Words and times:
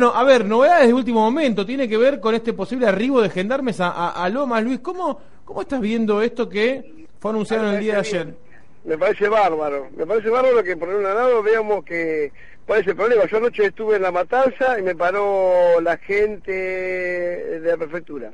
Bueno, 0.00 0.14
a 0.14 0.22
ver, 0.22 0.44
novedades 0.44 0.86
de 0.86 0.94
último 0.94 1.22
momento, 1.22 1.66
tiene 1.66 1.88
que 1.88 1.96
ver 1.96 2.20
con 2.20 2.32
este 2.32 2.52
posible 2.52 2.86
arribo 2.86 3.20
de 3.20 3.30
gendarmes 3.30 3.80
a, 3.80 4.10
a, 4.10 4.28
Lomas. 4.28 4.62
Luis, 4.62 4.78
¿cómo, 4.78 5.20
¿cómo 5.44 5.62
estás 5.62 5.80
viendo 5.80 6.22
esto 6.22 6.48
que 6.48 7.08
fue 7.18 7.32
anunciado 7.32 7.68
en 7.68 7.74
el 7.74 7.80
día 7.80 7.94
de 7.94 7.98
ayer? 7.98 8.34
Me 8.84 8.96
parece 8.96 9.28
bárbaro, 9.28 9.88
me 9.96 10.06
parece 10.06 10.30
bárbaro 10.30 10.62
que 10.62 10.76
por 10.76 10.88
un 10.88 11.02
lado 11.02 11.42
veamos 11.42 11.84
que 11.84 12.30
cuál 12.64 12.82
es 12.82 12.86
el 12.86 12.94
problema. 12.94 13.26
Yo 13.26 13.38
anoche 13.38 13.64
estuve 13.66 13.96
en 13.96 14.02
la 14.02 14.12
matanza 14.12 14.78
y 14.78 14.82
me 14.82 14.94
paró 14.94 15.80
la 15.80 15.96
gente 15.96 16.52
de 16.52 17.68
la 17.68 17.76
prefectura. 17.76 18.30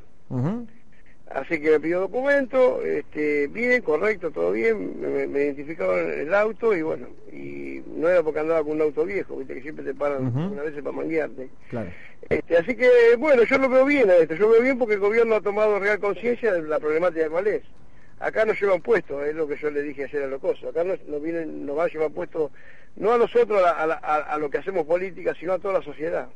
Así 1.35 1.59
que 1.59 1.71
me 1.71 1.79
pidió 1.81 1.99
documento, 1.99 2.81
este, 2.81 3.47
bien, 3.47 3.81
correcto, 3.81 4.31
todo 4.31 4.53
bien, 4.53 5.01
me, 5.01 5.27
me 5.27 5.43
identificaron 5.43 6.09
el 6.09 6.33
auto 6.33 6.73
y 6.73 6.81
bueno, 6.81 7.07
y 7.29 7.81
no 7.87 8.07
era 8.07 8.23
porque 8.23 8.39
andaba 8.39 8.63
con 8.63 8.71
un 8.71 8.81
auto 8.83 9.03
viejo, 9.03 9.35
viste 9.35 9.55
que 9.55 9.61
siempre 9.61 9.83
te 9.83 9.93
paran 9.93 10.33
una 10.33 10.63
vez 10.63 10.73
para 10.75 10.95
manguearte. 10.95 11.49
Claro. 11.69 11.89
Este, 12.29 12.55
así 12.55 12.73
que 12.77 12.89
bueno, 13.17 13.43
yo 13.43 13.57
lo 13.57 13.67
veo 13.67 13.83
bien 13.83 14.09
a 14.09 14.15
esto, 14.15 14.35
yo 14.35 14.45
lo 14.45 14.53
veo 14.53 14.61
bien 14.61 14.79
porque 14.79 14.93
el 14.93 15.01
gobierno 15.01 15.35
ha 15.35 15.41
tomado 15.41 15.77
real 15.77 15.99
conciencia 15.99 16.53
de 16.53 16.61
la 16.61 16.79
problemática 16.79 17.29
cuál 17.29 17.47
es. 17.47 17.63
Acá 18.21 18.45
nos 18.45 18.57
llevan 18.61 18.79
puesto, 18.79 19.21
es 19.25 19.35
lo 19.35 19.45
que 19.45 19.57
yo 19.57 19.69
le 19.69 19.81
dije 19.81 20.05
ayer 20.05 20.23
a 20.23 20.27
Locoso, 20.27 20.69
acá 20.69 20.85
nos, 20.85 21.03
nos, 21.03 21.21
vienen, 21.21 21.65
nos 21.65 21.77
va 21.77 21.83
a 21.83 21.89
llevar 21.89 22.11
puesto 22.11 22.51
no 22.95 23.11
a 23.11 23.17
nosotros 23.17 23.61
a, 23.61 23.83
a, 23.83 24.15
a 24.19 24.37
lo 24.37 24.49
que 24.49 24.59
hacemos 24.59 24.85
política, 24.85 25.35
sino 25.37 25.51
a 25.51 25.59
toda 25.59 25.79
la 25.79 25.83
sociedad. 25.83 26.29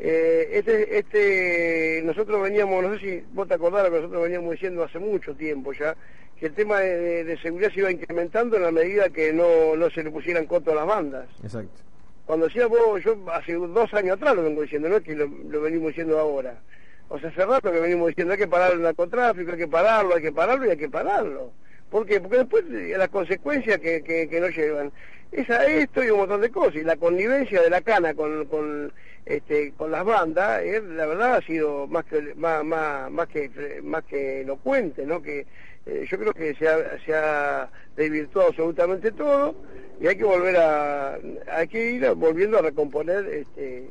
Eh, 0.00 0.48
este, 0.52 0.98
este, 0.98 2.02
nosotros 2.04 2.40
veníamos, 2.42 2.84
no 2.84 2.94
sé 2.94 3.00
si 3.00 3.24
vos 3.32 3.48
te 3.48 3.54
acordás 3.54 3.84
que 3.84 3.96
nosotros 3.96 4.22
veníamos 4.22 4.52
diciendo 4.52 4.84
hace 4.84 4.98
mucho 4.98 5.34
tiempo 5.34 5.72
ya, 5.72 5.96
que 6.38 6.46
el 6.46 6.54
tema 6.54 6.80
de, 6.80 7.36
seguridad 7.42 7.72
se 7.72 7.80
iba 7.80 7.90
incrementando 7.90 8.56
en 8.56 8.62
la 8.62 8.70
medida 8.70 9.10
que 9.10 9.32
no, 9.32 9.74
no 9.76 9.90
se 9.90 10.04
le 10.04 10.10
pusieran 10.10 10.46
coto 10.46 10.70
a 10.70 10.76
las 10.76 10.86
bandas. 10.86 11.26
Exacto. 11.42 11.82
Cuando 12.26 12.46
decía 12.46 12.66
vos, 12.66 13.02
yo 13.02 13.16
hace 13.32 13.54
dos 13.54 13.92
años 13.94 14.16
atrás 14.16 14.36
lo 14.36 14.44
vengo 14.44 14.62
diciendo, 14.62 14.88
no 14.88 14.98
es 14.98 15.02
que 15.02 15.16
lo, 15.16 15.60
venimos 15.62 15.88
diciendo 15.88 16.18
ahora. 16.18 16.60
O 17.08 17.18
sea, 17.18 17.30
hace 17.30 17.44
rato 17.44 17.72
que 17.72 17.80
venimos 17.80 18.08
diciendo 18.08 18.34
hay 18.34 18.38
que 18.38 18.46
parar 18.46 18.72
el 18.72 18.82
narcotráfico, 18.82 19.52
hay 19.52 19.58
que 19.58 19.66
pararlo, 19.66 20.14
hay 20.14 20.22
que 20.22 20.32
pararlo 20.32 20.66
y 20.66 20.70
hay 20.70 20.76
que 20.76 20.90
pararlo. 20.90 21.52
¿Por 21.90 22.06
qué? 22.06 22.20
Porque 22.20 22.36
después 22.36 22.64
las 22.68 23.08
consecuencias 23.08 23.78
que, 23.78 24.02
que, 24.04 24.28
que 24.28 24.40
nos 24.40 24.54
llevan 24.54 24.92
es 25.32 25.48
a 25.50 25.66
esto 25.66 26.04
y 26.04 26.10
un 26.10 26.18
montón 26.18 26.42
de 26.42 26.50
cosas. 26.50 26.76
Y 26.76 26.84
la 26.84 26.96
connivencia 26.96 27.62
de 27.62 27.70
la 27.70 27.80
cana 27.80 28.14
con, 28.14 28.44
con 28.44 28.92
este, 29.28 29.72
con 29.72 29.90
las 29.90 30.06
bandas, 30.06 30.62
eh, 30.62 30.80
la 30.80 31.04
verdad 31.04 31.34
ha 31.34 31.42
sido 31.42 31.86
más 31.86 32.06
que 32.06 32.34
más, 32.34 32.64
más, 32.64 33.10
más 33.10 33.28
que 33.28 33.80
más 33.82 34.02
que 34.04 34.40
elocuente, 34.40 35.04
¿no? 35.04 35.20
Que 35.20 35.46
eh, 35.84 36.06
yo 36.10 36.18
creo 36.18 36.32
que 36.32 36.54
se 36.54 36.66
ha, 36.66 36.98
se 37.04 37.14
ha 37.14 37.68
desvirtuado 37.94 38.48
absolutamente 38.48 39.12
todo 39.12 39.54
y 40.00 40.06
hay 40.06 40.16
que 40.16 40.24
volver 40.24 40.56
a 40.56 41.18
hay 41.52 41.68
que 41.68 41.90
ir 41.92 42.10
volviendo 42.14 42.58
a 42.58 42.62
recomponer 42.62 43.26
este, 43.26 43.90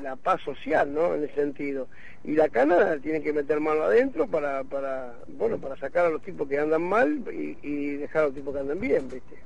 la 0.00 0.14
paz 0.14 0.40
social, 0.42 0.94
¿no? 0.94 1.12
En 1.16 1.24
ese 1.24 1.34
sentido. 1.34 1.88
Y 2.22 2.36
la 2.36 2.48
cana 2.48 2.98
tiene 3.02 3.20
que 3.20 3.32
meter 3.32 3.58
mano 3.58 3.82
adentro 3.82 4.28
para 4.28 4.62
para 4.62 5.14
bueno 5.26 5.58
para 5.58 5.76
sacar 5.76 6.06
a 6.06 6.10
los 6.10 6.22
tipos 6.22 6.48
que 6.48 6.56
andan 6.56 6.82
mal 6.82 7.24
y, 7.32 7.58
y 7.62 7.96
dejar 7.96 8.22
a 8.22 8.26
los 8.26 8.34
tipos 8.36 8.54
que 8.54 8.60
andan 8.60 8.78
bien, 8.78 9.08
¿viste? 9.08 9.38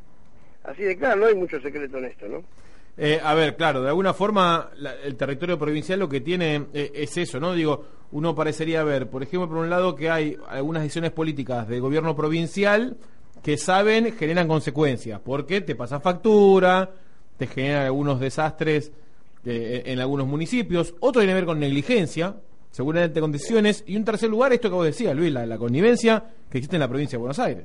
Así 0.65 0.83
de 0.83 0.95
claro, 0.99 1.23
no 1.23 1.27
hay 1.27 1.35
mucho 1.35 1.59
secreto 1.59 1.97
en 1.97 2.05
esto, 2.05 2.29
¿no? 2.29 2.45
Eh, 2.97 3.21
a 3.23 3.35
ver, 3.35 3.57
claro, 3.57 3.83
de 3.83 3.89
alguna 3.89 4.13
forma 4.13 4.71
el 5.03 5.17
territorio 5.17 5.59
provincial 5.59 5.99
lo 5.99 6.09
que 6.09 6.21
tiene 6.21 6.67
eh, 6.75 6.93
es 6.95 7.17
eso, 7.17 7.41
¿no? 7.41 7.55
Digo, 7.55 7.85
uno 8.13 8.35
parecería 8.35 8.85
ver, 8.85 9.09
por 9.09 9.23
ejemplo, 9.23 9.49
por 9.49 9.59
un 9.59 9.71
lado 9.71 9.95
que 9.95 10.11
hay 10.11 10.37
algunas 10.49 10.83
decisiones 10.83 11.13
políticas 11.13 11.67
de 11.69 11.81
gobierno 11.81 12.15
provincial 12.15 12.99
que 13.43 13.57
saben 13.57 14.15
generan 14.17 14.47
consecuencias, 14.47 15.21
porque 15.21 15.63
te 15.63 15.75
pasa 15.75 16.01
factura, 16.01 16.91
te 17.39 17.47
generan 17.47 17.87
algunos 17.87 18.21
desastres 18.21 18.93
eh, 19.45 19.83
en 19.87 19.99
algunos 19.99 20.27
municipios, 20.27 20.95
otro 21.01 21.21
tiene 21.23 21.33
que 21.33 21.37
ver 21.37 21.47
con 21.47 21.59
negligencia, 21.59 22.37
seguramente 22.71 23.21
condiciones, 23.21 23.85
y 23.87 23.97
un 23.97 24.05
tercer 24.05 24.29
lugar, 24.29 24.53
esto 24.53 24.69
que 24.69 24.75
vos 24.75 24.85
decías, 24.85 25.17
Luis, 25.17 25.33
la, 25.33 25.47
la 25.47 25.57
connivencia 25.57 26.23
que 26.51 26.59
existe 26.59 26.77
en 26.77 26.81
la 26.81 26.89
provincia 26.89 27.17
de 27.17 27.21
Buenos 27.21 27.39
Aires. 27.39 27.65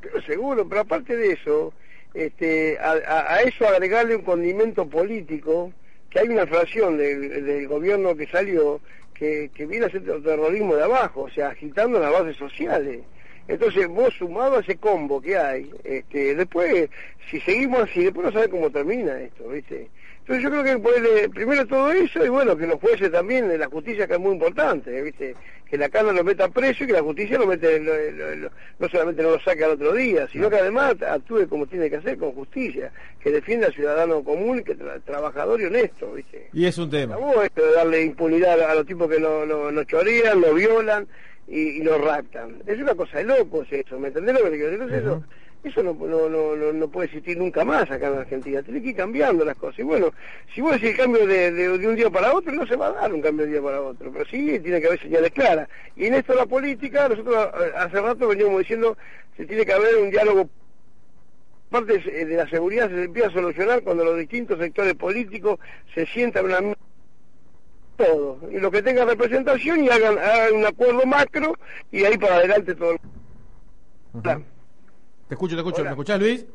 Pero 0.00 0.22
seguro, 0.22 0.68
pero 0.68 0.82
aparte 0.82 1.16
de 1.16 1.32
eso, 1.32 1.72
este, 2.16 2.78
a, 2.78 3.42
eso 3.42 3.68
agregarle 3.68 4.16
un 4.16 4.22
condimento 4.22 4.88
político, 4.88 5.72
que 6.08 6.20
hay 6.20 6.28
una 6.28 6.46
fracción 6.46 6.96
del, 6.96 7.68
gobierno 7.68 8.16
que 8.16 8.26
salió 8.26 8.80
que, 9.12 9.50
viene 9.54 9.84
a 9.84 9.88
hacer 9.88 10.02
terrorismo 10.22 10.76
de 10.76 10.84
abajo, 10.84 11.22
o 11.22 11.30
sea, 11.30 11.48
agitando 11.48 12.00
las 12.00 12.10
bases 12.10 12.36
sociales. 12.36 13.00
Entonces, 13.48 13.86
vos 13.86 14.14
sumado 14.14 14.56
a 14.56 14.60
ese 14.60 14.76
combo 14.76 15.20
que 15.20 15.36
hay, 15.36 15.70
este, 15.84 16.34
después, 16.34 16.88
si 17.30 17.38
seguimos 17.40 17.82
así, 17.82 18.04
después 18.04 18.26
no 18.26 18.32
sabes 18.32 18.48
cómo 18.48 18.70
termina 18.70 19.20
esto, 19.20 19.48
¿viste? 19.48 19.88
Entonces 20.26 20.42
yo 20.42 20.50
creo 20.50 20.64
que 20.64 20.78
ponerle 20.82 21.28
primero 21.28 21.64
todo 21.68 21.92
eso 21.92 22.24
y 22.24 22.28
bueno, 22.28 22.56
que 22.56 22.66
los 22.66 22.80
jueces 22.80 23.12
también, 23.12 23.48
de 23.48 23.58
la 23.58 23.68
justicia 23.68 24.08
que 24.08 24.14
es 24.14 24.18
muy 24.18 24.32
importante, 24.32 25.00
¿viste? 25.00 25.36
Que 25.70 25.78
la 25.78 25.88
cana 25.88 26.10
lo 26.10 26.24
meta 26.24 26.48
preso 26.48 26.82
y 26.82 26.88
que 26.88 26.94
la 26.94 27.02
justicia 27.02 27.38
lo 27.38 27.46
mete, 27.46 27.78
no 27.78 28.88
solamente 28.88 29.22
no 29.22 29.30
lo 29.30 29.40
saque 29.40 29.62
al 29.62 29.70
otro 29.72 29.92
día, 29.92 30.26
sino 30.32 30.50
que 30.50 30.56
además 30.56 31.00
actúe 31.00 31.46
como 31.48 31.68
tiene 31.68 31.88
que 31.88 31.96
hacer, 31.96 32.18
con 32.18 32.32
justicia, 32.32 32.90
que 33.20 33.30
defienda 33.30 33.68
al 33.68 33.74
ciudadano 33.74 34.24
común, 34.24 34.64
que 34.64 34.74
trabajador 35.04 35.60
y 35.60 35.66
honesto, 35.66 36.12
¿viste? 36.14 36.48
Y 36.52 36.66
es 36.66 36.76
un 36.76 36.90
tema. 36.90 37.16
esto 37.44 37.64
de 37.64 37.72
darle 37.74 38.02
impunidad 38.02 38.60
a 38.62 38.74
los 38.74 38.84
tipos 38.84 39.08
que 39.08 39.20
no, 39.20 39.46
no, 39.46 39.70
no 39.70 39.84
chorean, 39.84 40.40
lo 40.40 40.54
violan 40.54 41.06
y, 41.46 41.60
y 41.60 41.82
lo 41.84 41.98
raptan. 41.98 42.56
Es 42.66 42.80
una 42.80 42.96
cosa 42.96 43.18
de 43.18 43.24
locos 43.24 43.68
eso, 43.70 43.96
¿me 44.00 44.08
entendés 44.08 44.34
lo 44.34 44.42
que 44.42 44.50
te 44.50 44.56
quiero 44.56 44.86
decir? 44.86 45.02
Eso 45.04 45.22
eso 45.68 45.82
no, 45.82 45.94
no, 45.94 46.28
no, 46.28 46.72
no, 46.72 46.88
puede 46.88 47.06
existir 47.06 47.36
nunca 47.36 47.64
más 47.64 47.90
acá 47.90 48.08
en 48.08 48.18
Argentina. 48.18 48.62
Tiene 48.62 48.82
que 48.82 48.90
ir 48.90 48.96
cambiando 48.96 49.44
las 49.44 49.56
cosas. 49.56 49.80
Y 49.80 49.82
bueno, 49.82 50.12
si 50.54 50.60
vos 50.60 50.72
decís 50.72 50.90
el 50.90 50.96
cambio 50.96 51.26
de, 51.26 51.50
de, 51.50 51.88
un 51.88 51.96
día 51.96 52.10
para 52.10 52.34
otro, 52.34 52.52
no 52.52 52.66
se 52.66 52.76
va 52.76 52.88
a 52.88 52.92
dar 52.92 53.12
un 53.12 53.20
cambio 53.20 53.46
de 53.46 53.52
día 53.52 53.62
para 53.62 53.80
otro. 53.80 54.12
Pero 54.12 54.24
sí 54.26 54.58
tiene 54.60 54.80
que 54.80 54.86
haber 54.86 55.00
señales 55.00 55.30
claras. 55.32 55.68
Y 55.96 56.06
en 56.06 56.14
esto 56.14 56.34
la 56.34 56.46
política, 56.46 57.08
nosotros 57.08 57.36
eh, 57.36 57.72
hace 57.76 58.00
rato 58.00 58.28
veníamos 58.28 58.58
diciendo 58.60 58.96
que 59.36 59.46
tiene 59.46 59.64
que 59.64 59.72
haber 59.72 59.96
un 59.96 60.10
diálogo 60.10 60.48
parte 61.70 61.98
de 61.98 62.36
la 62.36 62.48
seguridad 62.48 62.88
se 62.88 63.04
empieza 63.04 63.28
a 63.28 63.32
solucionar 63.32 63.82
cuando 63.82 64.04
los 64.04 64.16
distintos 64.16 64.58
sectores 64.58 64.94
políticos 64.94 65.58
se 65.94 66.06
sientan 66.06 66.48
en 66.48 66.66
una 66.66 66.76
todo 67.96 68.38
y 68.50 68.58
los 68.58 68.70
que 68.70 68.82
tengan 68.82 69.08
representación 69.08 69.84
y 69.84 69.88
hagan, 69.88 70.18
hagan 70.18 70.54
un 70.54 70.66
acuerdo 70.66 71.04
macro 71.06 71.54
y 71.90 72.04
ahí 72.04 72.16
para 72.18 72.36
adelante 72.36 72.74
todo 72.74 72.92
el... 72.92 72.98
Te 75.28 75.34
escucho, 75.34 75.56
te 75.56 75.60
escucho. 75.60 75.82
¿Me 75.82 75.90
escuchás, 75.90 76.20
Luis? 76.20 76.46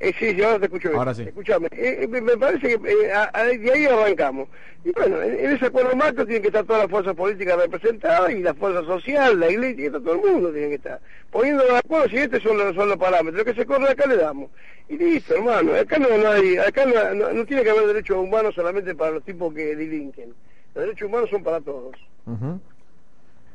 Eh, 0.00 0.14
sí, 0.16 0.32
sí, 0.32 0.42
ahora 0.42 0.60
te 0.60 0.66
escucho 0.66 0.90
Ahora 0.94 1.12
sí. 1.12 1.22
Escuchame, 1.22 1.66
eh, 1.72 2.02
eh, 2.02 2.06
me, 2.06 2.36
parece 2.36 2.68
que 2.68 2.74
eh, 2.74 3.58
de 3.58 3.72
ahí 3.72 3.86
arrancamos. 3.86 4.48
Y 4.84 4.92
bueno, 4.92 5.20
en, 5.20 5.50
ese 5.50 5.66
acuerdo 5.66 5.96
macro 5.96 6.24
tienen 6.24 6.42
que 6.42 6.48
estar 6.48 6.64
todas 6.64 6.82
las 6.82 6.90
fuerzas 6.90 7.16
políticas 7.16 7.56
representadas 7.56 8.30
y 8.30 8.40
la 8.40 8.54
fuerza 8.54 8.84
social, 8.84 9.40
la 9.40 9.50
iglesia, 9.50 9.90
todo 9.90 10.12
el 10.12 10.20
mundo 10.20 10.52
tiene 10.52 10.68
que 10.68 10.74
estar. 10.76 11.00
Poniendo 11.32 11.64
de 11.64 11.78
acuerdo 11.78 12.08
si 12.10 12.16
estos 12.18 12.42
son 12.44 12.58
los, 12.58 12.76
son 12.76 12.88
los 12.88 12.96
parámetros. 12.96 13.38
Lo 13.38 13.44
que 13.44 13.60
se 13.60 13.66
corre 13.66 13.90
acá 13.90 14.06
le 14.06 14.16
damos. 14.18 14.50
Y 14.88 14.96
listo, 14.96 15.34
hermano. 15.34 15.74
Acá 15.74 15.98
no, 15.98 16.16
no 16.16 16.30
hay, 16.30 16.58
acá 16.58 16.86
no, 16.86 17.32
no, 17.32 17.44
tiene 17.44 17.64
que 17.64 17.70
haber 17.70 17.88
derechos 17.88 18.18
humanos 18.18 18.54
solamente 18.54 18.94
para 18.94 19.10
los 19.10 19.24
tipos 19.24 19.52
que 19.52 19.74
delinquen. 19.74 20.32
Los 20.76 20.84
derechos 20.84 21.08
humanos 21.08 21.28
son 21.28 21.42
para 21.42 21.60
todos. 21.60 21.96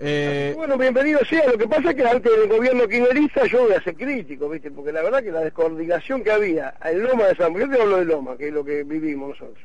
Eh... 0.06 0.52
Bueno, 0.58 0.78
bienvenido 0.78 1.24
sea. 1.24 1.48
Lo 1.50 1.58
que 1.58 1.66
pasa 1.66 1.92
es 1.92 1.96
que 1.96 2.06
antes 2.06 2.30
del 2.30 2.50
gobierno 2.50 2.86
kirchnerista 2.90 3.46
yo 3.46 3.64
voy 3.64 3.72
a 3.72 3.82
ser 3.82 3.96
crítico, 3.96 4.50
¿viste? 4.50 4.70
Porque 4.70 4.92
la 4.92 5.02
verdad 5.02 5.24
que 5.24 5.32
la 5.32 5.40
descoordinación 5.40 6.26
que 6.26 6.32
había 6.32 6.76
en 6.84 7.04
Loma 7.04 7.28
de 7.28 7.36
San 7.36 7.56
yo 7.56 7.70
te 7.70 7.82
hablo 7.82 7.98
de 7.98 8.06
Loma, 8.06 8.36
que 8.36 8.50
es 8.50 8.54
lo 8.54 8.66
que 8.66 8.84
vivimos 8.84 9.30
nosotros. 9.30 9.64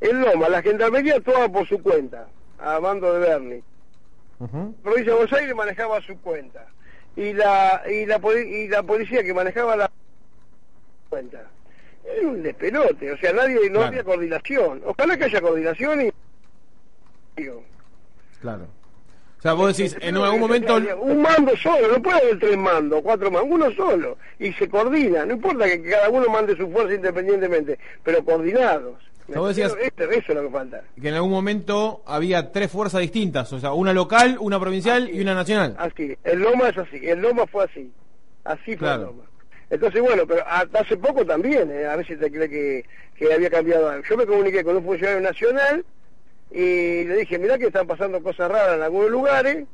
En 0.00 0.20
Loma, 0.22 0.48
la 0.48 0.60
gendarmería 0.60 1.20
toda 1.20 1.48
por 1.48 1.68
su 1.68 1.80
cuenta, 1.80 2.26
a 2.58 2.80
mando 2.80 3.12
de 3.12 3.20
Bernie. 3.20 3.62
Uh 4.40 4.72
Provincia 4.82 5.12
de 5.12 5.18
Buenos 5.18 5.32
Aires 5.32 5.54
manejaba 5.54 6.00
su 6.00 6.20
cuenta. 6.20 6.66
Y 7.14 7.32
la, 7.32 7.82
y 7.88 8.06
la, 8.06 8.20
y 8.44 8.66
la 8.66 8.82
policía 8.82 9.22
que 9.22 9.32
manejaba 9.32 9.76
la 9.76 9.90
cuenta. 11.08 11.48
Era 12.04 12.26
un 12.26 12.42
despelote, 12.42 13.12
o 13.12 13.16
sea, 13.18 13.32
nadie, 13.32 13.70
no 13.70 13.82
había 13.82 14.02
coordinación. 14.02 14.82
Ojalá 14.84 15.16
que 15.16 15.24
haya 15.24 15.40
coordinación 15.40 16.06
y... 16.06 17.42
Claro. 18.40 18.66
Sea, 19.46 19.52
vos 19.54 19.76
decís, 19.76 19.96
en 20.00 20.16
algún 20.16 20.40
momento... 20.40 20.74
Un 21.00 21.22
mando 21.22 21.56
solo, 21.56 21.86
no 21.92 22.02
puede 22.02 22.18
haber 22.18 22.38
tres 22.40 22.56
mandos, 22.56 23.00
cuatro 23.02 23.30
mandos, 23.30 23.48
uno 23.52 23.70
solo. 23.76 24.18
Y 24.40 24.52
se 24.54 24.68
coordina, 24.68 25.24
no 25.24 25.34
importa 25.34 25.66
que 25.66 25.82
cada 25.82 26.08
uno 26.10 26.28
mande 26.28 26.56
su 26.56 26.68
fuerza 26.68 26.94
independientemente, 26.94 27.78
pero 28.02 28.24
coordinados. 28.24 28.96
Vos 29.28 29.48
decías 29.54 29.72
Eso, 29.80 30.10
eso 30.10 30.32
es 30.32 30.34
lo 30.34 30.42
que 30.42 30.50
falta. 30.50 30.82
que 31.00 31.08
en 31.08 31.14
algún 31.14 31.30
momento 31.30 32.02
había 32.06 32.50
tres 32.50 32.72
fuerzas 32.72 33.02
distintas, 33.02 33.52
o 33.52 33.60
sea, 33.60 33.72
una 33.72 33.92
local, 33.92 34.36
una 34.40 34.58
provincial 34.58 35.04
Así 35.04 35.16
y 35.16 35.20
una 35.20 35.34
nacional. 35.34 35.76
Así, 35.78 36.16
el 36.24 36.40
Loma 36.40 36.68
es 36.70 36.78
así, 36.78 37.08
el 37.08 37.20
Loma 37.20 37.46
fue 37.46 37.64
así, 37.66 37.92
así 38.42 38.64
fue 38.64 38.76
Claro. 38.78 39.00
el 39.02 39.06
Loma. 39.08 39.22
Entonces, 39.70 40.00
bueno, 40.02 40.26
pero 40.26 40.42
hasta 40.46 40.80
hace 40.80 40.96
poco 40.96 41.24
también, 41.24 41.70
eh, 41.72 41.86
a 41.86 41.94
veces 41.96 42.18
te 42.18 42.30
cree 42.32 42.48
que, 42.48 42.84
que 43.16 43.32
había 43.32 43.50
cambiado 43.50 43.88
algo. 43.90 44.04
Yo 44.08 44.16
me 44.16 44.26
comuniqué 44.26 44.62
con 44.64 44.76
un 44.76 44.84
funcionario 44.84 45.20
nacional 45.20 45.84
y 46.50 47.04
le 47.04 47.16
dije, 47.16 47.38
mirá 47.38 47.58
que 47.58 47.66
están 47.66 47.86
pasando 47.86 48.22
cosas 48.22 48.50
raras 48.50 48.76
en 48.76 48.82
algunos 48.82 49.10
lugares, 49.10 49.64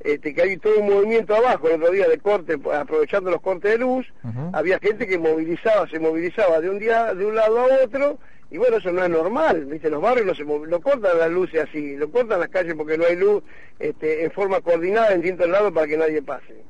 este, 0.00 0.32
que 0.34 0.42
hay 0.42 0.56
todo 0.58 0.78
un 0.78 0.88
movimiento 0.90 1.34
abajo 1.34 1.68
el 1.68 1.80
otro 1.82 1.92
día 1.92 2.08
de 2.08 2.18
corte, 2.18 2.56
aprovechando 2.72 3.30
los 3.30 3.40
cortes 3.40 3.72
de 3.72 3.78
luz, 3.78 4.06
había 4.52 4.78
gente 4.78 5.06
que 5.06 5.18
movilizaba, 5.18 5.88
se 5.88 5.98
movilizaba 5.98 6.60
de 6.60 6.70
un 6.70 6.78
día, 6.78 7.14
de 7.14 7.26
un 7.26 7.34
lado 7.34 7.58
a 7.58 7.84
otro, 7.84 8.18
y 8.50 8.56
bueno, 8.58 8.76
eso 8.76 8.92
no 8.92 9.02
es 9.02 9.10
normal, 9.10 9.66
viste, 9.66 9.90
los 9.90 10.00
barrios 10.00 10.26
no 10.26 10.34
se 10.34 10.44
no 10.44 10.80
cortan 10.80 11.18
las 11.18 11.30
luces 11.30 11.66
así, 11.68 11.96
lo 11.96 12.10
cortan 12.10 12.40
las 12.40 12.48
calles 12.48 12.74
porque 12.76 12.96
no 12.96 13.04
hay 13.04 13.16
luz, 13.16 13.42
este, 13.78 14.24
en 14.24 14.30
forma 14.30 14.60
coordinada 14.60 15.12
en 15.12 15.20
distintos 15.20 15.48
lados 15.48 15.72
para 15.72 15.86
que 15.86 15.96
nadie 15.96 16.22
pase. 16.22 16.62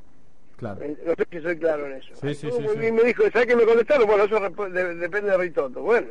Claro. 0.57 0.81
No 1.05 1.13
sé 1.15 1.25
si 1.31 1.39
soy 1.41 1.57
claro 1.57 1.85
en 1.85 1.93
eso. 1.93 2.09
Sí, 2.19 2.33
sí, 2.35 2.49
bien, 2.77 2.93
me 2.95 3.03
dijo, 3.03 3.23
¿sabes 3.31 3.47
qué 3.47 3.55
me 3.55 3.63
contestaron? 3.63 4.05
Bueno, 4.07 4.25
eso 4.25 4.39
de- 4.69 4.95
depende 4.95 5.31
de 5.31 5.37
Ritoto. 5.37 5.81
Bueno. 5.81 6.07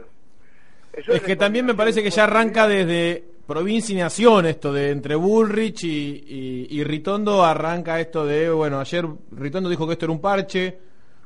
eso 0.94 1.12
Es 1.12 1.20
que 1.20 1.36
también 1.36 1.66
me 1.66 1.74
parece 1.74 2.02
que 2.02 2.08
ya 2.08 2.24
arranca 2.24 2.66
desde 2.66 3.24
provincia 3.48 3.92
y 3.94 3.98
nación 3.98 4.44
esto 4.46 4.72
de 4.72 4.90
entre 4.90 5.14
Bullrich 5.16 5.82
y, 5.84 5.88
y- 5.88 6.66
y 6.70 6.84
Ritondo 6.84 7.42
arranca 7.44 7.98
esto 7.98 8.24
de, 8.26 8.50
bueno, 8.50 8.78
ayer 8.78 9.06
Ritondo 9.32 9.68
dijo 9.70 9.86
que 9.86 9.94
esto 9.94 10.04
era 10.04 10.12
un 10.12 10.20
parche, 10.20 10.78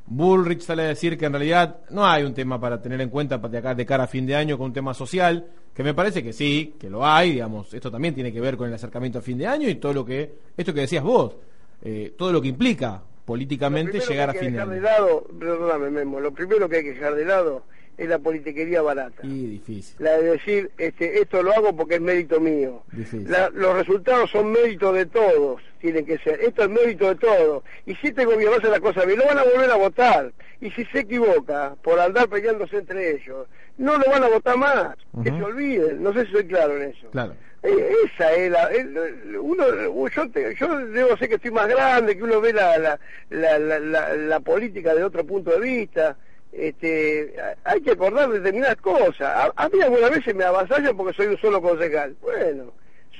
Bullrich 0.07 0.61
sale 0.63 0.85
a 0.85 0.87
decir 0.89 1.19
que 1.19 1.27
en 1.27 1.33
realidad 1.33 1.81
no 1.91 2.07
hay 2.07 2.23
un 2.23 2.33
tema 2.33 2.61
para 2.61 2.81
tener 2.81 3.01
en 3.01 3.09
cuenta 3.11 3.39
de 3.39 3.59
acá 3.59 3.75
de 3.75 3.85
cara 3.85 4.05
a 4.05 4.07
fin 4.07 4.25
de 4.27 4.35
año 4.37 4.57
con 4.57 4.67
un 4.69 4.73
tema 4.73 4.95
social, 4.95 5.47
que 5.75 5.83
me 5.83 5.95
parece 5.95 6.23
que 6.23 6.33
sí, 6.33 6.75
que 6.79 6.89
lo 6.89 7.05
hay, 7.05 7.33
digamos, 7.33 7.75
esto 7.75 7.91
también 7.91 8.15
tiene 8.15 8.33
que 8.33 8.41
ver 8.41 8.57
con 8.57 8.69
el 8.69 8.75
acercamiento 8.75 9.19
a 9.19 9.23
fin 9.23 9.39
de 9.39 9.47
año 9.47 9.69
y 9.69 9.75
todo 9.77 9.93
lo 9.93 10.05
que, 10.05 10.33
esto 10.57 10.73
que 10.73 10.81
decías 10.83 11.03
vos, 11.03 11.35
eh, 11.83 12.15
todo 12.17 12.33
lo 12.33 12.41
que 12.41 12.49
implica 12.49 13.03
políticamente 13.25 13.99
llegar 14.01 14.31
a 14.31 14.33
que 14.33 14.39
fin 14.41 14.53
de 14.53 14.61
año. 14.61 14.71
de 14.71 14.81
lado, 14.81 15.25
perdóname 15.39 15.91
Memo, 15.91 16.21
lo 16.21 16.33
primero 16.33 16.69
que 16.69 16.77
hay 16.77 16.83
que 16.85 16.93
dejar 16.95 17.15
de 17.15 17.25
lado 17.25 17.65
es 17.99 18.09
la 18.09 18.19
politiquería 18.19 18.83
barata. 18.83 19.21
Y 19.27 19.47
difícil. 19.47 19.95
La 19.99 20.17
de 20.19 20.31
decir, 20.33 20.71
este, 20.79 21.21
esto 21.21 21.43
lo 21.43 21.53
hago 21.53 21.77
porque 21.77 21.97
es 21.97 22.01
mérito 22.01 22.41
mío. 22.41 22.83
La- 23.29 23.51
los 23.51 23.75
resultados 23.77 24.31
son 24.31 24.51
mérito 24.53 24.93
de 24.93 25.07
todos, 25.07 25.61
tienen 25.81 26.05
que 26.07 26.19
ser. 26.19 26.41
Esto 26.41 26.63
es 26.65 26.71
mérito 26.71 27.09
de 27.09 27.17
todos. 27.17 27.63
Y 27.87 27.95
si 27.97 28.09
este 28.09 28.25
gobierno 28.25 28.57
hace 28.57 28.69
la 28.69 28.81
cosa 28.81 29.05
bien, 29.05 29.19
lo 29.19 29.27
van 29.27 29.39
a 29.39 29.45
volver 29.45 29.71
a 29.71 29.77
votar. 29.77 30.33
Y 30.61 30.71
si 30.71 30.85
se 30.87 31.01
equivoca 31.01 31.75
por 31.83 31.99
andar 32.01 32.29
peleándose 32.29 32.79
entre 32.79 33.11
ellos, 33.17 33.47
no 33.79 33.99
lo 33.99 34.05
van 34.11 34.23
a 34.25 34.29
votar 34.29 34.57
más. 34.57 34.97
Que 35.23 35.31
se 35.31 35.43
olviden. 35.43 36.03
No 36.03 36.13
sé 36.13 36.27
si 36.27 36.33
soy 36.33 36.47
claro 36.47 36.77
en 36.77 36.91
eso. 36.91 37.09
Claro. 37.11 37.35
Eh, 37.65 37.93
esa 38.07 38.33
es 38.33 38.51
la 38.51 38.65
el- 38.73 39.37
uno 39.41 39.65
yo 40.09 40.29
te- 40.31 40.53
yo 40.57 40.79
debo 40.87 41.17
ser 41.17 41.29
que 41.29 41.37
estoy 41.37 41.53
más 41.53 41.69
grande 41.69 42.17
que 42.17 42.23
uno 42.25 42.41
ve 42.41 42.53
la 42.53 42.77
la, 42.79 42.99
la, 43.31 43.57
la, 43.61 43.79
la- 43.79 44.15
la 44.17 44.41
política 44.41 44.95
de 44.97 45.05
otro 45.05 45.25
punto 45.25 45.53
de 45.53 45.61
vista 45.61 46.17
este 46.53 47.35
hay 47.65 47.81
que 47.81 47.93
acordar 47.93 48.31
determinadas 48.31 48.77
cosas. 48.77 49.23
A, 49.23 49.53
a 49.57 49.69
mí 49.69 49.81
algunas 49.81 50.11
veces 50.11 50.35
me 50.35 50.45
avasallan 50.45 50.97
porque 50.97 51.15
soy 51.15 51.27
un 51.29 51.39
solo 51.39 51.61
concejal. 51.61 52.15
Bueno 52.21 52.73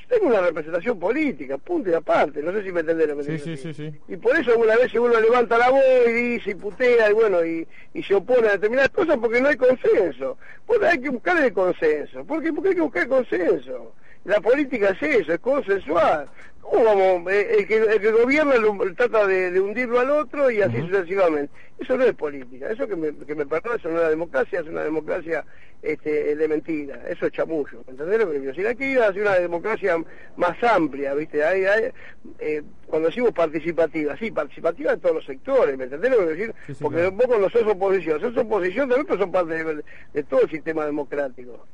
tengo 0.09 0.27
una 0.27 0.43
representación 0.43 0.99
política 1.01 1.57
punto 1.57 1.89
y 1.89 1.95
aparte. 1.95 2.43
No 2.43 2.53
sé 2.53 2.63
si 2.63 2.71
me 2.71 2.81
entendés 2.81 3.09
lo 3.09 3.17
que 3.17 3.23
Sí, 3.23 3.39
sí, 3.39 3.57
sí, 3.57 3.73
sí. 3.73 3.95
y 4.09 4.17
por 4.19 4.39
eso 4.39 4.51
algunas 4.51 4.77
veces 4.77 5.01
uno 5.01 5.19
levanta 5.19 5.57
la 5.57 5.71
voz 5.71 5.83
y 6.07 6.13
dice 6.13 6.51
y 6.51 6.55
putea 6.55 7.09
y 7.09 7.15
bueno 7.15 7.43
y, 7.43 7.67
y 7.95 8.03
se 8.03 8.15
opone 8.15 8.49
a 8.49 8.53
determinadas 8.53 8.91
cosas 8.91 9.17
porque 9.19 9.41
no 9.41 9.49
hay 9.49 9.57
consenso. 9.57 10.37
Bueno 10.67 10.87
hay 10.87 11.01
que 11.01 11.09
buscar 11.09 11.43
el 11.43 11.53
consenso. 11.55 12.25
¿por 12.27 12.43
qué? 12.43 12.53
porque 12.53 12.69
hay 12.71 12.75
que 12.75 12.81
buscar 12.83 13.05
el 13.05 13.09
consenso 13.09 13.95
la 14.25 14.41
política 14.41 14.91
es 14.91 15.03
eso, 15.03 15.33
es 15.33 15.39
consensual. 15.41 16.27
¿Cómo 16.61 16.85
vamos? 16.85 17.33
Eh, 17.33 17.57
El 17.59 17.67
que, 17.67 17.77
el 17.77 18.01
que 18.01 18.13
gobierna 18.13 18.55
lo- 18.57 18.79
trata 18.95 19.27
de, 19.27 19.51
de 19.51 19.61
hundirlo 19.61 19.99
al 20.01 20.11
otro 20.11 20.51
y 20.51 20.63
así 20.63 20.81
sucesivamente. 20.81 21.53
Eso 21.79 21.97
no 21.97 22.05
es 22.05 22.15
política. 22.15 22.71
Eso 22.71 22.87
que 22.87 22.95
me, 22.97 23.13
que 23.27 23.35
me 23.35 23.45
perdone, 23.47 23.77
eso 23.77 23.89
no 23.89 23.97
es 23.97 24.01
una 24.01 24.09
democracia, 24.11 24.61
es 24.61 24.67
una 24.69 24.85
democracia 24.85 25.45
este, 25.83 26.37
de 26.37 26.49
mentira. 26.49 27.03
Eso 27.09 27.27
es 27.27 27.33
chamullo. 27.33 27.83
¿Entendés 27.89 28.21
lo 28.21 28.31
que 28.31 28.39
digo? 28.39 28.55
Si 28.55 28.65
hay 28.65 28.77
que 28.77 28.87
ir 28.91 29.01
hacia 29.01 29.21
una 29.23 29.35
democracia 29.35 29.97
más 30.37 30.63
amplia, 30.63 31.15
¿viste? 31.15 31.45
Hay, 31.45 31.65
hay, 31.65 31.91
eh, 32.39 32.63
cuando 32.87 33.09
decimos 33.09 33.33
participativa, 33.33 34.17
sí, 34.17 34.31
participativa 34.31 34.93
en 34.93 35.01
todos 35.01 35.17
los 35.17 35.25
sectores, 35.27 35.77
¿me 35.77 35.85
entendés 35.85 36.11
lo 36.13 36.19
que 36.19 36.25
quiero 36.27 36.39
decir? 36.39 36.55
Sí, 36.69 36.75
sí, 36.75 36.85
Porque 36.85 36.99
claro. 37.01 37.13
vos 37.17 37.27
cuando 37.27 37.51
sos 37.51 37.63
oposición, 37.65 38.21
sos 38.21 38.37
oposición 38.37 38.89
también, 38.89 39.07
pero 39.07 39.19
son 39.21 39.33
parte 39.33 39.65
de, 39.65 39.83
de 40.15 40.23
todo 40.23 40.43
el 40.43 40.51
sistema 40.51 40.87
democrático. 40.87 41.67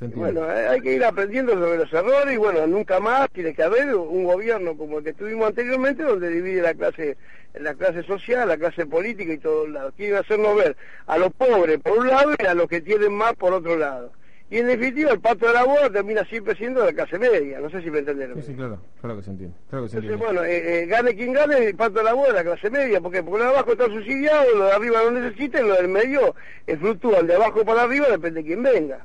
Bueno, 0.00 0.44
hay 0.44 0.80
que 0.82 0.92
ir 0.92 1.04
aprendiendo 1.04 1.54
sobre 1.54 1.78
los 1.78 1.90
errores 1.90 2.34
y 2.34 2.36
bueno, 2.36 2.66
nunca 2.66 3.00
más 3.00 3.30
tiene 3.30 3.54
que 3.54 3.62
haber 3.62 3.94
un 3.94 4.24
gobierno 4.24 4.76
como 4.76 4.98
el 4.98 5.04
que 5.04 5.14
tuvimos 5.14 5.48
anteriormente 5.48 6.02
donde 6.02 6.28
divide 6.28 6.60
la 6.60 6.74
clase 6.74 7.16
la 7.54 7.74
clase 7.74 8.02
social, 8.02 8.48
la 8.48 8.58
clase 8.58 8.84
política 8.84 9.32
y 9.32 9.38
todos 9.38 9.68
lados. 9.70 9.94
Quieren 9.96 10.18
hacernos 10.18 10.56
ver 10.56 10.76
a 11.06 11.16
los 11.16 11.32
pobres 11.32 11.78
por 11.80 11.98
un 11.98 12.08
lado 12.08 12.34
y 12.38 12.44
a 12.44 12.54
los 12.54 12.68
que 12.68 12.82
tienen 12.82 13.14
más 13.14 13.34
por 13.34 13.54
otro 13.54 13.76
lado. 13.76 14.12
Y 14.48 14.58
en 14.58 14.68
definitiva 14.68 15.10
el 15.10 15.18
pato 15.20 15.46
de 15.48 15.52
la 15.54 15.64
boda 15.64 15.90
termina 15.90 16.24
siempre 16.26 16.54
siendo 16.54 16.84
la 16.84 16.92
clase 16.92 17.18
media, 17.18 17.58
no 17.58 17.68
sé 17.68 17.82
si 17.82 17.90
me 17.90 17.98
entendieron. 17.98 18.36
Sí, 18.40 18.48
sí, 18.48 18.54
claro, 18.54 18.78
claro 19.00 19.16
que 19.16 19.22
se 19.24 19.30
entiende. 19.30 19.56
Claro 19.68 19.84
que 19.86 19.90
se 19.90 19.96
Entonces, 19.98 20.20
entiende. 20.20 20.24
bueno, 20.40 20.44
eh, 20.48 20.82
eh, 20.82 20.86
gane 20.86 21.16
quien 21.16 21.32
gane, 21.32 21.56
el 21.66 21.74
pato 21.74 21.98
de 21.98 22.04
la 22.04 22.12
boda, 22.12 22.32
la 22.32 22.44
clase 22.44 22.70
media, 22.70 23.00
¿por 23.00 23.10
qué? 23.10 23.24
Porque 23.24 23.38
los 23.42 23.48
de 23.52 23.54
abajo 23.58 23.72
están 23.72 23.90
subsidiados, 23.90 24.54
los 24.54 24.68
de 24.68 24.72
arriba 24.72 25.00
no 25.04 25.10
necesitan, 25.20 25.66
los 25.68 25.78
del 25.78 25.88
medio 25.88 26.36
eh, 26.68 26.76
fluctúan 26.76 27.26
de 27.26 27.34
abajo 27.34 27.64
para 27.64 27.82
arriba, 27.82 28.06
depende 28.08 28.42
de 28.42 28.46
quién 28.46 28.62
venga. 28.62 29.04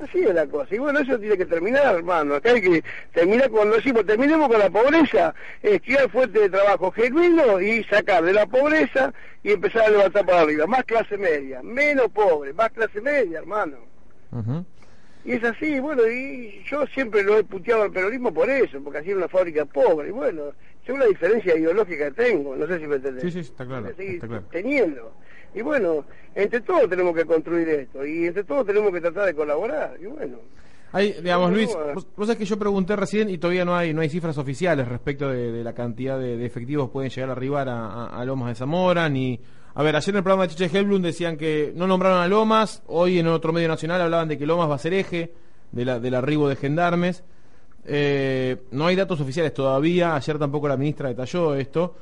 Así 0.00 0.18
es 0.24 0.34
la 0.34 0.44
cosa. 0.48 0.74
Y 0.74 0.78
bueno, 0.78 0.98
eso 0.98 1.16
tiene 1.20 1.36
que 1.38 1.46
terminar, 1.46 1.94
hermano. 1.94 2.34
Acá 2.34 2.50
hay 2.50 2.60
que 2.60 2.82
terminar 3.14 3.48
cuando 3.48 3.76
decimos, 3.76 4.04
terminemos 4.04 4.48
con 4.48 4.58
la 4.58 4.68
pobreza, 4.68 5.32
es 5.62 5.80
crear 5.82 6.10
fuente 6.10 6.40
de 6.40 6.50
trabajo 6.50 6.90
genuino 6.90 7.60
y 7.60 7.84
sacar 7.84 8.24
de 8.24 8.32
la 8.32 8.46
pobreza 8.46 9.14
y 9.44 9.52
empezar 9.52 9.82
a 9.84 9.90
levantar 9.90 10.26
para 10.26 10.40
arriba. 10.40 10.66
Más 10.66 10.82
clase 10.82 11.16
media, 11.16 11.62
menos 11.62 12.08
pobre, 12.08 12.52
más 12.52 12.70
clase 12.72 13.00
media, 13.00 13.38
hermano. 13.38 13.91
Y 15.24 15.32
es 15.32 15.44
así, 15.44 15.78
bueno, 15.78 16.02
y 16.08 16.62
yo 16.68 16.84
siempre 16.86 17.22
lo 17.22 17.38
he 17.38 17.44
puteado 17.44 17.82
al 17.84 17.92
peronismo 17.92 18.34
por 18.34 18.50
eso, 18.50 18.80
porque 18.82 18.98
hacía 18.98 19.16
una 19.16 19.28
fábrica 19.28 19.64
pobre. 19.64 20.08
Y 20.08 20.10
bueno, 20.10 20.48
es 20.84 20.90
una 20.92 21.04
diferencia 21.06 21.56
ideológica 21.56 22.06
que 22.10 22.22
tengo, 22.24 22.56
no 22.56 22.66
sé 22.66 22.80
si 22.80 22.86
me 22.88 22.96
entendés. 22.96 23.22
Sí, 23.24 23.30
sí, 23.30 23.38
está 23.40 23.64
claro, 23.64 23.88
está 23.96 24.26
claro. 24.26 24.44
teniendo. 24.50 25.12
Y 25.54 25.62
bueno, 25.62 26.04
entre 26.34 26.60
todos 26.62 26.88
tenemos 26.88 27.14
que 27.14 27.24
construir 27.24 27.68
esto, 27.68 28.04
y 28.04 28.26
entre 28.26 28.42
todos 28.42 28.66
tenemos 28.66 28.90
que 28.92 29.00
tratar 29.00 29.26
de 29.26 29.34
colaborar, 29.34 29.96
y 30.00 30.06
bueno. 30.06 30.38
Hay, 30.94 31.12
digamos, 31.22 31.52
Luis, 31.52 31.70
vos, 31.94 32.06
vos 32.16 32.26
sabés 32.26 32.36
que 32.38 32.44
yo 32.44 32.58
pregunté 32.58 32.96
recién 32.96 33.30
y 33.30 33.38
todavía 33.38 33.64
no 33.64 33.74
hay 33.74 33.94
no 33.94 34.02
hay 34.02 34.10
cifras 34.10 34.36
oficiales 34.36 34.86
respecto 34.88 35.30
de, 35.30 35.50
de 35.50 35.64
la 35.64 35.72
cantidad 35.72 36.18
de, 36.18 36.36
de 36.36 36.44
efectivos 36.44 36.88
que 36.88 36.92
pueden 36.92 37.10
llegar 37.10 37.30
a 37.30 37.32
arribar 37.32 37.68
a, 37.70 37.86
a- 37.86 38.20
a 38.20 38.24
Lomas 38.24 38.48
de 38.48 38.54
Zamora, 38.56 39.08
ni... 39.08 39.40
A 39.74 39.82
ver, 39.82 39.96
ayer 39.96 40.10
en 40.10 40.16
el 40.18 40.22
programa 40.22 40.42
de 40.42 40.54
Chiche 40.54 40.78
Helblum 40.78 41.00
decían 41.00 41.38
que 41.38 41.72
no 41.74 41.86
nombraron 41.86 42.20
a 42.20 42.28
Lomas, 42.28 42.82
hoy 42.88 43.18
en 43.18 43.26
otro 43.28 43.52
medio 43.52 43.68
nacional 43.68 44.02
hablaban 44.02 44.28
de 44.28 44.36
que 44.36 44.44
Lomas 44.44 44.68
va 44.68 44.74
a 44.74 44.78
ser 44.78 44.92
eje 44.92 45.32
de 45.70 45.84
la, 45.86 45.98
del 45.98 46.14
arribo 46.14 46.46
de 46.48 46.56
gendarmes. 46.56 47.24
Eh, 47.86 48.64
no 48.70 48.86
hay 48.86 48.96
datos 48.96 49.20
oficiales 49.20 49.54
todavía, 49.54 50.14
ayer 50.14 50.38
tampoco 50.38 50.68
la 50.68 50.76
ministra 50.76 51.08
detalló 51.08 51.54
esto, 51.54 51.94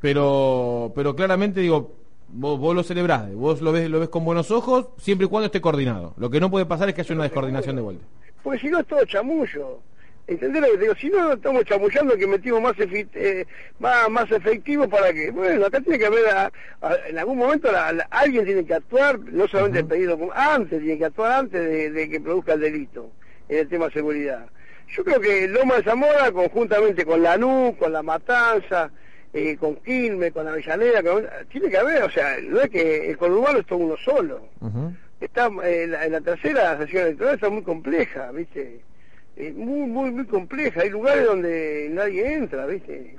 pero 0.00 0.92
pero 0.96 1.14
claramente 1.14 1.60
digo, 1.60 1.94
vos, 2.28 2.58
vos 2.58 2.74
lo 2.74 2.82
celebrás, 2.82 3.32
vos 3.34 3.60
lo 3.60 3.70
ves, 3.70 3.88
lo 3.88 4.00
ves 4.00 4.08
con 4.08 4.24
buenos 4.24 4.50
ojos, 4.50 4.88
siempre 4.98 5.26
y 5.26 5.28
cuando 5.30 5.46
esté 5.46 5.60
coordinado. 5.60 6.14
Lo 6.16 6.28
que 6.28 6.40
no 6.40 6.50
puede 6.50 6.66
pasar 6.66 6.88
es 6.88 6.94
que 6.96 7.02
haya 7.02 7.14
una 7.14 7.24
descoordinación 7.24 7.76
de 7.76 7.82
vuelta. 7.82 8.04
Porque 8.42 8.58
si 8.58 8.68
no 8.68 8.80
es 8.80 8.86
todo 8.86 9.04
chamullo. 9.04 9.78
¿Entendés 10.26 10.62
lo 10.62 10.68
que 10.68 10.74
te 10.74 10.80
digo? 10.82 10.94
Si 10.94 11.08
no 11.10 11.32
estamos 11.32 11.64
chamullando 11.64 12.16
que 12.16 12.26
metimos 12.26 12.62
más, 12.62 12.76
efi- 12.76 13.08
eh, 13.14 13.44
más, 13.80 14.08
más 14.08 14.30
efectivo 14.30 14.88
para 14.88 15.12
que... 15.12 15.30
Bueno, 15.32 15.66
acá 15.66 15.80
tiene 15.80 15.98
que 15.98 16.06
haber... 16.06 16.26
a- 16.28 16.52
a- 16.80 16.96
en 17.08 17.18
algún 17.18 17.38
momento 17.38 17.70
la- 17.72 17.92
la- 17.92 18.06
alguien 18.10 18.44
tiene 18.44 18.64
que 18.64 18.74
actuar, 18.74 19.18
no 19.18 19.48
solamente 19.48 19.80
el 19.80 19.86
pedido, 19.86 20.18
antes, 20.34 20.80
tiene 20.80 20.98
que 20.98 21.04
actuar 21.06 21.32
antes 21.32 21.60
de, 21.60 21.90
de 21.90 22.08
que 22.08 22.20
produzca 22.20 22.52
el 22.54 22.60
delito 22.60 23.10
en 23.48 23.58
el 23.58 23.68
tema 23.68 23.86
de 23.86 23.92
seguridad. 23.92 24.46
Yo 24.94 25.04
creo 25.04 25.20
que 25.20 25.48
Loma 25.48 25.76
de 25.76 25.82
Zamora, 25.84 26.30
conjuntamente 26.30 27.04
con 27.04 27.22
Lanús, 27.22 27.76
con 27.76 27.92
La 27.92 28.02
Matanza, 28.02 28.90
eh, 29.32 29.56
con 29.56 29.76
Quilmes, 29.76 30.32
con 30.32 30.46
Avellaneda, 30.46 31.02
con- 31.02 31.26
tiene 31.50 31.68
que 31.68 31.78
haber, 31.78 32.02
o 32.04 32.10
sea, 32.10 32.36
no 32.42 32.60
es 32.60 32.70
que 32.70 33.10
el 33.10 33.16
conurbano 33.18 33.58
es 33.58 33.66
todo 33.66 33.78
uno 33.80 33.96
solo 34.04 34.48
Ujú. 34.60 34.92
está 35.20 35.50
eh, 35.64 35.86
la, 35.88 36.04
en 36.06 36.12
la 36.12 36.20
tercera 36.20 36.78
sesión 36.78 37.02
electoral 37.06 37.34
está 37.34 37.48
muy 37.50 37.62
compleja, 37.62 38.30
¿viste? 38.32 38.82
Eh, 39.36 39.52
muy, 39.52 39.88
muy, 39.88 40.10
muy 40.10 40.26
compleja. 40.26 40.82
Hay 40.82 40.90
lugares 40.90 41.24
donde 41.26 41.88
nadie 41.90 42.34
entra, 42.34 42.66
¿viste? 42.66 43.16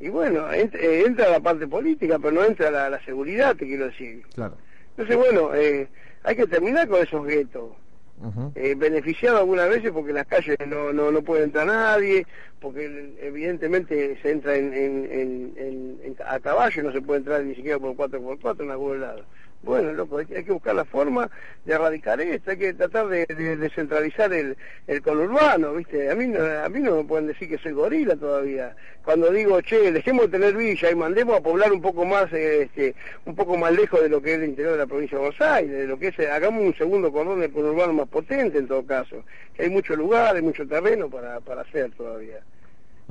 Y 0.00 0.08
bueno, 0.08 0.48
ent- 0.52 0.76
eh, 0.78 1.04
entra 1.06 1.28
la 1.28 1.40
parte 1.40 1.66
política, 1.66 2.18
pero 2.18 2.32
no 2.32 2.44
entra 2.44 2.70
la, 2.70 2.88
la 2.88 3.04
seguridad, 3.04 3.56
te 3.56 3.66
quiero 3.66 3.86
decir. 3.86 4.22
Claro. 4.34 4.56
Entonces, 4.90 5.16
bueno, 5.16 5.54
eh, 5.54 5.88
hay 6.22 6.36
que 6.36 6.46
terminar 6.46 6.88
con 6.88 7.02
esos 7.02 7.26
guetos. 7.26 7.72
Ujú. 8.20 8.52
Eh, 8.56 8.74
beneficiado 8.76 9.38
algunas 9.38 9.68
veces 9.68 9.92
porque 9.92 10.10
en 10.10 10.16
las 10.16 10.26
calles 10.26 10.56
no, 10.66 10.92
no, 10.92 11.12
no 11.12 11.22
puede 11.22 11.44
entrar 11.44 11.66
nadie, 11.66 12.26
porque 12.60 13.14
evidentemente 13.20 14.18
se 14.22 14.30
entra 14.32 14.56
en, 14.56 14.74
en, 14.74 15.08
en- 15.12 16.16
a 16.26 16.40
caballo 16.40 16.82
no 16.82 16.92
se 16.92 17.00
puede 17.00 17.18
entrar 17.20 17.44
ni 17.44 17.54
siquiera 17.54 17.78
por 17.78 17.94
4x4 17.94 18.64
en 18.64 18.70
algún 18.72 19.00
lado. 19.00 19.24
Bueno, 19.62 19.92
loco, 19.92 20.18
hay, 20.18 20.26
que 20.26 20.52
buscar 20.52 20.76
la 20.76 20.84
forma 20.84 21.28
de 21.64 21.74
erradicar 21.74 22.20
esto, 22.20 22.52
hay 22.52 22.58
que 22.58 22.74
tratar 22.74 23.08
de, 23.08 23.26
descentralizar 23.26 24.32
el, 24.32 24.56
el 24.86 25.02
conurbano, 25.02 25.74
¿viste? 25.74 26.10
A 26.10 26.14
mí, 26.14 26.28
no, 26.28 26.40
a 26.40 26.68
mí 26.68 26.78
no 26.78 26.96
me 26.96 27.04
pueden 27.04 27.26
decir 27.26 27.48
que 27.48 27.58
soy 27.58 27.72
gorila 27.72 28.14
todavía. 28.14 28.76
Cuando 29.04 29.32
digo, 29.32 29.60
che, 29.62 29.90
dejemos 29.90 30.26
de 30.26 30.38
tener 30.38 30.56
villa 30.56 30.90
y 30.90 30.94
mandemos 30.94 31.36
a 31.36 31.40
poblar 31.40 31.72
un 31.72 31.82
poco 31.82 32.04
más, 32.04 32.32
este, 32.32 32.94
un 33.24 33.34
poco 33.34 33.56
más 33.56 33.72
lejos 33.72 34.00
de 34.00 34.08
lo 34.08 34.22
que 34.22 34.34
es 34.34 34.38
el 34.38 34.44
interior 34.44 34.72
de 34.72 34.78
la 34.78 34.86
provincia 34.86 35.18
de 35.18 35.24
Buenos 35.24 35.40
Aires, 35.40 35.76
de 35.76 35.86
lo 35.88 35.98
que 35.98 36.08
es, 36.08 36.18
hagamos 36.20 36.62
un 36.62 36.74
segundo 36.76 37.10
cordón 37.10 37.40
del 37.40 37.50
conurbano 37.50 37.92
más 37.92 38.08
potente 38.08 38.58
en 38.58 38.68
todo 38.68 38.86
caso, 38.86 39.24
que 39.54 39.64
hay 39.64 39.70
mucho 39.70 39.96
lugar, 39.96 40.36
hay 40.36 40.42
mucho 40.42 40.68
terreno 40.68 41.10
para, 41.10 41.40
para 41.40 41.62
hacer 41.62 41.90
todavía 41.92 42.40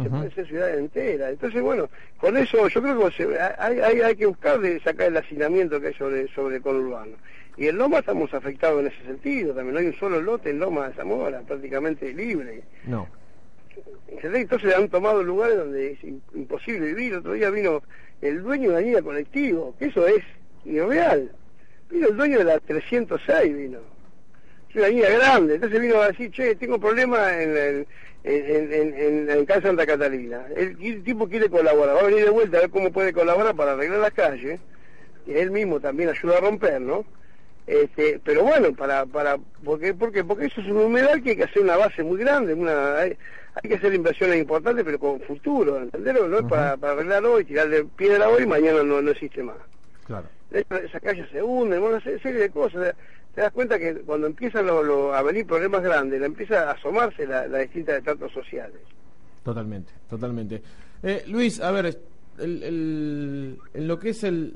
se 0.02 0.10
puede 0.10 0.32
ser 0.32 0.48
ciudad 0.48 0.78
entera. 0.78 1.30
Entonces, 1.30 1.62
bueno, 1.62 1.90
con 2.20 2.38
eso 2.38 2.68
yo 2.68 2.82
creo 2.82 3.10
que 3.10 3.40
hay, 3.58 3.80
hay, 3.80 4.02
hay, 4.02 4.16
que 4.16 4.28
buscar 4.28 4.60
de 4.60 4.80
sacar 4.82 5.08
el 5.08 5.18
hacinamiento 5.18 5.82
que 5.82 5.88
hay 5.88 5.94
sobre, 5.96 6.28
sobre 6.30 6.58
el 6.58 6.62
conurbano. 6.62 7.16
Y 7.58 7.68
en 7.68 7.78
Loma 7.78 8.00
estamos 8.00 8.32
afectados 8.34 8.82
en 8.82 8.88
ese 8.88 9.04
sentido, 9.04 9.56
también 9.56 9.74
no 9.74 9.80
hay 9.80 9.88
un 9.88 9.96
solo 9.96 10.22
lote 10.22 10.52
en 10.52 10.60
Loma 10.60 10.90
de 10.90 10.94
Zamora, 10.94 11.42
prácticamente 11.42 12.14
libre. 12.14 12.62
No. 12.86 13.08
Entonces 14.08 14.76
han 14.76 14.90
tomado 14.90 15.24
lugares 15.24 15.58
donde 15.58 15.92
es 15.92 16.04
imposible 16.36 16.88
vivir. 16.88 17.16
Otro 17.16 17.34
día 17.34 17.50
vino 17.50 17.82
el 18.22 18.42
dueño 18.42 18.70
de 18.70 18.76
la 18.76 18.82
línea 18.82 19.02
colectivo, 19.02 19.76
que 19.78 19.86
eso 19.86 20.08
es 20.08 20.24
irreal. 20.66 21.32
Vino 21.90 22.08
el 22.08 22.18
dueño 22.18 22.38
de 22.40 22.44
la 22.44 22.60
306, 22.60 23.58
vino. 23.58 23.80
Es 24.70 24.76
una 24.76 24.88
línea 24.88 25.10
grande. 25.10 25.56
Entonces 25.56 25.82
vino 25.82 26.02
a 26.02 26.08
decir, 26.08 26.32
che, 26.32 26.56
tengo 26.56 26.80
problemas 26.80 27.32
en 27.34 27.58
el 27.58 27.88
en, 28.28 28.74
en, 28.74 29.30
en, 29.30 29.30
en 29.30 29.62
Santa 29.62 29.86
Catalina. 29.86 30.46
El, 30.56 31.04
tipo 31.04 31.28
quiere 31.28 31.50
colaborar, 31.50 31.96
va 31.96 32.02
a 32.02 32.06
venir 32.06 32.26
de 32.26 32.30
vuelta 32.30 32.58
a 32.58 32.62
ver 32.62 32.70
cómo 32.70 32.92
puede 32.92 33.14
colaborar 33.14 33.56
para 33.56 33.74
arreglar 33.74 34.00
la 34.00 34.12
calle, 34.12 34.60
y 35.26 35.34
él 35.34 35.52
mismo 35.52 35.80
también 35.80 36.10
ayuda 36.10 36.38
a 36.38 36.42
romper, 36.42 36.82
¿no? 36.82 37.06
Este, 37.66 38.20
pero 38.24 38.44
bueno, 38.44 38.74
para, 38.74 39.06
para, 39.06 39.38
porque, 39.64 39.94
porque, 39.94 40.24
porque 40.24 40.46
eso 40.46 40.62
es 40.62 40.68
un 40.68 40.78
humedal 40.78 41.22
que 41.22 41.32
hay 41.32 41.36
que 41.38 41.44
hacer 41.44 41.62
una 41.62 41.76
base 41.76 42.04
muy 42.04 42.18
grande, 42.18 42.54
una, 42.54 42.98
hay, 42.98 43.18
que 43.64 43.76
hacer 43.76 43.94
inversiones 43.94 44.38
importantes, 44.38 44.86
pero 44.86 45.00
con 45.00 45.20
futuro, 45.22 45.78
¿entenderlo? 45.78 46.28
No 46.28 46.40
es 46.40 46.46
para, 46.46 46.78
para 46.78 46.94
arreglar 46.94 47.26
hoy, 47.26 47.44
tirarle 47.44 47.84
piedra 47.84 48.30
hoy 48.30 48.44
y 48.44 48.48
mañana 48.48 48.84
no, 48.84 49.02
no 49.02 49.12
existe 49.12 49.44
más. 49.44 49.58
Claro. 50.06 50.28
Esa, 50.52 51.00
calle 51.02 51.28
se 51.30 51.44
hunde, 51.44 51.78
una 51.78 52.00
serie 52.00 52.34
de 52.34 52.50
cosas 52.50 52.96
te 53.38 53.44
das 53.44 53.54
cuenta 53.54 53.78
que 53.78 53.94
cuando 53.98 54.26
empiezan 54.26 54.68
a 54.68 55.22
venir 55.22 55.46
problemas 55.46 55.84
grandes, 55.84 56.20
empieza 56.24 56.68
a 56.68 56.72
asomarse 56.72 57.28
las 57.28 57.48
la 57.48 57.60
distintas 57.60 58.00
estratos 58.00 58.32
sociales. 58.32 58.82
Totalmente, 59.44 59.94
totalmente. 60.10 60.64
Eh, 61.04 61.24
Luis, 61.28 61.62
a 61.62 61.70
ver, 61.70 62.00
en 62.40 63.60
lo 63.76 64.00
que 64.00 64.10
es 64.10 64.24
el, 64.24 64.56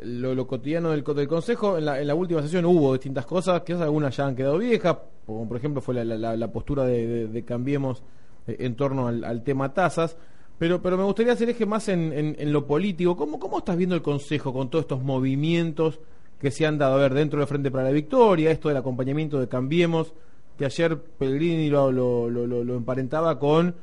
lo, 0.00 0.46
cotidiano 0.48 0.90
del, 0.90 1.04
del 1.04 1.28
Consejo, 1.28 1.78
en 1.78 1.84
la, 1.84 2.00
en 2.00 2.08
la, 2.08 2.16
última 2.16 2.42
sesión 2.42 2.64
hubo 2.64 2.92
distintas 2.92 3.24
cosas, 3.24 3.62
que 3.62 3.74
algunas 3.74 4.16
ya 4.16 4.26
han 4.26 4.34
quedado 4.34 4.58
viejas, 4.58 4.96
como 5.24 5.46
por 5.46 5.56
ejemplo 5.56 5.80
fue 5.80 6.04
la, 6.04 6.48
postura 6.48 6.84
de, 6.84 7.44
Cambiemos 7.46 8.02
eh, 8.48 8.56
en 8.58 8.74
torno 8.74 9.06
al, 9.06 9.44
tema 9.44 9.72
tasas. 9.72 10.16
Pero, 10.58 10.82
pero 10.82 10.96
me 10.96 11.04
gustaría 11.04 11.34
hacer 11.34 11.50
eje 11.50 11.66
más 11.66 11.88
en, 11.88 12.12
en, 12.12 12.52
lo 12.52 12.66
político. 12.66 13.16
¿Cómo, 13.16 13.38
¿Cómo 13.38 13.58
estás 13.58 13.76
viendo 13.76 13.94
el 13.94 14.02
Consejo 14.02 14.52
con 14.52 14.70
todos 14.70 14.86
estos 14.86 15.04
movimientos 15.04 16.00
que 16.42 16.50
se 16.50 16.66
han 16.66 16.76
dado 16.76 16.96
a 16.96 16.98
ver 16.98 17.14
dentro 17.14 17.38
del 17.38 17.46
Frente 17.46 17.70
para 17.70 17.84
la 17.84 17.92
Victoria, 17.92 18.50
esto 18.50 18.66
del 18.68 18.76
acompañamiento 18.76 19.38
de 19.38 19.48
Cambiemos, 19.48 20.12
que 20.58 20.64
ayer 20.64 20.98
Pellegrini 20.98 21.70
lo, 21.70 21.92
lo, 21.92 22.28
lo, 22.28 22.74
emparentaba 22.74 23.38
con 23.38 23.76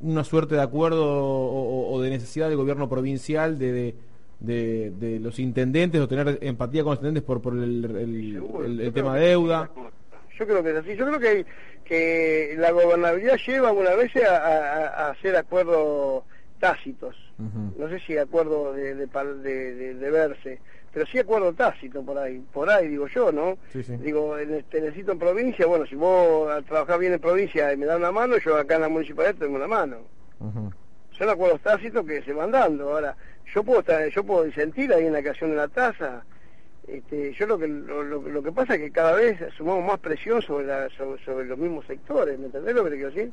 una 0.00 0.22
suerte 0.22 0.54
de 0.54 0.60
acuerdo 0.60 1.06
o, 1.06 2.00
de 2.02 2.10
necesidad 2.10 2.50
del 2.50 2.58
gobierno 2.58 2.86
provincial 2.86 3.58
de, 3.58 3.94
de, 4.38 5.18
los 5.22 5.38
intendentes 5.38 6.02
o 6.02 6.06
tener 6.06 6.38
empatía 6.42 6.82
con 6.82 6.90
los 6.90 6.98
intendentes 6.98 7.22
por, 7.22 7.40
por 7.40 7.54
el, 7.54 8.38
el, 8.78 8.92
tema 8.92 9.16
de 9.16 9.28
deuda. 9.28 9.70
Yo 10.38 10.46
creo 10.46 10.62
que 10.62 10.70
es 10.70 10.76
así. 10.76 10.94
Yo 10.94 11.06
creo 11.06 11.18
que, 11.18 11.46
que 11.82 12.56
la 12.58 12.72
gobernabilidad 12.72 13.38
lleva 13.46 13.70
algunas 13.70 13.96
veces 13.96 14.22
a, 14.24 15.08
hacer 15.08 15.34
acuerdos 15.34 16.24
tácitos. 16.60 17.16
No 17.38 17.88
sé 17.88 17.98
si 18.00 18.18
acuerdos 18.18 18.76
de, 18.76 18.94
de, 18.94 19.94
de 19.94 20.10
verse 20.10 20.60
pero 20.92 21.06
sí 21.06 21.18
acuerdo 21.18 21.52
tácito 21.54 22.02
por 22.02 22.18
ahí, 22.18 22.44
por 22.52 22.68
ahí 22.68 22.88
digo 22.88 23.06
yo, 23.08 23.32
¿no? 23.32 23.56
Digo, 23.72 24.36
te 24.70 24.80
necesito 24.80 25.12
en 25.12 25.18
provincia, 25.18 25.66
bueno, 25.66 25.86
si 25.86 25.94
vos 25.94 26.52
trabajás 26.66 26.98
bien 26.98 27.14
en 27.14 27.20
provincia 27.20 27.72
y 27.72 27.76
me 27.76 27.86
das 27.86 27.96
una 27.96 28.12
mano, 28.12 28.36
yo 28.38 28.56
acá 28.56 28.74
en 28.74 28.82
la 28.82 28.88
municipalidad 28.88 29.34
te 29.34 29.46
doy 29.46 29.54
una 29.54 29.66
mano. 29.66 29.98
Son 31.16 31.28
acuerdos 31.28 31.60
tácitos 31.60 32.04
que 32.04 32.22
se 32.22 32.32
van 32.32 32.50
dando. 32.50 32.90
Ahora, 32.90 33.16
yo 33.54 33.62
puedo 33.62 33.80
estar, 33.80 34.06
yo 34.08 34.24
puedo 34.24 34.44
disentir 34.44 34.92
ahí 34.92 35.06
en 35.06 35.12
la 35.12 35.20
creación 35.20 35.50
de 35.50 35.56
la 35.56 35.68
tasa. 35.68 36.24
Este, 36.86 37.32
yo 37.32 37.46
lo 37.46 37.58
que 37.58 37.68
lo, 37.68 38.42
que 38.42 38.50
pasa 38.50 38.74
es 38.74 38.80
que 38.80 38.90
cada 38.90 39.12
vez 39.12 39.38
sumamos 39.56 39.86
más 39.86 40.00
presión 40.00 40.42
sobre, 40.42 40.66
la, 40.66 40.88
sobre, 40.90 41.44
los 41.44 41.56
mismos 41.56 41.86
sectores, 41.86 42.36
¿me 42.38 42.46
entendés 42.46 42.74
lo 42.74 42.82
que 42.84 42.90
te 42.90 42.96
quiero 42.96 43.10
decir? 43.12 43.32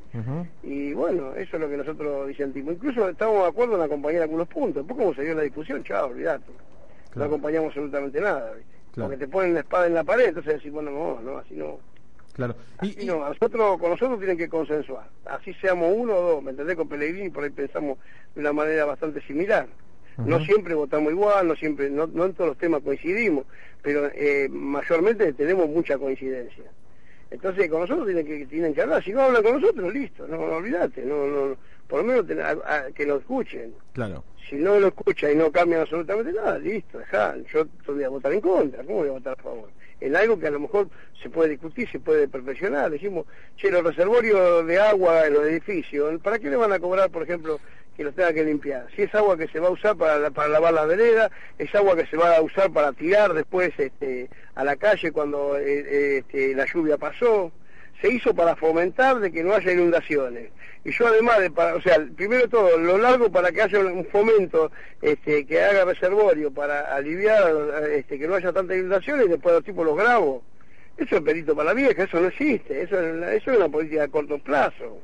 Y 0.61 0.93
bueno, 0.93 1.33
eso 1.33 1.57
es 1.57 1.61
lo 1.61 1.67
que 1.67 1.77
nosotros 1.77 2.27
disentimos. 2.27 2.75
Incluso 2.75 3.09
estamos 3.09 3.41
de 3.41 3.49
acuerdo 3.49 3.75
en 3.75 3.81
acompañar 3.81 4.21
algunos 4.21 4.47
puntos. 4.47 4.85
Después 4.85 4.97
como 4.97 5.15
se 5.15 5.23
dio 5.23 5.33
la 5.33 5.41
discusión, 5.41 5.83
chao, 5.83 6.07
olvidate 6.07 6.51
no 7.15 7.23
acompañamos 7.23 7.69
absolutamente 7.69 8.21
nada, 8.21 8.53
Porque 8.93 9.17
te 9.17 9.27
ponen 9.27 9.53
la 9.53 9.61
espada 9.61 9.87
en 9.87 9.93
la 9.93 10.03
pared, 10.03 10.27
entonces 10.27 10.55
decís, 10.55 10.71
bueno, 10.71 10.91
no, 10.91 11.21
no, 11.21 11.37
así 11.37 11.55
no. 11.55 11.79
Claro. 12.33 12.55
y, 12.81 13.05
no, 13.05 13.27
nosotros, 13.27 13.79
con 13.79 13.89
nosotros 13.89 14.17
tienen 14.19 14.37
que 14.37 14.47
consensuar. 14.47 15.09
Así 15.25 15.53
seamos 15.55 15.91
uno 15.93 16.13
o 16.15 16.21
dos, 16.21 16.43
¿me 16.43 16.51
entendés? 16.51 16.77
Con 16.77 16.87
Pellegrini 16.87 17.29
por 17.29 17.43
ahí 17.43 17.49
pensamos 17.49 17.97
de 18.33 18.41
una 18.41 18.53
manera 18.53 18.85
bastante 18.85 19.21
similar. 19.21 19.67
No 20.17 20.39
siempre 20.43 20.73
votamos 20.73 21.13
igual, 21.13 21.47
no 21.47 21.55
siempre, 21.55 21.89
no, 21.89 22.05
no 22.07 22.25
en 22.25 22.33
todos 22.33 22.49
los 22.49 22.57
temas 22.57 22.81
coincidimos, 22.81 23.45
pero 23.81 24.09
eh, 24.13 24.49
mayormente 24.49 25.31
tenemos 25.33 25.69
mucha 25.69 25.97
coincidencia. 25.97 26.65
Entonces 27.31 27.69
con 27.69 27.81
nosotros 27.81 28.05
tienen 28.05 28.25
que, 28.25 28.45
tienen 28.47 28.73
que 28.73 28.81
hablar, 28.81 29.03
si 29.03 29.13
no 29.13 29.21
hablan 29.21 29.43
con 29.43 29.61
nosotros, 29.61 29.93
listo, 29.93 30.27
no, 30.27 30.37
no 30.37 30.57
olvídate, 30.57 31.05
no, 31.05 31.25
no, 31.25 31.57
por 31.89 32.05
lo 32.05 32.05
menos 32.05 32.25
que 32.93 33.05
lo 33.05 33.17
escuchen. 33.17 33.73
Claro. 33.93 34.23
Si 34.47 34.55
no 34.55 34.79
lo 34.79 34.87
escuchan 34.87 35.31
y 35.31 35.35
no 35.35 35.51
cambian 35.51 35.81
absolutamente 35.81 36.31
nada, 36.31 36.57
listo, 36.59 36.99
dejá, 36.99 37.35
yo 37.51 37.65
voy 37.85 38.03
a 38.03 38.09
votar 38.09 38.31
en 38.31 38.41
contra, 38.41 38.83
¿cómo 38.83 38.99
voy 38.99 39.09
a 39.09 39.13
votar 39.13 39.37
a 39.37 39.41
favor? 39.41 39.69
En 39.99 40.15
algo 40.15 40.39
que 40.39 40.47
a 40.47 40.51
lo 40.51 40.61
mejor 40.61 40.87
se 41.21 41.29
puede 41.29 41.49
discutir, 41.49 41.89
se 41.91 41.99
puede 41.99 42.27
perfeccionar, 42.27 42.89
decimos, 42.89 43.25
che, 43.57 43.69
los 43.69 43.83
reservorios 43.83 44.65
de 44.65 44.79
agua 44.79 45.27
en 45.27 45.33
los 45.33 45.43
edificios, 45.45 46.21
¿para 46.21 46.39
qué 46.39 46.49
le 46.49 46.55
van 46.55 46.71
a 46.71 46.79
cobrar, 46.79 47.09
por 47.09 47.23
ejemplo, 47.23 47.59
que 47.99 48.05
los 48.05 48.15
tenga 48.15 48.31
que 48.31 48.45
limpiar. 48.45 48.87
Si 48.95 49.01
es 49.01 49.13
agua 49.13 49.35
que 49.35 49.49
se 49.49 49.59
va 49.59 49.67
a 49.67 49.71
usar 49.71 49.97
para, 49.97 50.31
para 50.31 50.47
lavar 50.47 50.73
la 50.73 50.85
vereda, 50.85 51.29
es 51.57 51.75
agua 51.75 51.97
que 51.97 52.05
se 52.05 52.15
va 52.15 52.37
a 52.37 52.41
usar 52.41 52.71
para 52.71 52.93
tirar 52.93 53.33
después 53.33 53.73
este, 53.77 54.29
a 54.55 54.63
la 54.63 54.77
calle 54.77 55.11
cuando 55.11 55.57
eh, 55.57 55.63
eh, 55.67 56.17
este, 56.19 56.55
la 56.55 56.65
lluvia 56.65 56.97
pasó. 56.97 57.51
Se 58.01 58.11
hizo 58.11 58.33
para 58.33 58.55
fomentar 58.55 59.19
de 59.19 59.31
que 59.31 59.43
no 59.43 59.53
haya 59.53 59.71
inundaciones. 59.71 60.49
Y 60.85 60.91
yo 60.91 61.07
además 61.07 61.39
de, 61.39 61.51
para, 61.51 61.75
o 61.75 61.81
sea, 61.81 61.97
primero 62.15 62.43
de 62.43 62.47
todo, 62.47 62.77
lo 62.77 62.97
largo 62.97 63.29
para 63.29 63.51
que 63.51 63.61
haya 63.61 63.79
un 63.79 64.05
fomento 64.05 64.71
este, 65.01 65.45
que 65.45 65.61
haga 65.61 65.85
reservorio 65.85 66.51
para 66.51 66.95
aliviar 66.95 67.51
este, 67.91 68.17
que 68.17 68.27
no 68.27 68.35
haya 68.35 68.53
tantas 68.53 68.77
inundaciones 68.77 69.25
y 69.25 69.29
después 69.29 69.55
los 69.55 69.63
tipos 69.63 69.85
los 69.85 69.97
grabo 69.97 70.43
eso 70.99 71.15
es 71.15 71.21
perito 71.21 71.55
para 71.55 71.69
la 71.69 71.73
vieja, 71.73 72.03
eso 72.03 72.19
no 72.19 72.27
existe, 72.27 72.81
eso 72.81 72.99
es, 72.99 73.41
eso 73.41 73.51
es 73.51 73.57
una 73.57 73.69
política 73.69 74.03
a 74.03 74.07
corto 74.09 74.37
plazo. 74.39 74.99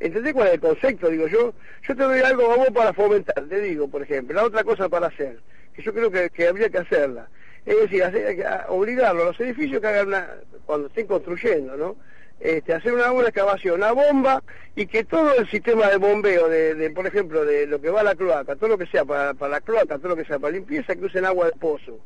¿Entendés 0.00 0.32
cuál 0.32 0.48
es 0.48 0.54
el 0.54 0.60
concepto? 0.60 1.10
Digo 1.10 1.26
yo, 1.28 1.52
yo 1.82 1.96
te 1.96 2.02
doy 2.02 2.20
algo 2.20 2.50
a 2.50 2.56
vos 2.56 2.68
para 2.72 2.94
fomentar, 2.94 3.44
te 3.44 3.60
digo, 3.60 3.88
por 3.88 4.02
ejemplo, 4.02 4.34
la 4.34 4.44
otra 4.44 4.64
cosa 4.64 4.88
para 4.88 5.08
hacer, 5.08 5.38
que 5.74 5.82
yo 5.82 5.92
creo 5.92 6.10
que, 6.10 6.48
habría 6.48 6.70
que 6.70 6.78
hacerla, 6.78 7.28
es 7.66 7.78
decir, 7.80 8.02
hacer, 8.02 8.46
obligarlo 8.68 9.24
a 9.24 9.26
los 9.26 9.40
edificios 9.40 9.80
que 9.80 9.86
hagan 9.86 10.08
una, 10.08 10.26
cuando 10.64 10.88
estén 10.88 11.06
construyendo, 11.06 11.76
¿no? 11.76 11.96
Este, 12.38 12.74
hacer 12.74 12.92
una 12.92 13.10
buena 13.10 13.30
excavación, 13.30 13.76
una 13.76 13.92
bomba 13.92 14.42
y 14.74 14.86
que 14.86 15.04
todo 15.04 15.34
el 15.34 15.48
sistema 15.48 15.88
de 15.88 15.96
bombeo, 15.96 16.48
de, 16.48 16.90
por 16.90 17.06
ejemplo, 17.06 17.44
de 17.44 17.66
lo 17.66 17.80
que 17.80 17.90
va 17.90 18.00
a 18.00 18.04
la 18.04 18.14
cloaca, 18.14 18.56
todo 18.56 18.68
lo 18.68 18.78
que 18.78 18.86
sea 18.86 19.04
para, 19.04 19.32
para 19.34 19.52
la 19.52 19.60
cloaca, 19.62 19.96
todo 19.98 20.10
lo 20.10 20.16
que 20.16 20.26
sea 20.26 20.38
para 20.38 20.52
limpieza, 20.52 20.94
que 20.94 21.06
usen 21.06 21.24
agua 21.24 21.46
de 21.46 21.52
pozo 21.52 21.98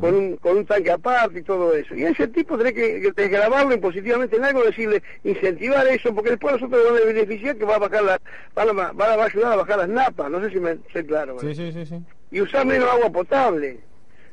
con 0.00 0.14
un, 0.14 0.36
con 0.36 0.58
un 0.58 0.66
tanque 0.66 0.90
aparte 0.90 1.40
y 1.40 1.42
todo 1.42 1.74
eso. 1.74 1.94
Y 1.94 2.04
ese 2.04 2.28
tipo 2.28 2.56
tiene 2.56 2.72
que, 2.72 3.12
desgrabarlo 3.14 3.80
positivamente 3.80 4.36
en 4.36 4.44
algo, 4.44 4.64
decirle, 4.64 5.02
incentivar 5.24 5.86
eso, 5.86 6.14
porque 6.14 6.30
después 6.30 6.54
nosotros 6.54 6.82
vamos 6.84 7.00
a 7.02 7.06
beneficiar 7.06 7.56
que 7.56 7.64
va 7.64 7.76
a 7.76 7.78
bajar 7.78 8.02
la, 8.02 8.20
va 8.56 8.62
a, 8.62 8.96
va 8.96 9.22
a 9.22 9.26
ayudar 9.26 9.52
a 9.52 9.56
bajar 9.56 9.78
las 9.78 9.88
napas, 9.88 10.30
no 10.30 10.40
sé 10.42 10.50
si 10.50 10.60
me 10.60 10.78
sé 10.92 11.04
claro. 11.06 11.38
Sí, 11.40 11.54
sí, 11.54 11.72
sí, 11.72 12.02
Y 12.30 12.40
usar 12.40 12.66
menos 12.66 12.88
agua 12.90 13.10
potable. 13.10 13.80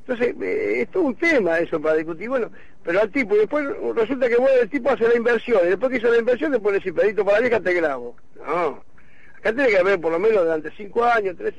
Entonces, 0.08 0.36
eh, 0.40 0.82
es 0.82 0.90
todo 0.90 1.04
un 1.04 1.16
tema 1.16 1.58
eso 1.58 1.82
para 1.82 1.96
discutir. 1.96 2.30
Bueno, 2.30 2.52
pero 2.84 3.02
al 3.02 3.12
tipo, 3.12 3.36
y 3.36 3.40
después 3.40 3.66
resulta 3.96 4.30
que 4.30 4.38
bueno, 4.38 4.62
el 4.62 4.70
tipo 4.70 4.92
hace 4.92 5.08
la 5.08 5.16
inversión, 5.16 5.62
y 5.66 5.70
después 5.70 5.92
que 5.92 5.98
hizo 5.98 6.12
la 6.12 6.20
inversión, 6.20 6.52
después 6.52 6.74
le 6.74 6.80
dice, 6.80 6.94
pedito 6.94 7.26
para 7.26 7.38
la 7.40 7.48
vieja 7.48 7.60
te 7.60 7.74
grabo. 7.74 8.16
No. 8.36 8.84
Acá 9.40 9.54
tiene 9.54 9.70
que 9.70 9.78
haber 9.80 10.00
por 10.00 10.12
lo 10.12 10.20
menos 10.20 10.44
durante 10.44 10.72
cinco 10.72 11.04
años, 11.04 11.36
tres, 11.38 11.56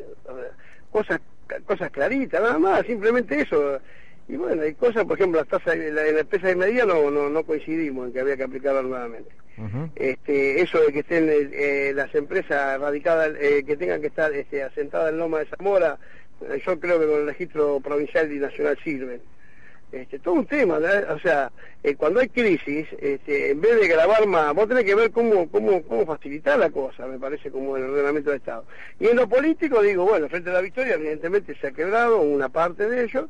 cosas 0.90 1.20
cosas 1.64 1.90
claritas, 1.90 2.40
nada 2.40 2.58
más, 2.58 2.86
simplemente 2.86 3.40
eso. 3.40 3.80
Y 4.28 4.36
bueno, 4.36 4.62
hay 4.62 4.74
cosas, 4.74 5.04
por 5.04 5.16
ejemplo, 5.18 5.40
las 5.40 5.48
tasas, 5.48 5.76
en 5.76 5.94
la, 5.94 6.06
empresa 6.06 6.48
de 6.48 6.56
medida 6.56 6.84
no, 6.84 7.10
no, 7.10 7.28
no 7.28 7.44
coincidimos 7.44 8.06
en 8.06 8.12
que 8.12 8.20
había 8.20 8.36
que 8.36 8.42
aplicarlo 8.44 8.82
nuevamente. 8.82 9.30
este, 9.94 10.60
eso 10.60 10.80
de 10.80 10.92
que 10.92 10.98
estén 11.00 11.28
eh, 11.30 11.92
las 11.94 12.14
empresas 12.14 12.80
radicadas, 12.80 13.32
eh, 13.40 13.64
que 13.64 13.76
tengan 13.76 14.00
que 14.00 14.08
estar 14.08 14.32
este, 14.32 14.62
asentadas 14.62 15.12
en 15.12 15.18
Loma 15.18 15.38
de 15.40 15.46
Zamora, 15.46 15.98
Eh, 15.98 16.00
Yo 16.40 16.78
creo 16.78 17.00
que 17.00 17.06
con 17.06 17.20
el 17.20 17.26
registro 17.26 17.80
provincial 17.80 18.30
y 18.32 18.38
nacional 18.38 18.78
sirven. 18.82 19.20
Este, 19.92 20.18
todo 20.18 20.34
un 20.34 20.46
tema, 20.46 20.80
¿no? 20.80 21.14
o 21.14 21.18
sea, 21.20 21.52
eh, 21.82 21.94
cuando 21.94 22.18
hay 22.18 22.28
crisis, 22.28 22.88
este, 22.98 23.50
en 23.50 23.60
vez 23.60 23.80
de 23.80 23.86
grabar 23.86 24.26
más, 24.26 24.52
vos 24.52 24.66
tenés 24.66 24.84
que 24.84 24.96
ver 24.96 25.12
cómo, 25.12 25.48
cómo, 25.48 25.80
cómo 25.82 26.04
facilitar 26.04 26.58
la 26.58 26.70
cosa, 26.70 27.06
me 27.06 27.20
parece, 27.20 27.52
como 27.52 27.76
el 27.76 27.84
ordenamiento 27.84 28.30
del 28.30 28.40
Estado. 28.40 28.64
Y 28.98 29.06
en 29.06 29.16
lo 29.16 29.28
político, 29.28 29.80
digo, 29.82 30.04
bueno, 30.04 30.28
frente 30.28 30.50
a 30.50 30.54
la 30.54 30.60
victoria, 30.60 30.94
evidentemente 30.94 31.54
se 31.54 31.68
ha 31.68 31.70
quebrado 31.70 32.20
una 32.20 32.48
parte 32.48 32.88
de 32.88 33.04
ellos, 33.04 33.26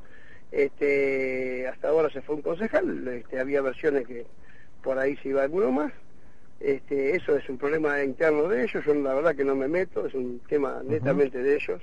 este, 0.50 1.68
hasta 1.68 1.88
ahora 1.88 2.08
se 2.08 2.22
fue 2.22 2.36
un 2.36 2.42
concejal, 2.42 3.06
este, 3.08 3.38
había 3.38 3.60
versiones 3.60 4.06
que 4.06 4.24
por 4.82 4.98
ahí 4.98 5.16
se 5.18 5.28
iba 5.28 5.42
alguno 5.42 5.70
más, 5.70 5.92
este, 6.58 7.14
eso 7.14 7.36
es 7.36 7.46
un 7.50 7.58
problema 7.58 8.02
interno 8.02 8.48
de 8.48 8.64
ellos, 8.64 8.82
yo 8.82 8.94
la 8.94 9.12
verdad 9.12 9.36
que 9.36 9.44
no 9.44 9.54
me 9.54 9.68
meto, 9.68 10.06
es 10.06 10.14
un 10.14 10.40
tema 10.48 10.80
netamente 10.82 11.42
de 11.42 11.54
ellos. 11.54 11.82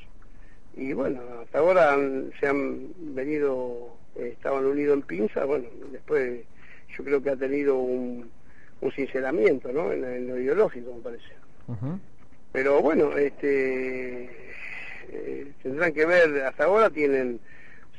Y 0.75 0.93
bueno, 0.93 1.21
hasta 1.43 1.59
ahora 1.59 1.93
han- 1.93 2.31
se 2.39 2.47
han 2.47 2.89
venido, 3.15 3.95
eh, 4.15 4.29
estaban 4.33 4.65
unidos 4.65 4.95
en 4.95 5.01
pinza, 5.03 5.45
bueno, 5.45 5.67
después 5.91 6.41
yo 6.97 7.03
creo 7.03 7.21
que 7.21 7.29
ha 7.31 7.35
tenido 7.35 7.77
un, 7.77 8.29
un 8.81 8.91
sinceramiento, 8.91 9.71
¿no? 9.71 9.91
En, 9.91 10.03
en 10.03 10.27
lo 10.27 10.39
ideológico, 10.39 10.93
me 10.95 11.01
parece. 11.01 11.25
Pero 12.51 12.81
bueno, 12.81 13.17
este 13.17 14.29
eh, 15.09 15.53
tendrán 15.61 15.93
que 15.93 16.05
ver, 16.05 16.41
hasta 16.43 16.65
ahora 16.65 16.89
tienen, 16.89 17.39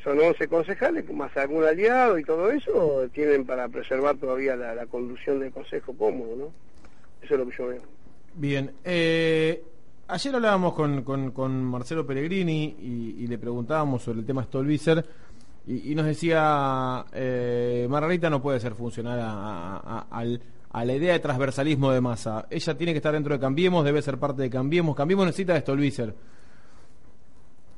son 0.02 0.19
11 0.21 0.47
concejales, 0.49 1.09
más 1.12 1.37
algún 1.37 1.64
aliado 1.64 2.19
y 2.19 2.25
todo 2.25 2.50
eso, 2.50 3.09
tienen 3.12 3.45
para 3.47 3.69
preservar 3.69 4.16
todavía 4.16 4.54
la, 4.57 4.75
la 4.75 4.87
conducción 4.87 5.40
del 5.40 5.52
consejo 5.52 5.97
cómodo, 5.97 6.37
¿no? 6.37 6.52
Eso 7.23 7.35
es 7.35 7.40
lo 7.40 7.47
que 7.49 7.57
yo 7.57 7.66
veo. 7.69 7.83
Bien, 8.35 8.73
eh, 8.85 9.62
ayer 10.08 10.34
hablábamos 10.34 10.75
con, 10.75 11.02
con, 11.02 11.30
con 11.32 11.64
Marcelo 11.64 12.06
Pellegrini 12.06 12.76
y, 12.80 13.16
y 13.25 13.26
le 13.26 13.38
preguntábamos 13.38 14.02
sobre 14.02 14.20
el 14.20 14.26
tema 14.26 14.44
Stolbizer 14.44 15.04
y, 15.66 15.92
y 15.92 15.94
nos 15.94 16.06
decía, 16.06 17.04
eh, 17.12 17.87
Margarita 17.88 18.28
no 18.30 18.42
puede 18.42 18.61
ser 18.61 18.75
funcional 18.75 19.18
a, 19.20 19.30
a- 19.30 19.78
a- 19.78 20.06
al- 20.11 20.40
a 20.73 20.84
la 20.84 20.92
idea 20.94 21.12
de 21.12 21.20
transversalismo 21.20 21.92
de 21.92 22.00
masa. 22.00 22.46
Ella 22.50 22.76
tiene 22.76 22.92
que 22.92 22.96
estar 22.99 23.12
dentro 23.14 23.32
de 23.32 23.38
Cambiemos, 23.40 23.84
debe 23.84 24.02
ser 24.02 24.18
parte 24.18 24.42
de 24.42 24.50
Cambiemos. 24.50 24.96
Cambiemos 24.96 25.25
necesita 25.25 25.54
de 25.54 25.61
Stolbizer. 25.61 26.12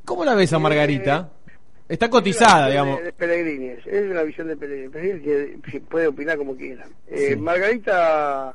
¿Cómo 0.05 0.25
la 0.25 0.35
ves 0.35 0.53
a 0.53 0.59
Margarita? 0.59 1.31
Está 1.89 2.09
cotizada, 2.09 2.67
Es 2.67 2.73
digamos. 2.73 2.99
De, 2.99 3.05
de 3.05 3.13
Pellegrini, 3.13 3.67
es 3.85 4.11
una 4.11 4.23
visión 4.23 4.49
de 4.49 4.57
Pellegrini. 4.57 4.89
Pellegrini 4.89 5.61
que 5.61 5.81
puede 5.81 6.07
opinar 6.09 6.39
como 6.39 6.57
quiera. 6.57 6.87
Eh, 7.09 7.31
Sí. 7.35 7.37
Margarita, 7.37 8.55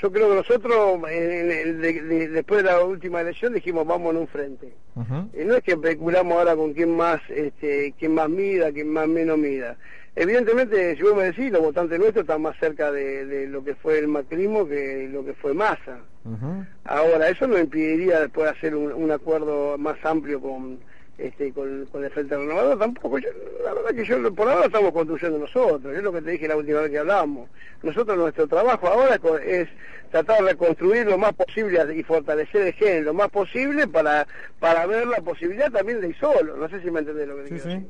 yo 0.00 0.10
creo 0.12 0.30
que 0.30 0.34
nosotros, 0.36 1.00
en 1.10 1.50
el- 1.50 1.80
de- 1.80 2.02
de- 2.02 2.28
después 2.28 2.62
de 2.62 2.70
la 2.70 2.82
última 2.84 3.20
elección, 3.20 3.52
dijimos 3.52 3.86
vamos 3.86 4.12
en 4.14 4.20
un 4.20 4.28
frente. 4.28 4.72
Eh, 5.34 5.44
no 5.44 5.56
es 5.56 5.62
que 5.62 5.72
especulamos 5.72 6.38
ahora 6.38 6.56
con 6.56 6.72
quién 6.72 6.96
más, 6.96 7.20
este, 7.28 7.94
quién 7.98 8.14
más 8.14 8.28
mida, 8.28 8.72
quién 8.72 8.88
más 8.88 9.08
menos 9.08 9.38
mida. 9.38 9.76
Evidentemente, 10.16 10.96
si 10.96 11.02
vos 11.02 11.14
me 11.16 11.24
decís, 11.24 11.52
los 11.52 11.62
votantes 11.62 11.98
nuestros 11.98 12.24
están 12.24 12.42
más 12.42 12.56
cerca 12.58 12.90
de, 12.90 13.24
de 13.26 13.46
lo 13.46 13.62
que 13.62 13.74
fue 13.76 13.98
el 13.98 14.08
macrismo 14.08 14.66
que 14.66 15.08
lo 15.10 15.24
que 15.24 15.34
fue 15.34 15.54
Massa. 15.54 15.98
Ahora, 16.84 17.28
eso 17.28 17.46
no 17.46 17.58
impediría 17.58 18.20
después 18.20 18.50
hacer 18.50 18.74
un, 18.74 18.92
un 18.92 19.10
acuerdo 19.10 19.78
más 19.78 19.96
amplio 20.04 20.40
con 20.40 20.80
este 21.20 21.52
con, 21.52 21.86
con 21.86 22.04
el 22.04 22.10
Frente 22.10 22.36
Renovador, 22.36 22.78
tampoco. 22.78 23.18
Yo, 23.18 23.28
la 23.64 23.74
verdad 23.74 23.90
que 23.94 24.04
yo 24.04 24.34
por 24.34 24.48
ahora 24.48 24.66
estamos 24.66 24.92
construyendo 24.92 25.38
nosotros, 25.38 25.94
es 25.94 26.02
lo 26.02 26.12
que 26.12 26.22
te 26.22 26.30
dije 26.32 26.48
la 26.48 26.56
última 26.56 26.80
vez 26.80 26.90
que 26.90 26.98
hablamos. 26.98 27.48
Nosotros 27.82 28.16
nuestro 28.16 28.46
trabajo 28.48 28.86
ahora 28.88 29.18
es 29.44 29.68
tratar 30.10 30.42
de 30.42 30.50
reconstruir 30.50 31.06
lo 31.06 31.18
más 31.18 31.32
posible 31.34 31.94
y 31.94 32.02
fortalecer 32.02 32.62
el 32.68 32.72
género 32.72 33.04
lo 33.06 33.14
más 33.14 33.28
posible 33.30 33.86
para 33.86 34.26
para 34.58 34.86
ver 34.86 35.06
la 35.06 35.18
posibilidad 35.18 35.70
también 35.70 36.00
de 36.00 36.08
ir 36.08 36.16
solo. 36.16 36.56
No 36.56 36.68
sé 36.68 36.80
si 36.80 36.90
me 36.90 37.00
entendés 37.00 37.28
lo 37.28 37.36
que 37.36 37.42
te 37.42 37.48
Sí, 37.48 37.54
quiero 37.54 37.70
sí. 37.70 37.74
decir. 37.76 37.88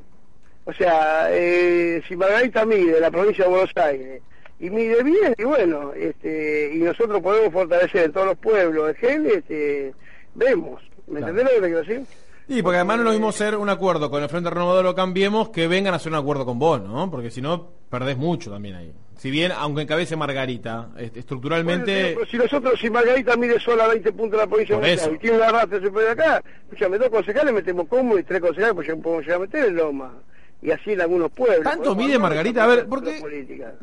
O 0.65 0.73
sea, 0.73 1.27
eh, 1.31 2.03
si 2.07 2.15
Margarita 2.15 2.65
mide 2.65 2.99
la 2.99 3.09
provincia 3.09 3.45
de 3.45 3.49
Buenos 3.49 3.71
Aires 3.75 4.21
y 4.59 4.69
mide 4.69 5.01
bien, 5.01 5.33
y 5.37 5.43
bueno, 5.43 5.91
este, 5.95 6.71
y 6.73 6.77
nosotros 6.79 7.19
podemos 7.21 7.51
fortalecer 7.51 8.03
en 8.05 8.11
todos 8.11 8.27
los 8.27 8.37
pueblos 8.37 8.89
el 8.89 8.95
gen, 8.95 9.25
este, 9.25 9.93
vemos. 10.35 10.83
¿Me 11.07 11.17
Claro. 11.17 11.31
entendés 11.31 11.43
lo 11.45 11.49
que 11.49 11.67
te 11.67 11.73
quiero 11.73 11.79
decir? 11.79 12.05
Y 12.53 12.61
porque 12.61 12.77
además 12.77 12.97
no 12.97 13.03
lo 13.05 13.11
mismo 13.11 13.31
ser 13.31 13.55
un 13.55 13.69
acuerdo 13.69 14.11
con 14.11 14.21
el 14.21 14.27
Frente 14.27 14.49
Renovador 14.49 14.83
lo 14.83 14.93
cambiemos 14.93 15.49
que 15.49 15.67
vengan 15.69 15.93
a 15.93 15.97
hacer 15.97 16.11
un 16.11 16.17
acuerdo 16.17 16.45
con 16.45 16.59
vos, 16.59 16.81
¿no? 16.81 17.09
Porque 17.09 17.31
si 17.31 17.41
no, 17.41 17.69
perdés 17.89 18.17
mucho 18.17 18.51
también 18.51 18.75
ahí. 18.75 18.93
Si 19.15 19.31
bien, 19.31 19.53
aunque 19.55 19.83
encabece 19.83 20.17
Margarita, 20.17 20.89
estructuralmente... 20.97 21.93
Bueno, 21.93 22.19
pero 22.19 22.25
si 22.29 22.37
nosotros, 22.37 22.77
si 22.77 22.89
Margarita 22.89 23.37
mide 23.37 23.57
sola 23.57 23.87
20 23.87 24.11
puntos 24.11 24.31
de 24.31 24.37
la 24.37 24.47
provincia 24.47 24.75
de 24.75 24.81
Buenos 24.81 25.09
y 25.13 25.17
tiene 25.19 25.37
una 25.37 25.49
rata 25.49 25.79
superior 25.79 26.11
acá, 26.11 26.43
escúchame, 26.63 26.97
dos 26.97 27.09
concejales 27.09 27.53
metemos 27.53 27.87
como 27.87 28.17
y 28.17 28.23
tres 28.23 28.41
concejales, 28.41 28.73
pues 28.75 28.87
ya 28.87 28.95
podemos 28.97 29.23
llegar 29.23 29.37
a 29.37 29.39
meter 29.39 29.65
en 29.65 29.75
Loma. 29.77 30.13
Y 30.61 30.71
así 30.71 30.91
en 30.91 31.01
algunos 31.01 31.31
pueblos. 31.31 31.63
Tanto 31.63 31.95
mide 31.95 32.19
Margarita, 32.19 32.65
a 32.65 32.67
ver, 32.67 32.85
porque 32.87 33.23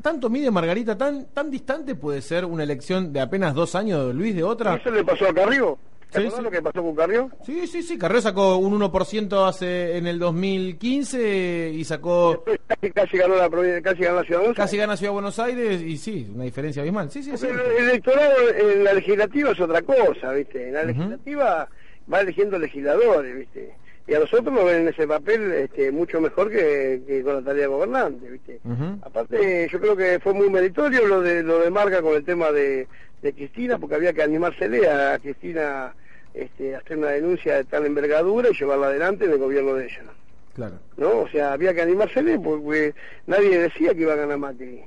tanto 0.02 0.28
mide 0.28 0.48
Margarita, 0.50 0.96
tan 0.96 1.26
tan 1.32 1.50
distante 1.50 1.96
puede 1.96 2.22
ser 2.22 2.44
una 2.44 2.62
elección 2.62 3.12
de 3.12 3.20
apenas 3.20 3.52
dos 3.52 3.74
años 3.74 4.06
de 4.06 4.14
Luis 4.14 4.36
de 4.36 4.44
otra. 4.44 4.76
¿Eso 4.76 4.90
le 4.90 5.02
pasó 5.02 5.26
a 5.26 5.34
Carrió? 5.34 5.76
¿Te 6.10 6.20
Sí, 6.20 6.26
acordás 6.26 6.38
sí. 6.38 6.44
lo 6.44 6.50
que 6.50 6.62
pasó 6.62 6.82
con 6.82 6.94
Carrió? 6.94 7.30
Sí, 7.44 7.66
sí, 7.66 7.82
sí, 7.82 7.98
Carrero 7.98 8.20
sacó 8.22 8.56
un 8.56 8.80
1% 8.80 9.46
hace 9.48 9.96
en 9.98 10.06
el 10.06 10.18
2015 10.18 11.70
y 11.74 11.84
sacó 11.84 12.44
casi, 12.66 12.90
casi 12.92 13.18
ganó 13.18 13.36
la 13.36 13.50
provincia, 13.50 13.82
casi 13.82 14.02
ganó 14.02 14.16
la 14.16 14.22
ciudad 14.24 14.38
de 14.40 14.46
Buenos 14.46 14.56
casi 14.56 14.76
gana 14.76 14.96
Ciudad 14.96 15.10
de 15.10 15.14
Buenos 15.14 15.38
Aires 15.38 15.82
y 15.82 15.96
sí, 15.96 16.30
una 16.34 16.44
diferencia 16.44 16.82
abismal. 16.82 17.10
Sí, 17.10 17.22
sí, 17.22 17.30
el 17.46 17.58
electorado 17.88 18.48
en 18.56 18.84
la 18.84 18.92
legislativa 18.94 19.50
es 19.50 19.60
otra 19.60 19.82
cosa, 19.82 20.32
¿viste? 20.32 20.68
En 20.68 20.74
la 20.74 20.84
legislativa 20.84 21.68
va 22.12 22.20
eligiendo 22.20 22.58
legisladores, 22.58 23.36
¿viste? 23.36 23.74
Y 24.06 24.14
a 24.14 24.20
nosotros 24.20 24.50
nos 24.54 24.64
ven 24.64 24.82
en 24.82 24.88
ese 24.88 25.06
papel 25.06 25.52
este, 25.52 25.92
mucho 25.92 26.18
mejor 26.18 26.50
que, 26.50 27.02
que 27.06 27.22
con 27.22 27.34
la 27.34 27.42
tarea 27.42 27.62
de 27.62 27.66
gobernante, 27.68 28.30
¿viste? 28.30 28.60
Aparte, 29.02 29.68
yo 29.70 29.78
creo 29.78 29.94
que 29.94 30.18
fue 30.20 30.32
muy 30.32 30.48
meritorio 30.48 31.06
lo 31.06 31.20
de 31.20 31.42
lo 31.42 31.58
de 31.58 31.68
Marca 31.70 32.00
con 32.00 32.14
el 32.14 32.24
tema 32.24 32.50
de, 32.50 32.88
de 33.22 33.32
Cristina, 33.32 33.78
porque 33.78 33.96
había 33.96 34.12
que 34.12 34.22
animársele 34.22 34.88
a 34.88 35.18
Cristina 35.18 35.94
este, 36.34 36.74
a 36.74 36.78
hacer 36.78 36.98
una 36.98 37.08
denuncia 37.08 37.56
de 37.56 37.64
tal 37.64 37.86
envergadura 37.86 38.48
y 38.50 38.54
llevarla 38.56 38.86
adelante 38.88 39.24
en 39.24 39.32
el 39.32 39.38
gobierno 39.38 39.74
de 39.74 39.84
ella. 39.86 40.02
Claro. 40.54 40.78
¿No? 40.96 41.20
O 41.20 41.28
sea, 41.28 41.52
había 41.52 41.72
que 41.74 41.82
animársele 41.82 42.38
porque 42.38 42.94
nadie 43.26 43.58
decía 43.60 43.94
que 43.94 44.00
iba 44.02 44.12
a 44.12 44.16
ganar 44.16 44.38
Macri. 44.38 44.82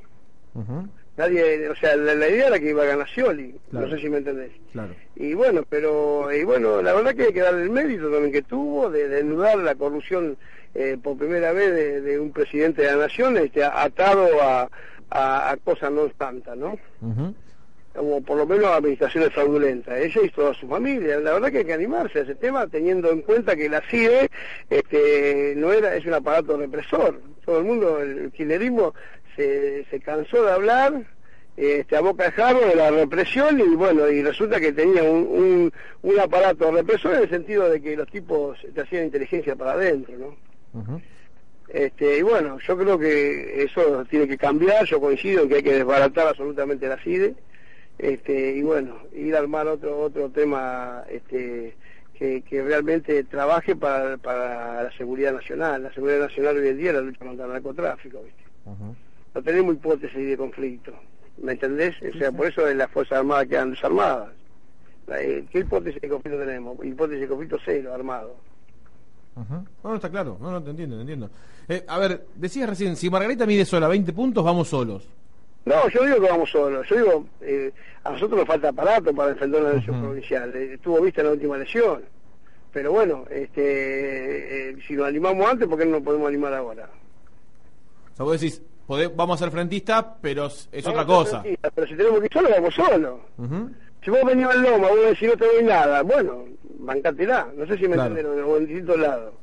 Ujú. 0.53 0.87
Nadie, 1.17 1.69
o 1.69 1.75
sea, 1.75 1.95
la, 1.97 2.15
la 2.15 2.29
idea 2.29 2.47
era 2.47 2.59
que 2.59 2.69
iba 2.69 2.83
a 2.83 2.87
ganar 2.87 3.07
Scioli, 3.09 3.53
Claro. 3.69 3.87
no 3.87 3.93
sé 3.95 4.01
si 4.01 4.09
me 4.09 4.17
entendés. 4.19 4.51
Claro. 4.71 4.95
Y 5.15 5.33
bueno, 5.33 5.63
pero 5.69 6.31
y 6.33 6.43
bueno, 6.45 6.81
la 6.81 6.93
verdad 6.93 7.13
que 7.15 7.23
hay 7.23 7.33
que 7.33 7.41
darle 7.41 7.63
el 7.63 7.69
mérito 7.69 8.09
también 8.09 8.31
que 8.31 8.41
tuvo 8.43 8.89
de 8.89 9.07
desnudar 9.09 9.57
la 9.59 9.75
corrupción 9.75 10.37
eh, 10.73 10.97
por 11.01 11.17
primera 11.17 11.51
vez 11.51 11.73
de, 11.75 12.01
de 12.01 12.17
un 12.19 12.31
presidente 12.31 12.81
de 12.81 12.87
la 12.91 12.95
nación 13.07 13.37
este, 13.37 13.61
atado 13.63 14.41
a, 14.41 14.69
a, 15.09 15.51
a 15.51 15.57
cosas 15.57 15.91
no 15.91 16.07
tantas, 16.09 16.57
¿no? 16.57 16.77
O 17.95 18.21
por 18.21 18.37
lo 18.37 18.45
menos 18.45 18.67
administraciones 18.67 19.33
fraudulentas. 19.33 19.97
Ella 19.99 20.21
y 20.23 20.29
toda 20.29 20.53
su 20.53 20.67
familia. 20.67 21.19
La 21.19 21.33
verdad 21.33 21.51
que 21.51 21.59
hay 21.59 21.65
que 21.65 21.73
animarse 21.73 22.19
a 22.19 22.21
ese 22.23 22.35
tema 22.35 22.67
teniendo 22.67 23.11
en 23.11 23.21
cuenta 23.21 23.55
que 23.55 23.67
la 23.67 23.81
CIDE 23.81 24.29
este, 24.69 25.53
no 25.57 25.73
era 25.73 25.95
es 25.95 26.05
un 26.05 26.13
aparato 26.13 26.57
represor. 26.57 27.21
Todo 27.45 27.59
el 27.59 27.65
mundo, 27.65 27.99
el 27.99 28.31
kirchnerismo 28.31 28.93
se, 29.35 29.85
se 29.89 29.99
cansó 29.99 30.43
de 30.43 30.51
hablar 30.51 31.03
este, 31.57 31.97
a 31.97 32.01
boca 32.01 32.23
de 32.25 32.31
jarro 32.31 32.61
de 32.61 32.75
la 32.75 32.91
represión 32.91 33.59
y 33.59 33.75
bueno, 33.75 34.07
y 34.07 34.23
resulta 34.23 34.59
que 34.59 34.71
tenía 34.71 35.03
un, 35.03 35.27
un, 35.27 35.73
un 36.01 36.19
aparato 36.19 36.71
represor 36.71 37.15
en 37.15 37.23
el 37.23 37.29
sentido 37.29 37.69
de 37.69 37.81
que 37.81 37.97
los 37.97 38.07
tipos 38.09 38.57
te 38.73 38.81
hacían 38.81 39.05
inteligencia 39.05 39.55
para 39.55 39.73
adentro, 39.73 40.15
¿no? 40.17 40.79
Ujú. 40.79 41.01
Este, 41.67 42.17
y 42.17 42.21
bueno, 42.21 42.57
yo 42.59 42.77
creo 42.77 42.97
que 42.97 43.63
eso 43.63 44.05
tiene 44.09 44.27
que 44.27 44.37
cambiar, 44.37 44.85
yo 44.85 44.99
coincido 44.99 45.43
en 45.43 45.49
que 45.49 45.55
hay 45.55 45.63
que 45.63 45.73
desbaratar 45.73 46.27
absolutamente 46.27 46.87
la 46.87 46.97
CIDE, 46.97 47.35
este, 48.01 48.55
y 48.57 48.63
bueno, 48.63 48.97
ir 49.13 49.35
a 49.35 49.39
armar 49.39 49.67
otro 49.67 49.99
otro 49.99 50.29
tema 50.29 51.03
este, 51.07 51.75
que, 52.17 52.41
que 52.41 52.63
realmente 52.63 53.23
trabaje 53.25 53.75
para, 53.75 54.17
para 54.17 54.83
la 54.83 54.91
seguridad 54.97 55.33
nacional. 55.33 55.83
La 55.83 55.93
seguridad 55.93 56.21
nacional 56.21 56.57
hoy 56.57 56.67
en 56.69 56.77
día 56.77 56.89
es 56.89 56.95
la 56.95 57.01
lucha 57.01 57.23
contra 57.23 57.45
el 57.45 57.51
narcotráfico, 57.53 58.23
¿viste? 58.23 58.43
No 59.35 59.43
tenemos 59.43 59.75
hipótesis 59.75 60.17
de 60.17 60.35
conflicto, 60.35 60.93
¿me 61.37 61.51
entendés? 61.51 61.95
O 62.13 62.17
sea, 62.17 62.31
por 62.31 62.47
eso 62.47 62.65
las 62.73 62.89
Fuerzas 62.89 63.19
Armadas 63.19 63.47
quedan 63.47 63.71
desarmadas. 63.71 64.29
Eh, 65.19 65.45
¿Qué 65.51 65.59
hipótesis 65.59 66.01
de 66.01 66.09
conflicto 66.09 66.39
tenemos? 66.39 66.83
Hipótesis 66.83 67.21
de 67.21 67.27
conflicto 67.27 67.57
cero, 67.63 67.93
armado. 67.93 68.35
Ujú. 69.35 69.53
No, 69.83 69.89
no 69.89 69.95
está 69.95 70.09
claro. 70.09 70.37
No, 70.41 70.51
no 70.51 70.63
te 70.63 70.71
entiendo, 70.71 70.95
te 70.95 71.01
entiendo. 71.01 71.29
Eh, 71.69 71.85
a 71.87 71.99
ver, 71.99 72.25
decías 72.35 72.67
recién, 72.67 72.95
si 72.95 73.11
Margarita 73.11 73.45
mide 73.45 73.63
sola 73.63 73.87
20 73.87 74.11
puntos, 74.11 74.43
vamos 74.43 74.69
solos. 74.69 75.07
No, 75.65 75.87
yo 75.89 76.03
digo 76.05 76.19
que 76.21 76.29
vamos 76.31 76.49
solos. 76.49 76.87
Yo 76.89 76.95
digo, 76.95 77.25
eh, 77.41 77.71
a 78.03 78.11
nosotros 78.11 78.39
nos 78.39 78.47
falta 78.47 78.69
aparato 78.69 79.13
para 79.13 79.29
defender 79.33 79.61
una 79.61 79.71
elección 79.71 80.01
provincial. 80.01 80.55
Eh, 80.55 80.73
estuvo 80.73 80.99
vista 81.01 81.21
en 81.21 81.27
la 81.27 81.33
última 81.33 81.55
elección. 81.55 82.03
Pero 82.73 82.91
bueno, 82.93 83.25
este, 83.29 84.69
eh, 84.71 84.75
si 84.87 84.93
nos 84.93 85.07
animamos 85.07 85.45
antes, 85.47 85.67
¿por 85.67 85.77
qué 85.77 85.85
no 85.85 85.91
nos 85.97 86.01
podemos 86.03 86.27
animar 86.27 86.53
ahora? 86.53 86.89
O 88.13 88.15
sea, 88.15 88.23
vos 88.25 88.39
decís, 88.39 88.61
vamos 89.15 89.39
a 89.41 89.43
ser 89.45 89.51
frentistas, 89.51 90.05
pero 90.21 90.45
es 90.47 90.67
Vamos 90.71 90.87
otra 90.87 91.05
cosa. 91.05 91.43
Pero 91.75 91.87
si 91.87 91.95
tenemos 91.95 92.19
que 92.19 92.25
ir 92.25 92.33
solos, 92.33 92.51
vamos 92.55 92.73
solos. 92.75 93.19
Si 94.03 94.09
vos 94.09 94.19
venís 94.25 94.45
al 94.47 94.61
Loma, 94.63 94.87
vos 94.87 94.99
decís 95.09 95.27
no 95.29 95.37
te 95.37 95.45
doy 95.45 95.63
nada, 95.63 96.01
bueno, 96.01 96.45
bancátela. 96.79 97.49
No 97.55 97.67
sé 97.67 97.77
si 97.77 97.87
me 97.87 97.93
Claro. 97.93 98.15
entendieron, 98.17 98.49
o 98.49 98.57
en 98.57 98.65
distintos 98.67 98.99
lados. 98.99 99.33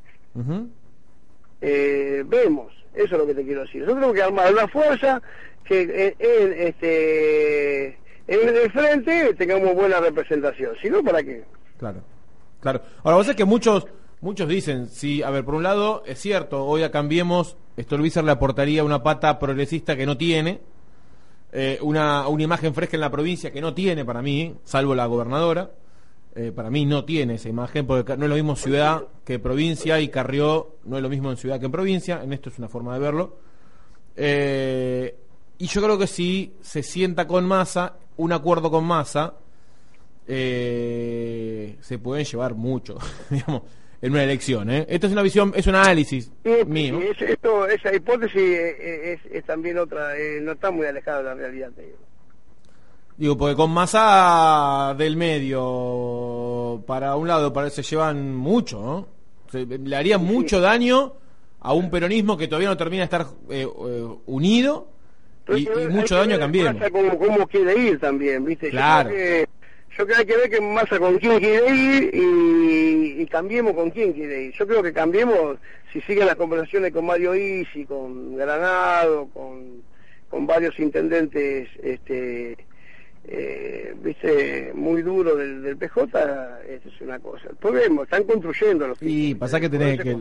Vemos, 1.60 2.72
eso 2.98 3.14
es 3.14 3.18
lo 3.18 3.26
que 3.26 3.34
te 3.34 3.44
quiero 3.44 3.62
decir. 3.62 3.82
Nosotros 3.82 3.96
tenemos 3.96 4.14
que 4.16 4.22
armar 4.22 4.52
una 4.52 4.68
fuerza 4.68 5.22
que 5.64 6.14
en, 6.18 6.52
este, 6.52 7.86
en 8.26 8.48
el 8.48 8.72
frente 8.72 9.34
tengamos 9.34 9.74
buena 9.74 10.00
representación, 10.00 10.72
si 10.82 10.90
no, 10.90 11.02
¿para 11.02 11.22
qué? 11.22 11.44
Claro, 11.78 12.02
claro. 12.60 12.82
Ahora, 13.02 13.16
vos 13.16 13.26
sabés 13.26 13.36
que 13.36 13.44
muchos 13.44 13.86
muchos 14.20 14.48
dicen, 14.48 14.88
sí, 14.88 15.22
a 15.22 15.30
ver, 15.30 15.44
por 15.44 15.54
un 15.54 15.62
lado, 15.62 16.02
es 16.06 16.18
cierto, 16.18 16.64
hoy 16.64 16.82
a 16.82 16.90
Cambiemos, 16.90 17.56
Stolbizer 17.78 18.24
le 18.24 18.32
aportaría 18.32 18.84
una 18.84 19.02
pata 19.02 19.38
progresista 19.38 19.96
que 19.96 20.06
no 20.06 20.16
tiene, 20.16 20.60
eh, 21.52 21.78
una, 21.82 22.28
una 22.28 22.42
imagen 22.42 22.74
fresca 22.74 22.96
en 22.96 23.00
la 23.00 23.10
provincia 23.10 23.52
que 23.52 23.60
no 23.60 23.74
tiene 23.74 24.04
para 24.04 24.22
mí, 24.22 24.56
salvo 24.64 24.94
la 24.94 25.06
gobernadora. 25.06 25.70
Eh, 26.38 26.52
para 26.52 26.70
mí 26.70 26.86
no 26.86 27.04
tiene 27.04 27.34
esa 27.34 27.48
imagen, 27.48 27.86
porque 27.86 28.16
no 28.16 28.24
es 28.24 28.30
lo 28.30 28.36
mismo 28.36 28.54
ciudad 28.54 29.04
que 29.24 29.38
provincia 29.38 30.00
y 30.00 30.08
Carrió 30.08 30.76
no 30.84 30.96
es 30.96 31.02
lo 31.02 31.08
mismo 31.08 31.30
en 31.30 31.36
ciudad 31.36 31.58
que 31.58 31.66
en 31.66 31.72
provincia, 31.72 32.22
en 32.22 32.32
esto 32.32 32.48
es 32.48 32.58
una 32.58 32.68
forma 32.68 32.94
de 32.94 33.00
verlo. 33.00 33.36
Eh, 34.16 35.16
y 35.58 35.66
yo 35.66 35.82
creo 35.82 35.98
que 35.98 36.06
si 36.06 36.54
se 36.60 36.82
sienta 36.82 37.26
con 37.26 37.44
masa, 37.44 37.96
un 38.16 38.32
acuerdo 38.32 38.70
con 38.70 38.84
masa, 38.84 39.34
se 40.26 41.98
pueden 42.02 42.24
llevar 42.24 42.54
mucho, 42.54 42.98
digamos 43.30 43.62
en 44.00 44.12
una 44.12 44.24
elección. 44.24 44.70
¿eh? 44.70 44.86
Esto 44.88 45.06
es 45.06 45.12
una 45.12 45.22
visión, 45.22 45.52
es 45.54 45.66
un 45.66 45.74
análisis 45.74 46.30
mío. 46.66 47.00
esto, 47.18 47.66
esa 47.66 47.94
hipótesis 47.94 48.40
es, 48.40 49.44
también 49.44 49.78
otra, 49.78 50.16
eh, 50.16 50.40
no 50.40 50.52
está 50.52 50.70
muy 50.70 50.86
alejada 50.86 51.18
de 51.18 51.24
la 51.24 51.34
realidad. 51.34 51.70
Digo. 53.16 53.36
porque 53.36 53.56
con 53.56 53.70
masa 53.70 54.94
del 54.96 55.16
medio 55.16 56.27
para 56.82 57.16
un 57.16 57.28
lado 57.28 57.52
parece 57.52 57.82
llevan 57.82 58.34
mucho, 58.34 58.80
¿no? 58.80 59.18
le 59.52 59.96
haría 59.96 60.18
mucho 60.18 60.60
daño 60.60 61.14
a 61.60 61.72
un 61.72 61.90
peronismo 61.90 62.36
que 62.36 62.48
todavía 62.48 62.68
no 62.68 62.76
termina 62.76 63.00
de 63.00 63.04
estar 63.04 63.26
eh, 63.50 63.66
eh, 63.66 64.06
unido 64.26 64.88
y, 65.48 65.66
mucho 65.90 66.16
daño 66.16 66.36
a 66.36 66.38
Cambiemos. 66.38 66.82
Cómo, 66.90 67.46
quiere 67.46 67.76
ir 67.78 67.98
también, 67.98 68.44
¿viste? 68.44 68.68
Claro 68.68 69.10
yo 69.98 70.06
creo 70.06 70.16
que 70.16 70.20
hay 70.20 70.26
que 70.26 70.36
ver 70.36 70.50
que 70.50 70.60
Massa 70.60 70.98
con 71.00 71.18
quién 71.18 71.40
quiere 71.40 71.74
ir 71.74 72.10
y, 72.14 73.26
cambiemos 73.26 73.74
con 73.74 73.90
quién 73.90 74.12
quiere 74.12 74.44
ir. 74.44 74.52
Yo 74.52 74.66
creo 74.66 74.80
que 74.80 74.92
cambiemos 74.92 75.58
si 75.92 76.00
siguen 76.02 76.26
las 76.26 76.36
conversaciones 76.36 76.92
con 76.92 77.04
Mario 77.04 77.34
Isi, 77.34 77.84
con 77.84 78.36
Granado, 78.36 79.28
con, 79.34 79.82
con 80.30 80.46
varios 80.46 80.78
intendentes, 80.78 81.68
este, 81.82 82.56
eh, 83.30 83.94
viste, 84.02 84.72
muy 84.74 85.02
duro 85.02 85.36
del, 85.36 85.76
PJ, 85.76 86.02
eso 86.66 86.88
es 86.88 87.00
una 87.00 87.18
cosa. 87.18 87.50
Pues 87.60 87.74
vemos, 87.74 88.04
están 88.04 88.24
construyendo 88.24 88.88
los 88.88 88.98
Y 89.00 89.34
pasa 89.34 89.60
que 89.60 89.68
tenés 89.68 90.00
que... 90.00 90.16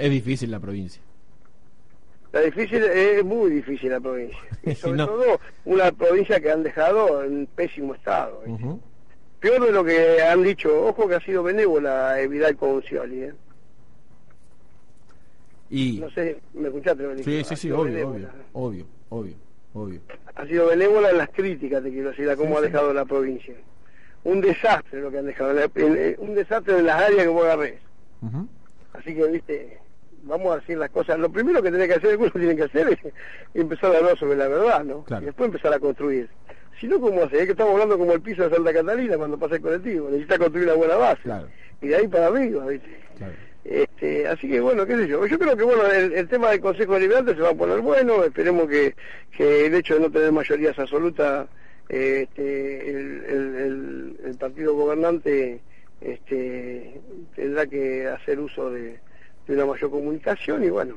es 0.00 0.10
difícil 0.10 0.50
la 0.50 0.60
provincia. 0.60 1.02
La 2.32 2.40
difícil 2.40 2.82
es 2.82 3.24
muy 3.24 3.50
difícil 3.50 3.90
la 3.90 4.00
provincia. 4.00 4.38
Y 4.64 4.74
sobre 4.74 4.98
todo 4.98 5.40
una 5.64 5.92
provincia 5.92 6.40
que 6.40 6.50
han 6.50 6.62
dejado 6.62 7.24
en 7.24 7.46
pésimo 7.46 7.94
estado 7.94 8.42
peor 9.42 9.66
de 9.66 9.72
lo 9.72 9.84
que 9.84 10.22
han 10.22 10.42
dicho. 10.42 10.86
Ojo 10.86 11.08
que 11.08 11.16
ha 11.16 11.20
sido 11.20 11.42
benévola 11.42 12.16
Vidal 12.30 12.56
con 12.56 12.80
Scioli, 12.82 13.24
¿eh? 13.24 13.34
Y... 15.68 15.98
No 15.98 16.10
sé, 16.10 16.38
¿me 16.54 16.68
escuchaste? 16.68 17.24
sí, 17.24 17.44
sí, 17.44 17.56
sí, 17.56 17.70
obvio, 17.70 18.08
obvio, 18.08 18.28
obvio, 18.52 18.86
obvio, 19.08 19.34
Ha 20.34 20.46
sido 20.46 20.66
benévola 20.68 21.10
en 21.10 21.18
las 21.18 21.30
críticas, 21.30 21.82
te 21.82 21.90
quiero 21.90 22.10
decir, 22.10 22.28
a 22.28 22.36
cómo 22.36 22.58
ha 22.58 22.60
dejado 22.60 22.92
la 22.92 23.04
provincia. 23.04 23.54
Un 24.24 24.40
desastre 24.40 25.00
lo 25.00 25.10
que 25.10 25.18
han 25.18 25.26
dejado, 25.26 25.52
un 26.18 26.34
desastre 26.34 26.78
en 26.78 26.86
las 26.86 27.02
áreas 27.02 27.22
que 27.22 27.28
vos 27.28 27.44
agarrés. 27.44 27.80
Así 28.92 29.14
que, 29.14 29.26
viste, 29.26 29.78
vamos 30.24 30.52
a 30.52 30.60
decir 30.60 30.78
las 30.78 30.90
cosas. 30.90 31.18
Lo 31.18 31.30
primero 31.30 31.62
que 31.62 31.70
tiene 31.70 31.88
que 31.88 31.94
hacer, 31.94 32.10
el 32.10 32.18
grupo 32.18 32.38
tiene 32.38 32.54
que 32.54 32.64
hacer 32.64 32.88
es 32.88 32.98
empezar 33.54 33.94
a 33.94 33.98
hablar 33.98 34.18
sobre 34.18 34.36
la 34.36 34.48
verdad, 34.48 34.84
¿no? 34.84 35.04
Y 35.20 35.24
después 35.24 35.48
empezar 35.48 35.72
a 35.72 35.78
construir. 35.78 36.28
Si 36.80 36.86
no, 36.86 37.00
¿cómo 37.00 37.22
hace? 37.22 37.38
Es 37.38 37.44
que 37.46 37.52
estamos 37.52 37.72
hablando 37.72 37.98
como 37.98 38.12
el 38.12 38.20
piso 38.20 38.48
de 38.48 38.54
Santa 38.54 38.72
Catalina 38.72 39.16
cuando 39.16 39.38
pasa 39.38 39.56
el 39.56 39.62
colectivo. 39.62 40.08
Necesita 40.08 40.38
construir 40.38 40.66
una 40.68 40.76
buena 40.76 40.96
base. 40.96 41.20
Y 41.80 41.88
de 41.88 41.96
ahí 41.96 42.08
para 42.08 42.26
arriba, 42.28 42.66
¿viste? 42.66 42.96
Este, 43.64 44.26
así 44.26 44.48
que 44.48 44.60
bueno, 44.60 44.84
qué 44.86 44.96
sé 44.96 45.08
yo. 45.08 45.26
Yo 45.26 45.38
creo 45.38 45.56
que 45.56 45.62
bueno, 45.62 45.86
el, 45.86 46.28
tema 46.28 46.50
del 46.50 46.60
Consejo 46.60 46.94
Deliberante 46.94 47.34
se 47.34 47.40
va 47.42 47.50
a 47.50 47.54
poner 47.54 47.80
bueno. 47.80 48.24
Esperemos 48.24 48.68
que, 48.68 48.94
que 49.36 49.66
el 49.66 49.74
hecho 49.74 49.94
de 49.94 50.00
no 50.00 50.10
tener 50.10 50.32
mayorías 50.32 50.78
absolutas, 50.78 51.48
este, 51.88 52.90
el, 52.90 54.16
el, 54.24 54.36
partido 54.38 54.74
gobernante 54.74 55.60
este, 56.00 57.00
tendrá 57.36 57.66
que 57.66 58.08
hacer 58.08 58.40
uso 58.40 58.70
de, 58.70 58.98
de 59.46 59.54
una 59.54 59.66
mayor 59.66 59.90
comunicación 59.90 60.64
y 60.64 60.70
bueno, 60.70 60.96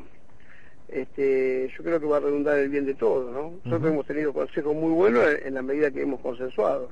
este, 0.88 1.72
yo 1.76 1.84
creo 1.84 2.00
que 2.00 2.06
va 2.06 2.18
a 2.18 2.22
redundar 2.22 2.58
el 2.58 2.70
bien 2.70 2.86
de 2.86 2.94
todos, 2.94 3.32
¿no? 3.32 3.54
Nosotros 3.64 3.92
hemos 3.92 4.06
tenido 4.06 4.34
consejos 4.34 4.76
muy 4.76 4.92
buenos 4.92 5.26
en, 5.44 5.54
la 5.54 5.62
medida 5.62 5.92
que 5.92 6.02
hemos 6.02 6.22
consensuado. 6.22 6.90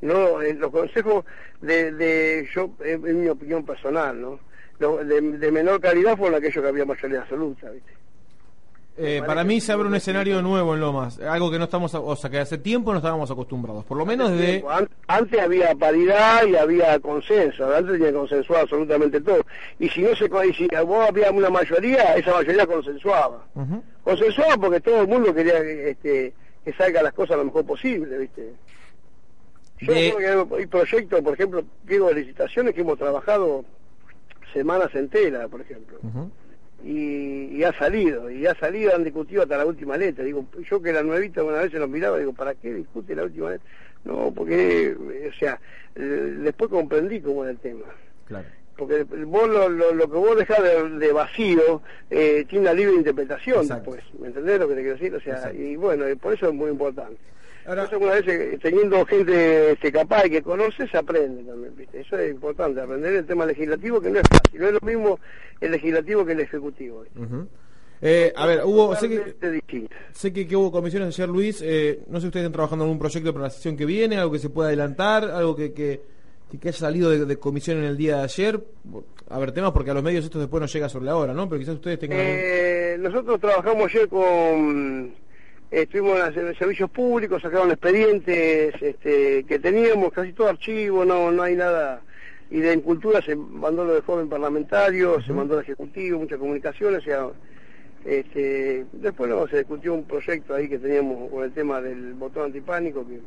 No, 0.00 0.40
en 0.40 0.58
los 0.58 0.70
consejos 0.70 1.24
de, 1.60 1.92
de 1.92 2.48
yo, 2.54 2.70
en, 2.80 3.20
mi 3.20 3.28
opinión 3.28 3.64
personal, 3.66 4.20
¿no? 4.20 4.40
De, 4.80 5.20
de, 5.20 5.52
menor 5.52 5.80
calidad 5.80 6.16
fueron 6.16 6.38
aquellos 6.38 6.62
que 6.62 6.68
había 6.68 6.84
mayoría 6.84 7.20
absoluta, 7.20 7.70
¿viste? 7.70 7.92
Eh, 9.02 9.22
para 9.24 9.44
mí 9.44 9.62
se 9.62 9.72
abre 9.72 9.88
un 9.88 9.94
escenario 9.94 10.42
nuevo 10.42 10.74
en 10.74 10.80
Lomas, 10.80 11.18
algo 11.20 11.50
que 11.50 11.58
no 11.58 11.64
estamos, 11.64 11.94
o 11.94 12.16
sea, 12.16 12.28
que 12.28 12.38
hace 12.38 12.58
tiempo 12.58 12.92
no 12.92 12.98
estábamos 12.98 13.30
acostumbrados, 13.30 13.84
por 13.86 13.96
lo 13.96 14.04
menos 14.04 14.30
de... 14.32 14.62
Antes 15.06 15.40
había 15.40 15.74
paridad 15.74 16.44
y 16.46 16.54
había 16.54 16.98
consenso, 17.00 17.74
antes 17.74 17.94
tenía 17.94 18.12
consensuado 18.12 18.64
absolutamente 18.64 19.20
todo. 19.22 19.40
Y 19.78 19.88
si 19.88 20.02
no 20.02 20.14
se 20.14 20.26
y 20.26 20.52
si 20.52 20.68
vos 20.84 21.08
había 21.08 21.30
una 21.30 21.48
mayoría, 21.48 22.14
esa 22.16 22.34
mayoría 22.34 22.66
consensuaba. 22.66 23.46
Consensuaba 24.04 24.58
porque 24.58 24.80
todo 24.80 25.00
el 25.00 25.08
mundo 25.08 25.32
quería 25.32 25.60
este, 25.60 26.34
que 26.62 26.72
salgan 26.74 27.04
las 27.04 27.14
cosas 27.14 27.38
lo 27.38 27.46
mejor 27.46 27.64
posible, 27.64 28.18
¿viste? 28.18 28.52
Yo 29.80 29.92
creo 29.94 30.46
que 30.48 30.56
hay 30.56 30.66
proyectos, 30.66 31.22
por 31.22 31.32
ejemplo, 31.32 31.64
de 31.84 32.14
licitaciones 32.14 32.74
que 32.74 32.82
hemos 32.82 32.98
trabajado 32.98 33.64
semanas 34.52 34.94
enteras, 34.94 35.48
por 35.48 35.60
ejemplo 35.60 35.98
y, 36.84 37.62
ha 37.62 37.72
salido, 37.78 38.30
y 38.30 38.46
ha 38.46 38.54
salido, 38.54 38.94
han 38.94 39.04
discutido 39.04 39.42
hasta 39.42 39.58
la 39.58 39.66
última 39.66 39.96
letra. 39.96 40.24
Digo, 40.24 40.46
yo 40.68 40.80
que 40.80 40.90
era 40.90 41.02
nuevita 41.02 41.42
una 41.42 41.58
vez 41.58 41.72
se 41.72 41.78
lo 41.78 41.88
miraba, 41.88 42.18
digo, 42.18 42.32
¿para 42.32 42.54
qué 42.54 42.74
discute 42.74 43.14
la 43.14 43.24
última 43.24 43.50
letra? 43.50 43.68
No, 44.04 44.32
porque, 44.34 44.96
o 45.28 45.38
sea, 45.38 45.60
después 45.94 46.70
comprendí 46.70 47.20
cómo 47.20 47.42
era 47.42 47.52
el 47.52 47.58
tema. 47.58 47.84
Claro. 48.26 48.46
Porque 48.76 49.02
vos 49.04 49.46
lo, 49.46 49.68
lo, 49.68 50.10
que 50.10 50.16
vos 50.16 50.38
dejás 50.38 50.62
de, 50.98 51.12
vacío 51.12 51.82
eh, 52.08 52.46
tiene 52.48 52.64
una 52.64 52.72
libre 52.72 52.94
interpretación 52.94 53.68
después, 53.68 54.02
¿me 54.18 54.28
entendés 54.28 54.58
lo 54.58 54.68
que 54.68 54.74
te 54.74 54.80
quiero 54.80 54.96
decir? 54.96 55.14
O 55.14 55.20
sea, 55.20 55.52
y 55.52 55.76
bueno, 55.76 56.06
por 56.18 56.32
eso 56.32 56.48
es 56.48 56.54
muy 56.54 56.70
importante. 56.70 57.18
Ahora, 57.66 57.84
Entonces, 57.84 58.08
una 58.08 58.14
vez 58.14 58.28
eh, 58.28 58.58
teniendo 58.60 59.04
gente 59.04 59.72
este, 59.72 59.92
capaz 59.92 60.26
y 60.26 60.30
que 60.30 60.42
conoce, 60.42 60.88
se 60.88 60.96
aprende 60.96 61.42
también, 61.44 61.76
¿viste? 61.76 62.00
Eso 62.00 62.16
es 62.18 62.30
importante, 62.30 62.80
aprender 62.80 63.14
el 63.14 63.26
tema 63.26 63.44
legislativo, 63.44 64.00
que 64.00 64.10
no 64.10 64.18
es 64.18 64.28
fácil, 64.28 64.60
no 64.60 64.66
es 64.68 64.72
lo 64.72 64.80
mismo 64.80 65.20
el 65.60 65.72
legislativo 65.72 66.24
que 66.24 66.32
el 66.32 66.40
ejecutivo. 66.40 67.04
eh, 68.00 68.32
a 68.34 68.46
ver, 68.46 68.62
hubo, 68.64 68.96
sé 68.96 69.08
que, 69.10 69.88
sé 70.12 70.32
que, 70.32 70.56
hubo 70.56 70.72
comisiones 70.72 71.08
ayer, 71.08 71.28
Luis, 71.28 71.62
eh, 71.62 72.00
no 72.08 72.16
sé 72.16 72.22
si 72.22 72.26
ustedes 72.28 72.44
están 72.44 72.52
trabajando 72.54 72.84
en 72.84 72.88
algún 72.88 72.98
proyecto 72.98 73.32
para 73.32 73.44
la 73.44 73.50
sesión 73.50 73.76
que 73.76 73.84
viene, 73.84 74.16
algo 74.16 74.32
que 74.32 74.38
se 74.38 74.48
pueda 74.48 74.68
adelantar, 74.68 75.24
algo 75.24 75.54
que, 75.54 75.74
que, 75.74 76.00
que 76.58 76.68
haya 76.68 76.78
salido 76.78 77.10
de, 77.10 77.36
comisión 77.36 77.78
en 77.78 77.84
el 77.84 77.98
día 77.98 78.16
de 78.16 78.22
ayer, 78.22 78.64
a 79.28 79.38
ver, 79.38 79.52
temas 79.52 79.72
porque 79.72 79.90
a 79.90 79.94
los 79.94 80.02
medios 80.02 80.24
esto 80.24 80.38
después 80.38 80.62
no 80.62 80.66
llega 80.66 80.88
sobre 80.88 81.04
la 81.04 81.16
hora, 81.16 81.34
¿no? 81.34 81.46
Pero 81.46 81.60
quizás 81.60 81.74
ustedes 81.74 81.98
tengan... 81.98 82.18
Eh, 82.20 82.96
nosotros 82.98 83.38
trabajamos 83.38 83.84
ayer 83.94 84.08
con 84.08 85.12
estuvimos 85.70 86.18
en 86.36 86.46
los 86.46 86.56
servicios 86.56 86.90
públicos, 86.90 87.42
sacaron 87.42 87.70
expedientes 87.70 88.74
este, 88.80 89.44
que 89.44 89.58
teníamos, 89.58 90.12
casi 90.12 90.32
todo 90.32 90.48
archivo, 90.48 91.04
no, 91.04 91.30
no 91.30 91.42
hay 91.42 91.54
nada. 91.54 92.02
Y 92.50 92.58
de 92.58 92.80
cultura 92.80 93.22
se 93.22 93.36
mandó 93.36 93.84
lo 93.84 93.94
de 93.94 94.00
joven 94.00 94.28
parlamentario, 94.28 95.20
se 95.22 95.32
mandó 95.32 95.54
al 95.54 95.62
ejecutivo, 95.62 96.18
muchas 96.18 96.38
comunicaciones, 96.38 97.00
o 97.00 97.04
sea, 97.04 97.28
este, 98.04 98.86
después 98.92 99.30
no, 99.30 99.46
se 99.46 99.58
discutió 99.58 99.94
un 99.94 100.04
proyecto 100.04 100.54
ahí 100.54 100.68
que 100.68 100.78
teníamos 100.78 101.30
con 101.30 101.44
el 101.44 101.52
tema 101.52 101.80
del 101.80 102.14
botón 102.14 102.46
antipánico 102.46 103.06
que, 103.06 103.20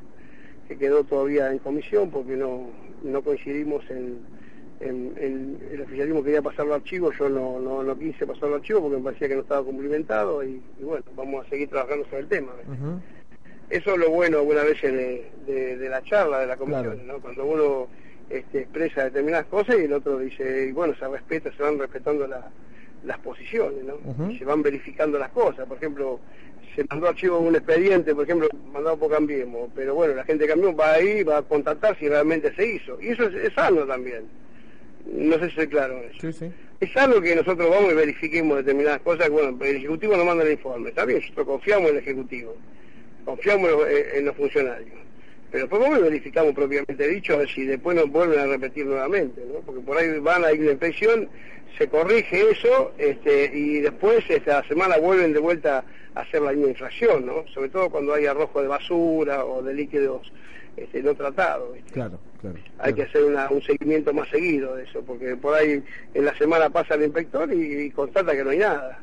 que 0.67 0.77
quedó 0.77 1.03
todavía 1.03 1.51
en 1.51 1.59
comisión 1.59 2.09
porque 2.09 2.35
no, 2.35 2.69
no 3.03 3.21
coincidimos 3.21 3.89
en 3.89 4.19
el 4.89 5.81
oficialismo 5.81 6.23
quería 6.23 6.41
pasarlo 6.41 6.73
al 6.73 6.81
archivo, 6.81 7.11
yo 7.11 7.29
no, 7.29 7.59
no, 7.59 7.83
no, 7.83 7.97
quise 7.97 8.25
pasarlo 8.25 8.55
al 8.55 8.61
archivo 8.61 8.81
porque 8.81 8.97
me 8.97 9.03
parecía 9.03 9.27
que 9.27 9.35
no 9.35 9.41
estaba 9.41 9.63
cumplimentado 9.63 10.43
y, 10.43 10.61
bueno, 10.79 11.03
vamos 11.15 11.45
a 11.45 11.49
seguir 11.49 11.69
trabajando 11.69 12.05
sobre 12.05 12.19
el 12.19 12.27
tema. 12.27 12.51
Eso 13.69 13.93
es 13.93 13.97
lo 13.97 14.09
bueno 14.09 14.39
algunas 14.39 14.65
veces 14.65 14.93
de, 14.93 15.77
de, 15.77 15.89
la 15.89 16.03
charla, 16.03 16.39
de 16.39 16.47
la 16.47 16.57
comisión, 16.57 17.07
¿no? 17.07 17.19
cuando 17.19 17.45
uno 17.45 17.87
este, 18.29 18.61
expresa 18.61 19.05
determinadas 19.05 19.47
cosas 19.47 19.77
y 19.79 19.83
el 19.83 19.93
otro 19.93 20.19
dice, 20.19 20.67
y 20.67 20.71
bueno, 20.71 20.93
se 20.95 21.07
respeta, 21.07 21.51
se 21.55 21.63
van 21.63 21.79
respetando 21.79 22.27
las 22.27 23.19
posiciones, 23.19 23.83
¿no? 23.83 23.97
se 24.37 24.45
van 24.45 24.61
verificando 24.61 25.17
las 25.17 25.29
cosas, 25.29 25.65
por 25.65 25.77
ejemplo, 25.77 26.19
se 26.75 26.83
mandó 26.89 27.07
archivo 27.07 27.39
un 27.39 27.55
expediente, 27.55 28.13
por 28.13 28.25
ejemplo, 28.25 28.47
mandado 28.71 28.97
por 28.97 29.11
Cambiemos, 29.11 29.69
pero 29.73 29.95
bueno, 29.95 30.13
la 30.13 30.23
gente 30.23 30.43
de 30.43 30.49
Cambiemos 30.49 30.79
va 30.79 30.93
ahí, 30.93 31.23
va 31.23 31.37
a 31.37 31.41
contactar 31.41 31.97
si 31.97 32.09
realmente 32.09 32.53
se 32.55 32.75
hizo, 32.75 33.01
y 33.01 33.09
eso 33.09 33.27
es 33.27 33.53
sano 33.53 33.85
también 33.85 34.42
no 35.05 35.37
sé 35.39 35.49
si 35.49 35.55
soy 35.55 35.67
claro 35.67 35.99
eso. 35.99 36.31
Sí, 36.31 36.33
sí. 36.33 36.51
es 36.79 36.97
algo 36.97 37.21
que 37.21 37.35
nosotros 37.35 37.69
vamos 37.69 37.91
y 37.91 37.95
verifiquemos 37.95 38.57
determinadas 38.57 39.01
cosas, 39.01 39.29
bueno, 39.29 39.57
el 39.63 39.75
Ejecutivo 39.77 40.15
nos 40.15 40.25
manda 40.25 40.43
el 40.43 40.51
informe, 40.51 40.89
está 40.89 41.05
bien, 41.05 41.19
nosotros 41.19 41.47
confiamos 41.47 41.89
en 41.89 41.97
el 41.97 42.01
Ejecutivo, 42.01 42.55
confiamos 43.25 43.69
en 43.69 43.77
los, 43.77 43.87
en 44.15 44.25
los 44.25 44.35
funcionarios, 44.35 44.97
pero 45.51 45.65
después 45.65 45.81
vamos 45.81 45.99
y 45.99 46.03
verificamos 46.03 46.53
propiamente 46.53 47.07
dicho 47.07 47.33
a 47.33 47.37
ver 47.37 47.49
si 47.49 47.65
después 47.65 47.95
nos 47.95 48.09
vuelven 48.09 48.39
a 48.39 48.45
repetir 48.47 48.85
nuevamente, 48.85 49.41
¿no? 49.51 49.59
porque 49.59 49.81
por 49.81 49.97
ahí 49.97 50.19
van 50.19 50.43
a 50.43 50.51
ir 50.51 50.61
de 50.63 50.71
inspección, 50.71 51.29
se 51.77 51.87
corrige 51.87 52.51
eso 52.51 52.91
este, 52.97 53.51
y 53.53 53.79
después 53.81 54.23
esta 54.29 54.65
semana 54.67 54.97
vuelven 54.97 55.33
de 55.33 55.39
vuelta 55.39 55.83
a 56.15 56.21
hacer 56.21 56.41
la 56.41 56.51
misma 56.51 56.69
infracción, 56.69 57.25
¿no? 57.25 57.45
sobre 57.53 57.69
todo 57.69 57.89
cuando 57.89 58.13
hay 58.13 58.25
arrojo 58.25 58.61
de 58.61 58.67
basura 58.67 59.45
o 59.45 59.61
de 59.61 59.73
líquidos 59.73 60.31
este, 60.77 61.03
no 61.03 61.13
tratados. 61.15 61.73
¿viste? 61.73 61.91
Claro, 61.91 62.19
claro. 62.41 62.57
Hay 62.79 62.93
que 62.93 63.03
hacer 63.03 63.23
una, 63.23 63.49
un 63.49 63.61
seguimiento 63.61 64.13
más 64.13 64.29
seguido 64.29 64.75
de 64.75 64.83
eso, 64.83 65.01
porque 65.01 65.35
por 65.35 65.55
ahí 65.55 65.83
en 66.13 66.25
la 66.25 66.35
semana 66.37 66.69
pasa 66.69 66.95
el 66.95 67.03
inspector 67.03 67.51
y, 67.53 67.83
y 67.85 67.91
constata 67.91 68.33
que 68.33 68.43
no 68.43 68.49
hay 68.51 68.59
nada. 68.59 68.99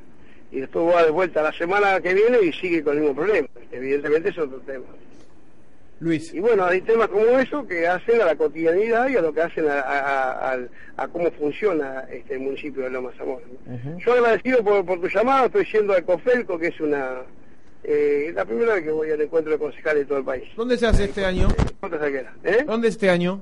Y 0.52 0.60
después 0.60 0.94
va 0.94 1.04
de 1.04 1.10
vuelta 1.10 1.42
la 1.42 1.52
semana 1.52 2.00
que 2.00 2.12
viene 2.12 2.40
y 2.42 2.52
sigue 2.52 2.82
con 2.82 2.94
el 2.96 3.00
mismo 3.02 3.14
problema. 3.14 3.48
Evidentemente 3.70 4.30
es 4.30 4.38
otro 4.38 4.58
tema. 4.60 4.86
Luis. 6.00 6.32
Y 6.32 6.40
bueno, 6.40 6.64
hay 6.64 6.80
temas 6.80 7.08
como 7.08 7.26
eso 7.38 7.66
que 7.66 7.86
hacen 7.86 8.22
a 8.22 8.24
la 8.24 8.34
cotidianidad 8.34 9.08
y 9.10 9.16
a 9.16 9.20
lo 9.20 9.34
que 9.34 9.42
hacen 9.42 9.68
a, 9.68 9.80
a, 9.80 10.54
a, 10.54 10.58
a 10.96 11.08
cómo 11.08 11.30
funciona 11.30 12.06
este 12.10 12.34
el 12.34 12.40
municipio 12.40 12.84
de 12.84 12.90
Loma 12.90 13.10
Zamora. 13.18 13.44
Yo 13.98 14.14
agradecido 14.14 14.64
por, 14.64 14.84
por 14.86 14.98
tu 15.00 15.08
llamado, 15.08 15.46
estoy 15.46 15.66
yendo 15.70 15.92
a 15.92 16.00
Cofelco, 16.00 16.58
que 16.58 16.68
es 16.68 16.80
una... 16.80 17.18
Eh, 17.82 18.32
la 18.34 18.44
primera 18.44 18.74
vez 18.74 18.84
que 18.84 18.90
voy 18.90 19.10
al 19.10 19.20
encuentro 19.20 19.52
de 19.52 19.58
concejales 19.58 20.02
de 20.02 20.06
todo 20.06 20.18
el 20.18 20.24
país. 20.24 20.44
¿Dónde 20.56 20.76
se 20.76 20.86
hace 20.86 21.04
este 21.04 21.24
año? 21.24 21.48
En 21.48 21.76
Costa 21.80 21.98
Saquera. 21.98 22.34
¿Eh? 22.44 22.64
¿Dónde 22.66 22.88
este 22.88 23.08
año? 23.10 23.40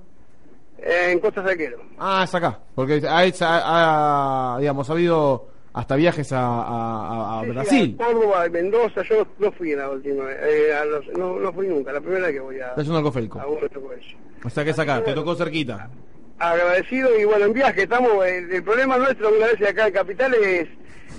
En 0.79 1.19
Costa 1.19 1.43
Saquero. 1.43 1.79
Ah, 1.99 2.23
es 2.25 2.35
acá. 2.35 2.61
Porque 2.75 3.03
ha, 3.07 3.19
ha- 3.19 4.55
ha, 4.55 4.59
digamos, 4.61 4.89
ha 4.89 4.93
habido 4.93 5.49
hasta 5.73 5.97
viajes 5.97 6.33
a, 6.33 6.39
a- 6.39 7.09
a- 7.09 7.41
a 7.41 7.43
Sí, 7.43 7.47
sí, 7.47 7.53
Brasil. 7.53 7.97
a 8.01 8.05
Córdoba, 8.05 8.43
a 8.45 8.49
Mendoza, 8.49 9.03
yo 9.03 9.27
no, 9.39 9.51
fui 9.53 9.75
la 9.75 9.91
última 9.91 10.25
vez, 10.25 10.39
eh, 10.43 10.73
a 10.75 10.85
los- 10.85 11.07
no, 11.17 11.39
no 11.39 11.53
fui 11.53 11.67
nunca, 11.67 11.93
la 11.93 12.01
primera 12.01 12.27
vez 12.27 12.35
que 12.37 12.41
voy 12.41 12.61
a, 12.61 12.69
Está 12.69 12.83
yendo 12.83 12.99
al 12.99 13.05
a 13.41 13.47
países. 13.89 14.17
O 14.45 14.51
sea 14.51 14.65
que 14.65 14.71
es 14.71 14.79
acá, 14.79 15.03
te 15.03 15.13
tocó 15.15 15.35
cerquita. 15.35 15.91
Agradecido 16.39 17.19
y 17.19 17.25
bueno, 17.25 17.47
en 17.47 17.53
viaje 17.53 17.83
estamos, 17.83 18.25
el, 18.25 18.51
el 18.53 18.63
problema 18.63 18.97
nuestro 18.97 19.29
algunas 19.29 19.53
veces 19.53 19.69
acá 19.69 19.89
en 19.89 19.93
Capital 19.95 20.35
es 20.35 20.69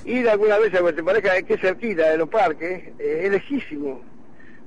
ir 0.06 0.30
algunas 0.30 0.60
veces, 0.62 0.80
porque 0.80 0.96
te 0.96 1.04
parezca 1.04 1.42
que 1.42 1.54
es 1.56 1.62
cerquita 1.62 2.10
de 2.10 2.18
los 2.18 2.30
parques, 2.30 2.84
eh, 3.00 3.22
es 3.26 3.32
lejísimo. 3.32 4.02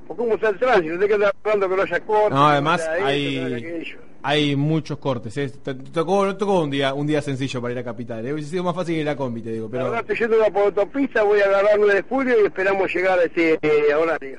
Por 0.06 0.16
cómo 0.16 0.34
está 0.34 0.50
el 0.50 0.58
tránsito, 0.58 0.94
tenés 0.94 1.08
que 1.08 1.14
andar 1.14 1.32
hablando 1.42 1.68
que 1.70 1.76
no 1.76 1.82
haya 1.82 2.00
corte. 2.00 2.34
No, 2.34 2.48
además 2.48 2.84
no 2.86 3.06
haya 3.06 3.14
esto, 3.14 3.48
no 3.48 3.56
hay, 3.56 3.94
hay 4.24 4.56
muchos 4.56 4.98
cortes. 4.98 5.36
¿eh? 5.38 5.50
Te, 5.62 5.74
tocó, 5.74 6.26
no 6.26 6.36
tocó 6.36 6.60
un 6.60 6.70
día 6.70 6.92
un 6.92 7.06
día 7.06 7.22
sencillo 7.22 7.62
para 7.62 7.72
ir 7.72 7.78
a 7.78 7.84
Capital. 7.84 8.26
¿eh? 8.26 8.32
Hubiese 8.34 8.50
sido 8.50 8.62
más 8.64 8.74
fácil 8.74 8.96
ir 8.96 9.08
a 9.08 9.16
combi, 9.16 9.40
te 9.40 9.50
digo. 9.52 9.66
La 9.66 9.70
Pero 9.70 9.84
verdad, 9.84 10.00
estoy 10.10 10.28
yendo 10.28 10.52
por 10.52 10.64
autopista, 10.64 11.22
voy 11.22 11.40
a 11.40 11.44
agarrar 11.46 11.78
9 11.78 11.94
de 11.94 12.02
julio 12.02 12.34
y 12.42 12.46
esperamos 12.46 12.94
llegar 12.94 13.18
a 13.18 13.22
este 13.22 13.58
eh, 13.62 13.94
horario. 13.94 14.38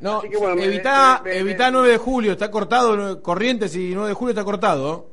no, 0.00 0.18
Así 0.18 0.28
que 0.28 0.36
bueno, 0.36 0.54
me- 0.54 0.60
me- 0.68 1.38
evitá 1.38 1.70
9 1.72 1.88
de 1.88 1.96
julio, 1.98 2.32
está 2.32 2.50
cortado, 2.50 2.96
no- 2.96 3.20
Corrientes 3.22 3.74
y 3.74 3.92
9 3.94 4.10
de 4.10 4.14
julio 4.14 4.30
está 4.32 4.44
cortado. 4.44 5.10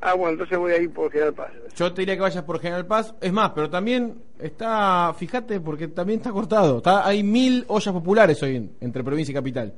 Ah, 0.00 0.14
bueno, 0.14 0.32
entonces 0.32 0.58
voy 0.58 0.72
a 0.72 0.78
ir 0.78 0.90
por 0.90 1.10
General 1.10 1.34
Paz. 1.34 1.50
Yo 1.74 1.92
te 1.92 2.02
diría 2.02 2.14
que 2.16 2.20
vayas 2.20 2.44
por 2.44 2.60
General 2.60 2.86
Paz. 2.86 3.14
Es 3.20 3.32
más, 3.32 3.50
pero 3.50 3.70
también 3.70 4.14
está, 4.38 5.14
fíjate, 5.18 5.58
porque 5.60 5.88
también 5.88 6.18
está 6.20 6.30
cortado. 6.32 6.78
Está, 6.78 7.06
hay 7.06 7.22
mil 7.22 7.64
ollas 7.68 7.92
populares 7.94 8.42
hoy 8.42 8.56
en- 8.56 8.72
entre 8.80 9.02
provincia 9.02 9.32
y 9.32 9.34
capital. 9.34 9.72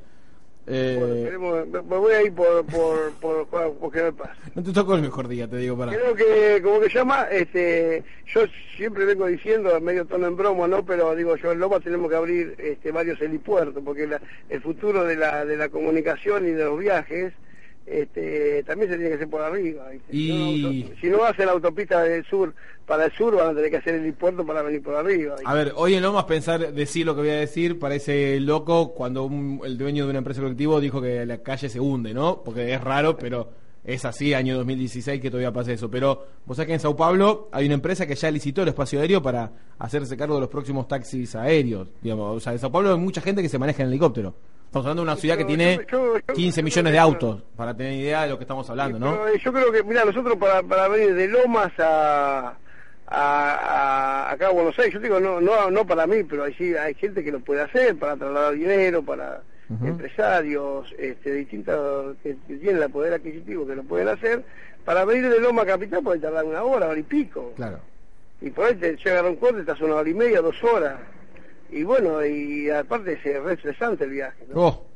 Eh, 0.71 1.35
Bueno, 1.39 1.65
me, 1.83 1.97
voy 1.97 2.13
a 2.13 2.23
ir 2.23 2.35
por, 2.35 2.67
por, 2.67 3.13
por, 3.21 3.47
por, 3.47 3.73
por 3.79 3.91
General 3.93 4.13
Paz. 4.15 4.31
no 4.55 4.63
te 4.63 4.71
tocó 4.73 4.97
el 4.97 5.01
mejor 5.03 5.27
día, 5.29 5.49
te 5.49 5.57
digo, 5.57 5.79
para. 5.79 5.93
Creo 5.93 6.15
que, 6.15 6.61
como 6.63 6.81
que 6.81 6.89
llama, 6.91 7.23
este, 7.31 8.05
yo 8.27 8.43
siempre 8.77 9.07
vengo 9.07 9.27
diciendo, 9.27 9.81
medio 9.81 10.05
tono 10.05 10.27
en 10.27 10.37
broma, 10.37 10.69
¿no? 10.69 10.85
Pero 10.85 11.15
digo, 11.15 11.37
yo 11.37 11.53
en 11.53 11.61
Loma 11.61 11.81
tenemos 11.81 12.11
que 12.11 12.17
abrir 12.17 12.55
este, 12.59 12.93
varios 12.93 13.19
helipuertos, 13.23 13.83
porque 13.83 14.07
la- 14.07 14.21
el 14.51 14.61
futuro 14.61 15.05
de 15.05 15.17
la, 15.17 15.47
de 15.47 15.57
la 15.57 15.71
comunicación 15.71 16.47
y 16.47 16.51
de 16.51 16.65
los 16.65 16.79
viajes 16.79 17.33
este, 17.91 18.63
también 18.65 18.91
se 18.91 18.97
tiene 18.97 19.11
que 19.11 19.17
hacer 19.17 19.29
por 19.31 19.41
arriba. 19.43 19.87
Y- 19.95 20.01
Si, 20.11 20.29
no, 20.33 20.45
auto- 20.45 20.95
si 21.01 21.07
no 21.09 21.25
hacen 21.25 21.47
la 21.47 21.53
autopista 21.53 22.03
del 22.03 22.25
sur 22.25 22.55
para 22.87 23.07
el 23.07 23.13
sur, 23.13 23.37
van 23.37 23.49
a 23.51 23.55
tener 23.55 23.71
que 23.71 23.77
hacer 23.79 23.95
el 23.97 24.03
helipuerto 24.03 24.45
para 24.47 24.63
venir 24.63 24.83
por 24.83 24.95
arriba. 24.95 25.37
A 25.45 25.55
ver, 25.55 25.73
hoy 25.77 25.95
en 25.95 26.03
Lomas 26.03 26.25
pensar, 26.25 26.73
decir 26.73 27.05
lo 27.07 27.15
que 27.15 27.21
voy 27.23 27.31
a 27.31 27.35
decir, 27.41 27.79
parece 27.79 28.41
loco 28.41 28.95
cuando 28.95 29.25
un- 29.25 29.61
el 29.65 29.77
dueño 29.79 30.05
de 30.05 30.11
una 30.11 30.19
empresa 30.19 30.41
colectiva 30.41 30.81
dijo 30.81 31.01
que 31.03 31.25
la 31.27 31.39
calle 31.39 31.69
se 31.69 31.81
hunde, 31.81 32.15
¿no? 32.15 32.43
Porque 32.45 32.73
es 32.73 32.81
raro, 32.81 33.17
pero 33.17 33.51
es 33.85 34.05
así, 34.05 34.35
año 34.35 34.57
2016 34.57 35.21
que 35.21 35.31
todavía 35.31 35.53
pasa 35.53 35.73
eso. 35.73 35.91
Pero 35.91 36.27
vos 36.45 36.57
sabés 36.57 36.67
que 36.69 36.75
en 36.75 36.81
Sao 36.81 36.97
Paulo 36.97 37.49
hay 37.53 37.65
una 37.67 37.75
empresa 37.75 38.07
que 38.07 38.15
ya 38.15 38.31
licitó 38.31 38.63
el 38.63 38.69
espacio 38.69 39.01
aéreo 39.01 39.23
para 39.23 39.51
hacerse 39.79 40.17
cargo 40.17 40.35
de 40.35 40.41
los 40.41 40.51
próximos 40.51 40.89
taxis 40.89 41.35
aéreos. 41.37 41.89
Digamos. 42.03 42.37
O 42.37 42.41
sea, 42.41 42.53
en 42.53 42.59
Sao 42.59 42.71
Paulo 42.73 42.93
hay 42.93 42.99
mucha 42.99 43.21
gente 43.21 43.41
que 43.43 43.49
se 43.49 43.59
maneja 43.59 43.83
en 43.83 43.89
helicóptero. 43.89 44.35
Estamos 44.69 44.85
hablando 44.85 45.03
de 45.03 45.11
una 45.11 45.17
ciudad 45.17 45.37
que 45.39 45.45
tiene 45.47 45.81
yo- 45.91 46.19
yo- 46.19 46.35
15 46.35 46.61
yo- 46.61 46.65
millones 46.65 46.93
de 46.93 46.99
autos, 46.99 47.43
para 47.57 47.75
tener 47.75 47.95
idea 47.95 48.23
de 48.25 48.29
lo 48.29 48.37
que 48.39 48.45
estamos 48.45 48.69
hablando, 48.69 48.99
¿no? 48.99 49.35
Yo 49.37 49.51
creo 49.53 49.73
que, 49.73 49.83
mira, 49.83 50.05
nosotros 50.05 50.37
para, 50.37 50.63
para 50.63 50.89
venir 50.89 51.15
de 51.15 51.27
Lomas 51.27 51.73
a, 51.79 52.49
a, 53.07 53.55
a- 54.27 54.31
acá 54.31 54.49
a 54.49 54.51
Buenos 54.51 54.79
Aires, 54.79 54.93
yo 54.93 55.01
digo, 55.01 55.19
no, 55.21 55.41
no, 55.41 55.71
no 55.71 55.87
para 55.87 56.07
mí, 56.07 56.23
pero 56.25 56.45
hay, 56.45 56.55
hay 56.75 56.95
gente 56.95 57.25
que 57.25 57.33
lo 57.33 57.41
puede 57.41 57.63
hacer 57.63 57.97
para 57.97 58.17
trasladar 58.17 58.53
dinero, 58.55 59.03
para 59.03 59.41
empresarios 59.85 60.95
este, 60.99 61.33
distintos 61.35 62.17
que, 62.23 62.37
que 62.47 62.57
tienen 62.57 62.83
el 62.83 62.91
poder 62.91 63.15
adquisitivo 63.15 63.67
que 63.67 63.75
lo 63.75 63.83
pueden 63.85 64.09
hacer. 64.09 64.43
Para 64.85 65.05
venir 65.05 65.29
de 65.31 65.41
Loma 65.41 65.63
a 65.63 65.67
Capital 65.67 66.03
puede 66.03 66.21
tardar 66.21 66.45
una 66.45 66.63
hora, 66.63 66.89
hora 66.89 66.99
y 66.99 67.03
pico. 67.03 67.53
Claro. 67.57 67.79
Y 68.41 68.51
por 68.51 68.67
ahí 68.67 68.75
te 68.77 68.97
llega 68.97 69.21
a 69.21 69.25
un 69.25 69.37
corte, 69.37 69.61
estás 69.61 69.81
una 69.81 69.97
hora 69.97 70.09
y 70.09 70.15
media, 70.15 70.41
dos 70.41 70.57
horas. 70.65 70.95
Y 71.71 71.83
bueno, 71.83 72.25
y 72.25 72.71
aparte 72.71 73.13
es 73.13 73.43
re 73.43 73.53
estresante 73.55 74.05
el 74.05 74.11
viaje. 74.11 74.45
¿no? 74.49 74.63
Oh, 74.67 74.87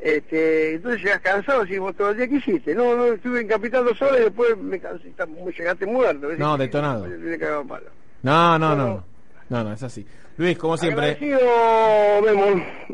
Este, 0.00 0.74
entonces 0.74 1.02
llegas 1.02 1.20
cansado, 1.20 1.64
y 1.64 1.78
vos 1.78 1.94
todo 1.96 2.10
el 2.10 2.16
día 2.16 2.28
que 2.28 2.36
hiciste. 2.36 2.74
No, 2.74 2.96
no, 2.96 3.06
estuve 3.06 3.40
en 3.40 3.48
Capital 3.48 3.84
dos 3.84 4.00
horas 4.02 4.18
y 4.20 4.24
después 4.24 4.56
me 4.58 4.78
cansé, 4.78 5.12
llegaste 5.58 5.86
muerto. 5.86 6.28
¿ves? 6.28 6.38
No, 6.38 6.56
detonado. 6.58 7.06
No, 8.22 8.58
no, 8.58 8.76
no, 8.76 9.04
no. 9.48 9.64
No, 9.64 9.72
es 9.72 9.82
así. 9.82 10.06
Luis, 10.38 10.56
como 10.58 10.76
siempre. 10.76 11.18
Memo. 11.20 12.46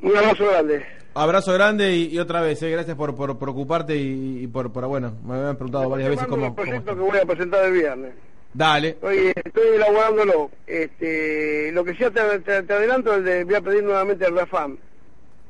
Un 0.02 0.16
abrazo 0.16 0.46
grande. 0.46 0.84
Abrazo 1.14 1.52
grande 1.52 1.92
y, 1.92 2.14
y 2.14 2.18
otra 2.18 2.40
vez, 2.40 2.62
eh, 2.62 2.70
gracias 2.70 2.96
por, 2.96 3.14
por 3.16 3.38
preocuparte 3.38 3.96
y, 3.96 4.44
y 4.44 4.46
por, 4.46 4.72
por, 4.72 4.86
bueno, 4.86 5.14
me 5.24 5.34
habían 5.34 5.56
preguntado 5.56 5.88
varias 5.88 6.10
veces 6.10 6.26
cómo... 6.28 6.46
el 6.46 6.54
proyecto 6.54 6.94
que 6.94 7.00
voy 7.00 7.18
a 7.18 7.24
presentar 7.24 7.64
el 7.64 7.72
viernes. 7.72 8.12
Dale, 8.58 8.88
Estoy, 8.88 9.32
estoy 9.36 9.68
elaborándolo. 9.76 10.50
Este, 10.66 11.70
lo 11.70 11.84
que 11.84 11.92
sí 11.94 12.02
te, 12.12 12.38
te- 12.40 12.62
te 12.64 12.72
adelanto 12.72 13.14
el 13.14 13.22
de, 13.24 13.44
voy 13.44 13.54
a 13.54 13.60
pedir 13.60 13.84
nuevamente 13.84 14.26
el 14.26 14.34
RAFAM, 14.34 14.76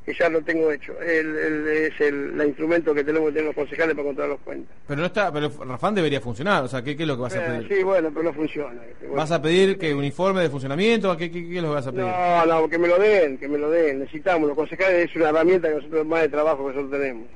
que 0.05 0.13
ya 0.13 0.29
lo 0.29 0.43
tengo 0.43 0.71
hecho. 0.71 0.93
El, 1.01 1.35
el- 1.35 1.69
es 1.69 1.99
el, 2.03 2.39
el 2.39 2.49
instrumento 2.49 2.95
que 2.95 3.03
tenemos 3.05 3.29
que 3.29 3.33
tener 3.37 3.47
los 3.47 3.55
concejales 3.55 3.95
para 3.95 4.05
controlar 4.09 4.33
los 4.33 4.41
cuentas. 4.41 4.77
pero 4.87 5.01
no 5.01 5.07
está, 5.07 5.33
pero 5.33 5.51
Rafán 5.65 5.95
debería 5.95 6.21
funcionar, 6.21 6.65
o 6.65 6.69
sea, 6.69 6.83
¿qué, 6.85 6.99
qué 6.99 7.05
es 7.05 7.09
lo 7.09 7.17
que 7.17 7.23
vas 7.23 7.35
a 7.35 7.39
Eh, 7.47 7.49
pedir? 7.63 7.79
sí, 7.79 7.83
bueno, 7.83 8.11
pero 8.13 8.25
no 8.25 8.33
funciona. 8.35 8.83
Bueno. 9.01 9.15
¿Vas 9.15 9.31
a 9.33 9.41
pedir 9.41 9.79
que 9.79 9.95
un 9.95 10.05
informe 10.05 10.43
de 10.43 10.51
funcionamiento? 10.51 11.17
¿Qué, 11.17 11.31
qué, 11.31 11.49
qué 11.49 11.57
es 11.57 11.63
lo 11.63 11.69
que 11.71 11.75
vas 11.77 11.87
a 11.87 11.93
pedir? 11.93 12.05
No, 12.05 12.45
no, 12.45 12.69
que 12.69 12.77
me 12.77 12.89
lo 12.89 12.99
den, 12.99 13.39
que 13.39 13.49
me 13.49 13.57
lo 13.57 13.71
den. 13.71 14.01
Necesitamos, 14.01 14.49
los 14.49 14.57
concejales 14.57 15.09
es 15.09 15.17
una 15.17 15.31
herramienta 15.31 15.71
que 15.71 15.77
nosotros 15.77 16.07
más 16.07 16.21
de 16.21 16.29
trabajo 16.29 16.59
que 16.69 16.75
nosotros 16.75 16.91
tenemos. 17.01 17.27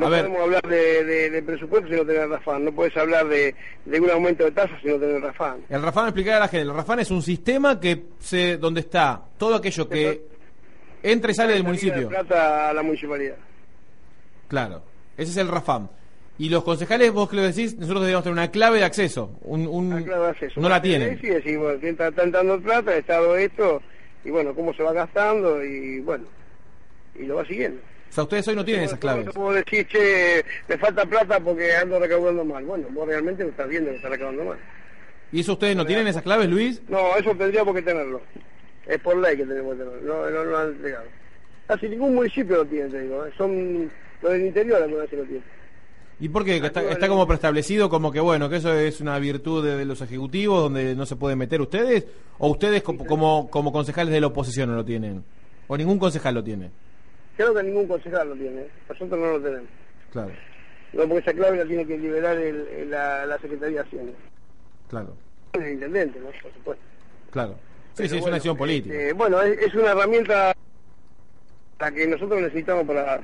No 0.00 0.06
A 0.06 0.10
ver. 0.10 0.20
podemos 0.26 0.42
hablar 0.42 0.62
de, 0.68 1.04
de, 1.04 1.30
de 1.30 1.42
presupuesto 1.42 1.88
si 1.88 1.94
no 1.94 2.04
tener 2.04 2.28
RAFAN. 2.28 2.64
No 2.64 2.72
puedes 2.72 2.96
hablar 2.96 3.28
de, 3.28 3.54
de 3.84 4.00
un 4.00 4.10
aumento 4.10 4.44
de 4.44 4.50
tasas 4.52 4.80
si 4.82 4.88
no 4.88 4.98
tener 4.98 5.20
RAFAN. 5.20 5.60
El 5.68 5.82
Rafán, 5.82 6.06
explicar 6.06 6.34
a 6.36 6.40
la 6.40 6.48
gente, 6.48 6.62
el 6.68 6.74
Rafán 6.74 7.00
es 7.00 7.10
un 7.10 7.22
sistema 7.22 7.78
que 7.78 8.04
se, 8.18 8.56
donde 8.56 8.80
está 8.80 9.22
todo 9.38 9.54
aquello 9.56 9.88
que 9.88 10.22
entra 11.02 11.30
y 11.30 11.34
sale 11.34 11.52
del 11.52 11.62
de 11.62 11.66
municipio. 11.68 12.08
plata 12.08 12.70
a 12.70 12.72
la 12.72 12.82
municipalidad. 12.82 13.36
Claro, 14.48 14.82
ese 15.16 15.30
es 15.30 15.36
el 15.36 15.48
Rafam. 15.48 15.88
Y 16.38 16.48
los 16.48 16.64
concejales, 16.64 17.12
vos 17.12 17.28
que 17.28 17.36
lo 17.36 17.42
decís, 17.42 17.76
nosotros 17.76 18.00
debemos 18.02 18.24
tener 18.24 18.32
una 18.32 18.50
clave 18.50 18.78
de 18.78 18.84
acceso. 18.84 19.32
Un, 19.42 19.66
un- 19.68 19.92
Ah, 19.92 20.02
claro, 20.02 20.24
hace 20.26 20.46
eso. 20.46 20.58
no 20.60 20.68
la 20.70 20.80
tienen. 20.80 21.20
Sí, 21.20 21.28
sí, 21.44 21.56
bueno, 21.56 21.78
está, 21.86 22.08
está 22.08 22.22
entrando 22.22 22.58
plata, 22.60 22.96
estado 22.96 23.36
esto, 23.36 23.82
y 24.24 24.30
bueno, 24.30 24.54
cómo 24.54 24.72
se 24.72 24.82
va 24.82 24.92
gastando, 24.94 25.62
y 25.62 26.00
bueno, 26.00 26.24
y 27.14 27.24
lo 27.24 27.36
va 27.36 27.44
siguiendo. 27.44 27.82
O 28.10 28.12
sea, 28.12 28.24
ustedes 28.24 28.48
hoy 28.48 28.56
no 28.56 28.64
tienen 28.64 28.82
No, 28.82 28.86
esas 28.86 28.96
no 28.98 29.00
claves. 29.00 29.24
te 29.26 29.32
puedo 29.32 29.52
decir, 29.52 29.86
che, 29.86 30.44
me 30.68 30.76
falta 30.78 31.06
plata 31.06 31.38
porque 31.40 31.74
ando 31.76 31.98
recaudando 32.00 32.44
mal. 32.44 32.64
Bueno, 32.64 32.88
vos 32.90 33.06
realmente 33.06 33.44
lo 33.44 33.50
estás 33.50 33.68
viendo 33.68 33.90
que 33.90 33.96
está 33.96 34.08
recaudando 34.08 34.44
mal. 34.46 34.58
¿Y 35.32 35.40
eso 35.40 35.52
ustedes 35.52 35.76
no 35.76 35.86
tienen 35.86 36.08
esas 36.08 36.22
claves, 36.22 36.48
Luis? 36.48 36.82
No, 36.88 37.16
eso 37.16 37.34
tendríamos 37.36 37.72
que 37.74 37.82
tenerlo. 37.82 38.20
Es 38.86 38.98
por 38.98 39.16
ley 39.16 39.36
que 39.36 39.46
tenemos 39.46 39.76
que 39.76 39.84
tenerlo. 39.84 40.02
No, 40.02 40.28
no, 40.30 40.44
no 40.44 40.50
lo 40.50 40.58
han 40.58 40.68
entregado. 40.70 41.04
Casi 41.68 41.88
ningún 41.88 42.16
municipio 42.16 42.56
lo 42.56 42.66
tiene, 42.66 42.88
te 42.90 43.00
digo. 43.02 43.24
¿eh? 43.24 43.30
Son 43.38 43.90
los 44.22 44.32
del 44.32 44.46
interior 44.46 44.82
algunas 44.82 45.02
veces 45.04 45.18
lo 45.20 45.24
tienen. 45.26 45.44
¿Y 46.18 46.28
por 46.28 46.44
qué? 46.44 46.56
Está, 46.56 46.82
está 46.82 47.08
como 47.08 47.26
preestablecido 47.28 47.88
como 47.88 48.10
que, 48.12 48.18
bueno, 48.20 48.50
que 48.50 48.56
eso 48.56 48.74
es 48.74 49.00
una 49.00 49.18
virtud 49.20 49.64
de, 49.64 49.76
de 49.76 49.84
los 49.86 50.00
ejecutivos 50.02 50.64
donde 50.64 50.94
no 50.96 51.06
se 51.06 51.14
pueden 51.16 51.38
meter 51.38 51.60
ustedes? 51.60 52.06
¿O 52.38 52.50
ustedes 52.50 52.82
como, 52.82 53.06
como, 53.06 53.48
como 53.48 53.72
concejales 53.72 54.12
de 54.12 54.20
la 54.20 54.26
oposición 54.26 54.68
no 54.68 54.74
lo 54.74 54.84
tienen? 54.84 55.24
¿O 55.68 55.76
ningún 55.76 55.98
concejal 56.00 56.34
lo 56.34 56.42
tiene? 56.44 56.70
Creo 57.40 57.54
que 57.54 57.62
ningún 57.62 57.88
concejal 57.88 58.28
lo 58.28 58.34
tiene. 58.34 58.60
¿eh? 58.60 58.70
Nosotros 58.86 59.18
no 59.18 59.26
lo 59.30 59.40
tenemos. 59.40 59.68
Claro, 60.12 60.30
No, 60.92 61.02
porque 61.08 61.18
esa 61.20 61.32
clave 61.32 61.56
la 61.56 61.64
tiene 61.64 61.86
que 61.86 61.96
liberar 61.96 62.36
el, 62.36 62.68
el- 62.68 62.90
la, 62.90 63.24
la 63.24 63.38
Secretaría 63.38 63.78
de 63.82 63.88
Hacienda. 63.88 64.12
claro. 64.90 65.16
del 65.54 65.72
intendente, 65.72 66.18
¿no? 66.20 66.26
Por 66.42 66.52
supuesto. 66.52 66.84
Claro. 67.30 67.52
Sí, 67.94 67.94
Pero 67.96 68.08
sí, 68.10 68.14
es 68.16 68.20
bueno, 68.20 68.26
una 68.26 68.36
acción 68.36 68.56
política. 68.58 68.94
este, 68.94 69.12
bueno, 69.14 69.40
es, 69.40 69.58
es 69.58 69.74
una 69.74 69.92
herramienta 69.92 70.52
la 71.78 71.90
que 71.92 72.06
nosotros 72.08 72.42
necesitamos 72.42 72.84
para, 72.86 73.20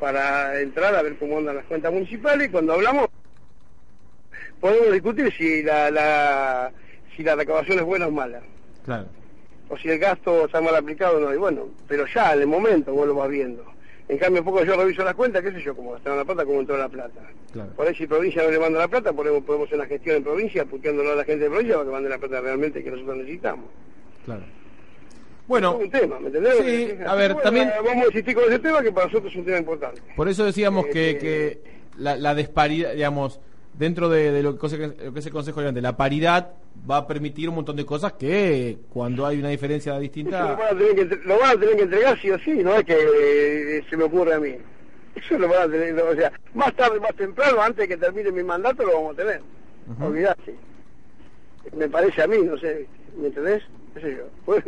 para 0.00 0.58
entrar 0.60 0.94
a 0.94 1.02
ver 1.02 1.18
cómo 1.18 1.36
andan 1.36 1.56
las 1.56 1.66
cuentas 1.66 1.92
municipales 1.92 2.48
y 2.48 2.50
cuando 2.50 2.72
hablamos 2.72 3.08
podemos 4.62 4.92
discutir 4.94 5.30
si 5.36 5.62
la, 5.62 5.90
la, 5.90 6.72
si 7.14 7.22
la 7.22 7.36
recaudación 7.36 7.80
es 7.80 7.84
buena 7.84 8.06
o 8.06 8.10
mala, 8.10 8.40
Claro. 8.86 9.08
O 9.68 9.76
si 9.76 9.88
el 9.88 9.98
gasto 9.98 10.46
está 10.46 10.60
mal 10.60 10.74
aplicado 10.74 11.18
o 11.18 11.20
no, 11.20 11.34
y 11.34 11.36
bueno, 11.36 11.68
pero 11.86 12.06
ya 12.06 12.32
en 12.34 12.40
el 12.40 12.46
momento 12.46 12.92
vos 12.92 13.06
lo 13.06 13.14
vas 13.14 13.28
viendo. 13.28 13.64
En 14.08 14.16
cambio, 14.16 14.42
poco 14.42 14.64
yo 14.64 14.74
reviso 14.74 15.04
las 15.04 15.14
cuentas, 15.14 15.42
qué 15.42 15.52
sé 15.52 15.60
yo, 15.60 15.76
cómo 15.76 15.92
gastaron 15.92 16.16
la 16.18 16.24
plata, 16.24 16.44
cómo 16.46 16.60
entró 16.60 16.78
la 16.78 16.88
plata. 16.88 17.20
Claro. 17.52 17.70
Por 17.76 17.86
ahí 17.86 17.94
si 17.94 18.06
provincia 18.06 18.42
no 18.42 18.50
le 18.50 18.58
manda 18.58 18.78
la 18.78 18.88
plata, 18.88 19.12
podemos, 19.12 19.42
podemos 19.44 19.66
hacer 19.68 19.78
una 19.78 19.86
gestión 19.86 20.16
en 20.16 20.24
provincia, 20.24 20.64
puteándolo 20.64 21.12
a 21.12 21.16
la 21.16 21.24
gente 21.24 21.44
de 21.44 21.50
provincia 21.50 21.74
para 21.74 21.84
que 21.86 21.92
mande 21.92 22.08
la 22.08 22.18
plata 22.18 22.40
realmente 22.40 22.82
que 22.82 22.90
nosotros 22.90 23.18
necesitamos. 23.18 23.66
Claro. 24.24 24.42
Bueno, 25.46 25.76
es 25.78 25.84
un 25.84 25.90
tema, 25.90 26.20
¿me 26.20 26.26
entendés? 26.28 26.54
sí, 26.58 26.94
a 27.06 27.14
ver, 27.14 27.32
bueno, 27.32 27.42
también- 27.42 27.70
Vamos 27.84 28.04
a 28.04 28.06
insistir 28.06 28.34
con 28.34 28.44
ese 28.44 28.58
tema 28.58 28.82
que 28.82 28.92
para 28.92 29.06
nosotros 29.06 29.32
es 29.32 29.38
un 29.38 29.44
tema 29.44 29.58
importante. 29.58 30.00
por 30.16 30.28
eso 30.28 30.44
decíamos 30.44 30.86
que, 30.86 31.10
Eh, 31.10 31.18
que 31.18 31.60
la, 31.98 32.16
la 32.16 32.34
disparidad, 32.34 32.92
digamos, 32.94 33.40
dentro 33.78 34.08
de, 34.08 34.32
de 34.32 34.42
lo, 34.42 34.58
que, 34.58 34.76
lo 35.04 35.12
que 35.12 35.20
es 35.20 35.26
el 35.26 35.32
Consejo 35.32 35.60
Delante, 35.60 35.80
la 35.80 35.96
paridad 35.96 36.52
va 36.90 36.98
a 36.98 37.06
permitir 37.06 37.48
un 37.48 37.54
montón 37.56 37.76
de 37.76 37.86
cosas 37.86 38.12
que 38.14 38.78
cuando 38.90 39.24
hay 39.24 39.38
una 39.38 39.48
diferencia 39.50 39.94
lo 39.94 40.00
distinta... 40.00 40.54
van, 40.54 40.62
a 40.76 40.78
tener 40.78 40.94
que, 40.94 41.00
entre- 41.02 41.24
lo 41.24 41.38
van 41.38 41.56
a 41.56 41.60
tener 41.60 41.76
que 41.76 41.82
entregar 41.82 42.20
sí 42.20 42.30
o 42.30 42.38
sí, 42.40 42.62
no 42.64 42.74
es 42.74 42.84
que 42.84 42.96
eh, 43.78 43.84
se 43.88 43.96
me 43.96 44.04
ocurre 44.04 44.34
a 44.34 44.40
mí. 44.40 44.56
Eso 45.14 45.38
lo 45.38 45.48
van 45.48 45.68
a 45.68 45.72
tener, 45.72 45.98
o 46.00 46.14
sea, 46.14 46.32
más 46.54 46.74
tarde, 46.74 47.00
más 47.00 47.14
temprano, 47.14 47.60
antes 47.60 47.78
de 47.78 47.88
que 47.88 47.96
termine 47.96 48.30
mi 48.32 48.42
mandato, 48.42 48.84
lo 48.84 48.94
vamos 48.94 49.14
a 49.14 49.16
tener. 49.16 49.40
Ujú. 49.90 50.06
Olvidate. 50.06 50.54
Me 51.76 51.88
parece 51.88 52.22
a 52.22 52.26
mí, 52.26 52.38
no 52.42 52.56
sé, 52.58 52.86
¿me 53.16 53.28
entendés? 53.28 53.62
qué 53.94 54.00
sé 54.00 54.16
yo. 54.16 54.24
Pues, 54.44 54.64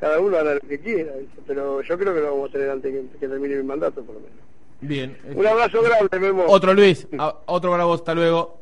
cada 0.00 0.20
uno 0.20 0.36
hará 0.36 0.54
lo 0.54 0.60
que 0.60 0.78
quiera, 0.80 1.12
pero 1.46 1.80
yo 1.80 1.98
creo 1.98 2.14
que 2.14 2.20
lo 2.20 2.32
vamos 2.32 2.50
a 2.50 2.52
tener 2.52 2.70
antes 2.70 2.92
que, 2.92 3.18
que 3.18 3.28
termine 3.28 3.56
mi 3.56 3.62
mandato, 3.62 4.02
por 4.02 4.14
lo 4.16 4.20
menos. 4.20 4.36
Bien. 4.80 5.16
Un 5.34 5.46
abrazo 5.46 5.82
grande, 5.82 6.18
Memo. 6.20 6.44
Otro 6.48 6.74
Luis, 6.74 7.06
a- 7.18 7.36
otro 7.46 7.70
para 7.70 7.84
vos, 7.84 8.00
hasta 8.00 8.14
luego. 8.14 8.60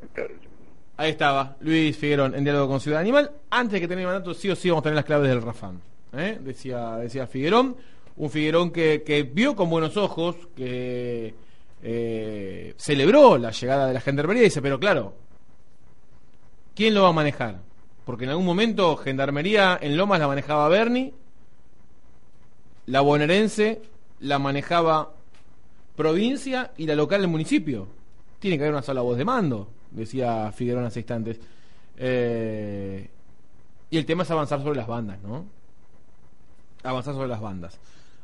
Ahí 0.96 1.10
estaba, 1.10 1.56
Luis 1.60 1.96
Figuerón 1.96 2.34
en 2.34 2.44
diálogo 2.44 2.68
con 2.68 2.80
Ciudad 2.80 3.00
Animal. 3.00 3.30
Antes 3.50 3.72
de 3.74 3.80
que 3.80 3.88
termine 3.88 4.06
el 4.08 4.14
mandato, 4.14 4.34
sí 4.34 4.50
o 4.50 4.54
sí 4.56 4.68
vamos 4.70 4.82
a 4.82 4.84
tener 4.84 4.96
las 4.96 5.04
claves 5.04 5.28
del 5.28 5.42
Rafán. 5.42 5.80
¿eh? 6.12 6.38
Decía, 6.40 6.96
decía 6.96 7.26
Figuerón. 7.26 7.76
Un 8.16 8.30
Figuerón 8.30 8.70
que, 8.70 9.02
que 9.02 9.22
vio 9.22 9.56
con 9.56 9.70
buenos 9.70 9.96
ojos, 9.96 10.36
que 10.54 11.34
eh, 11.82 12.74
celebró 12.76 13.38
la 13.38 13.50
llegada 13.50 13.86
de 13.88 13.94
la 13.94 14.00
gendarmería 14.00 14.42
y 14.42 14.44
dice, 14.44 14.60
pero 14.62 14.78
claro, 14.78 15.14
¿quién 16.76 16.94
lo 16.94 17.02
va 17.02 17.08
a 17.08 17.12
manejar? 17.12 17.56
Porque 18.04 18.24
en 18.24 18.30
algún 18.30 18.44
momento 18.44 18.96
Gendarmería 18.96 19.78
en 19.80 19.96
Lomas 19.96 20.20
la 20.20 20.26
manejaba 20.28 20.68
Bernie, 20.68 21.14
la 22.86 23.00
bonaerense 23.00 23.80
la 24.20 24.38
manejaba 24.38 25.12
provincia 25.96 26.72
y 26.76 26.86
la 26.86 26.94
local 26.94 27.20
del 27.20 27.30
municipio. 27.30 27.88
Tiene 28.38 28.56
que 28.56 28.64
haber 28.64 28.74
una 28.74 28.82
sola 28.82 29.02
voz 29.02 29.16
de 29.16 29.24
mando, 29.24 29.68
decía 29.90 30.50
Figueroa 30.52 30.86
hace 30.86 31.00
instantes. 31.00 31.40
Eh, 31.96 33.08
y 33.90 33.96
el 33.98 34.06
tema 34.06 34.22
es 34.22 34.30
avanzar 34.30 34.60
sobre 34.62 34.76
las 34.76 34.86
bandas, 34.86 35.22
¿no? 35.22 35.44
Avanzar 36.82 37.14
sobre 37.14 37.28
las 37.28 37.40
bandas. 37.40 37.78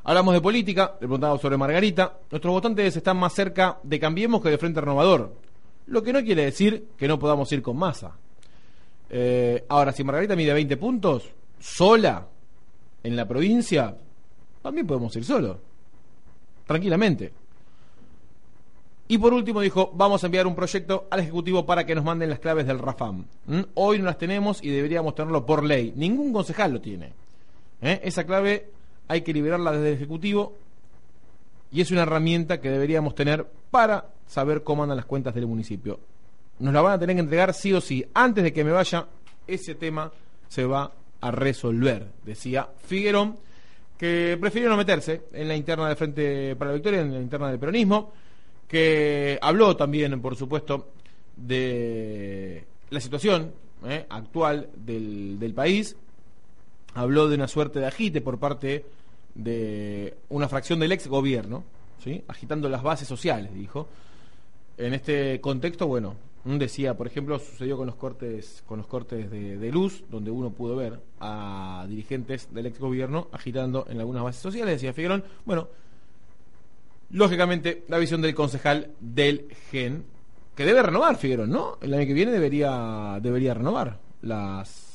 Hablamos 0.05 0.35
de 0.35 0.41
política, 0.41 0.93
le 0.95 1.07
preguntaba 1.07 1.39
sobre 1.39 1.57
Margarita. 1.57 2.19
Nuestros 2.31 2.53
votantes 2.53 2.97
están 2.97 3.19
más 3.19 3.35
cerca 3.35 3.79
de 3.83 4.01
Cambiemos 4.01 4.43
que 4.43 4.49
de 4.49 4.59
Frente 4.59 4.81
Renovador. 4.81 5.35
Lo 5.87 6.03
que 6.03 6.13
no 6.13 6.23
quiere 6.23 6.45
decir 6.45 6.89
que 6.97 7.07
no 7.07 7.19
podamos 7.19 7.53
ir 7.53 7.63
con 7.63 7.77
masa. 7.77 8.17
Eh, 9.11 9.65
ahora, 9.69 9.93
si 9.93 10.05
Margarita 10.05 10.37
mide 10.37 10.53
20 10.53 10.77
puntos, 10.77 11.31
sola, 11.59 12.27
en 13.03 13.17
la 13.17 13.27
provincia, 13.29 13.97
también 14.63 14.87
podemos 14.87 15.15
ir 15.17 15.25
solo. 15.25 15.61
Tranquilamente. 16.67 17.33
Y 19.11 19.17
por 19.17 19.33
último 19.33 19.63
dijo, 19.63 19.91
vamos 19.95 20.23
a 20.23 20.27
enviar 20.27 20.47
un 20.47 20.55
proyecto 20.55 21.09
al 21.11 21.21
Ejecutivo 21.21 21.65
para 21.65 21.87
que 21.87 21.95
nos 21.95 22.05
manden 22.05 22.29
las 22.29 22.41
claves 22.41 22.67
del 22.67 22.79
RAFAM. 22.79 23.25
¿Mm? 23.47 23.61
Hoy 23.75 23.99
no 23.99 24.05
las 24.05 24.19
tenemos 24.19 24.63
y 24.63 24.69
deberíamos 24.69 25.15
tenerlo 25.15 25.47
por 25.47 25.65
ley. 25.65 25.95
Ningún 25.97 26.31
concejal 26.31 26.75
lo 26.75 26.81
tiene. 26.81 27.13
¿Eh? 27.81 28.01
Esa 28.05 28.25
clave 28.25 28.69
hay 29.09 29.23
que 29.23 29.33
liberarla 29.33 29.73
desde 29.73 29.89
el 29.89 29.95
Ejecutivo 29.95 30.53
y 31.73 31.81
es 31.81 31.91
una 31.91 32.03
herramienta 32.03 32.61
que 32.61 32.71
deberíamos 32.71 33.15
tener 33.15 33.47
para 33.71 34.07
saber 34.27 34.63
cómo 34.63 34.83
andan 34.83 34.97
las 34.97 35.07
cuentas 35.07 35.35
del 35.35 35.47
municipio. 35.47 35.99
Nos 36.59 36.75
la 36.75 36.83
van 36.83 36.93
a 36.93 36.99
tener 36.99 37.17
que 37.17 37.21
entregar 37.21 37.55
sí 37.55 37.73
o 37.73 37.81
sí. 37.81 38.05
Antes 38.13 38.45
de 38.45 38.53
que 38.53 38.63
me 38.63 38.73
vaya, 38.73 39.07
ese 39.47 39.75
tema 39.75 40.13
se 40.49 40.67
va 40.67 40.93
a 41.21 41.31
resolver, 41.31 42.07
decía 42.25 42.69
Figuerón, 42.85 43.37
que 43.97 44.37
prefirió 44.41 44.69
no 44.69 44.77
meterse 44.77 45.23
en 45.33 45.49
la 45.49 45.57
interna 45.57 45.89
del 45.89 45.97
Frente 45.97 46.55
para 46.57 46.71
la 46.71 46.75
Victoria, 46.75 47.01
en 47.01 47.13
la 47.13 47.21
interna 47.21 47.49
del 47.49 47.59
peronismo, 47.59 48.13
que 48.69 49.39
habló 49.41 49.77
también, 49.77 50.21
por 50.21 50.37
supuesto, 50.37 50.89
de 51.37 52.65
la 52.91 53.01
situación 53.01 53.53
eh, 53.87 54.07
actual 54.09 54.69
del, 54.77 55.39
del 55.39 55.55
país, 55.55 55.97
habló 56.95 57.29
de 57.29 57.37
una 57.37 57.49
suerte 57.49 57.81
de 57.81 57.87
agite 57.87 58.21
por 58.21 58.39
parte 58.39 58.85
de 59.35 60.15
una 60.29 60.49
fracción 60.49 60.81
del 60.81 60.93
ex 60.93 61.07
gobierno, 61.07 61.65
¿sí? 62.03 62.23
agitando 62.29 62.69
las 62.69 62.83
bases 62.83 63.09
sociales, 63.09 63.55
dijo. 63.55 63.89
En 64.77 64.95
este 64.95 65.41
contexto, 65.41 65.87
bueno, 65.89 66.15
decía, 66.45 66.97
por 66.97 67.07
ejemplo, 67.07 67.39
sucedió 67.39 67.77
con 67.77 67.87
los 67.87 67.97
cortes, 67.97 68.63
con 68.67 68.79
los 68.79 68.87
cortes 68.87 69.31
de, 69.31 69.57
de 69.57 69.73
luz, 69.73 70.05
donde 70.09 70.31
uno 70.31 70.51
pudo 70.51 70.77
ver 70.77 71.01
a 71.21 71.85
dirigentes 71.89 72.53
del 72.53 72.67
ex 72.67 72.79
gobierno 72.79 73.29
agitando 73.33 73.87
en 73.89 73.99
algunas 73.99 74.23
bases 74.23 74.43
sociales, 74.43 74.75
decía 74.75 74.93
Figueroa, 74.93 75.23
bueno, 75.45 75.69
lógicamente 77.11 77.85
la 77.89 77.99
visión 77.99 78.21
del 78.23 78.35
concejal 78.35 78.91
del 79.01 79.49
GEN, 79.71 80.05
que 80.55 80.65
debe 80.65 80.83
renovar 80.83 81.17
Figueroa, 81.17 81.47
¿no? 81.47 81.79
El 81.81 81.95
año 81.95 82.07
que 82.07 82.15
viene 82.15 82.33
debería, 82.33 83.19
debería 83.23 83.55
renovar 83.55 83.99
las 84.23 84.89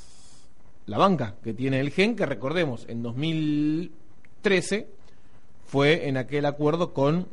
la 0.86 0.97
banca 0.97 1.36
que 1.43 1.54
tiene 1.54 1.80
el 1.80 1.91
GEN, 1.91 2.15
que 2.15 2.26
recordemos, 2.26 2.86
en 2.89 3.02
2013 3.04 4.88
fue 5.65 6.08
en 6.10 6.17
aquel 6.17 6.45
acuerdo 6.45 6.93
con 6.93 7.28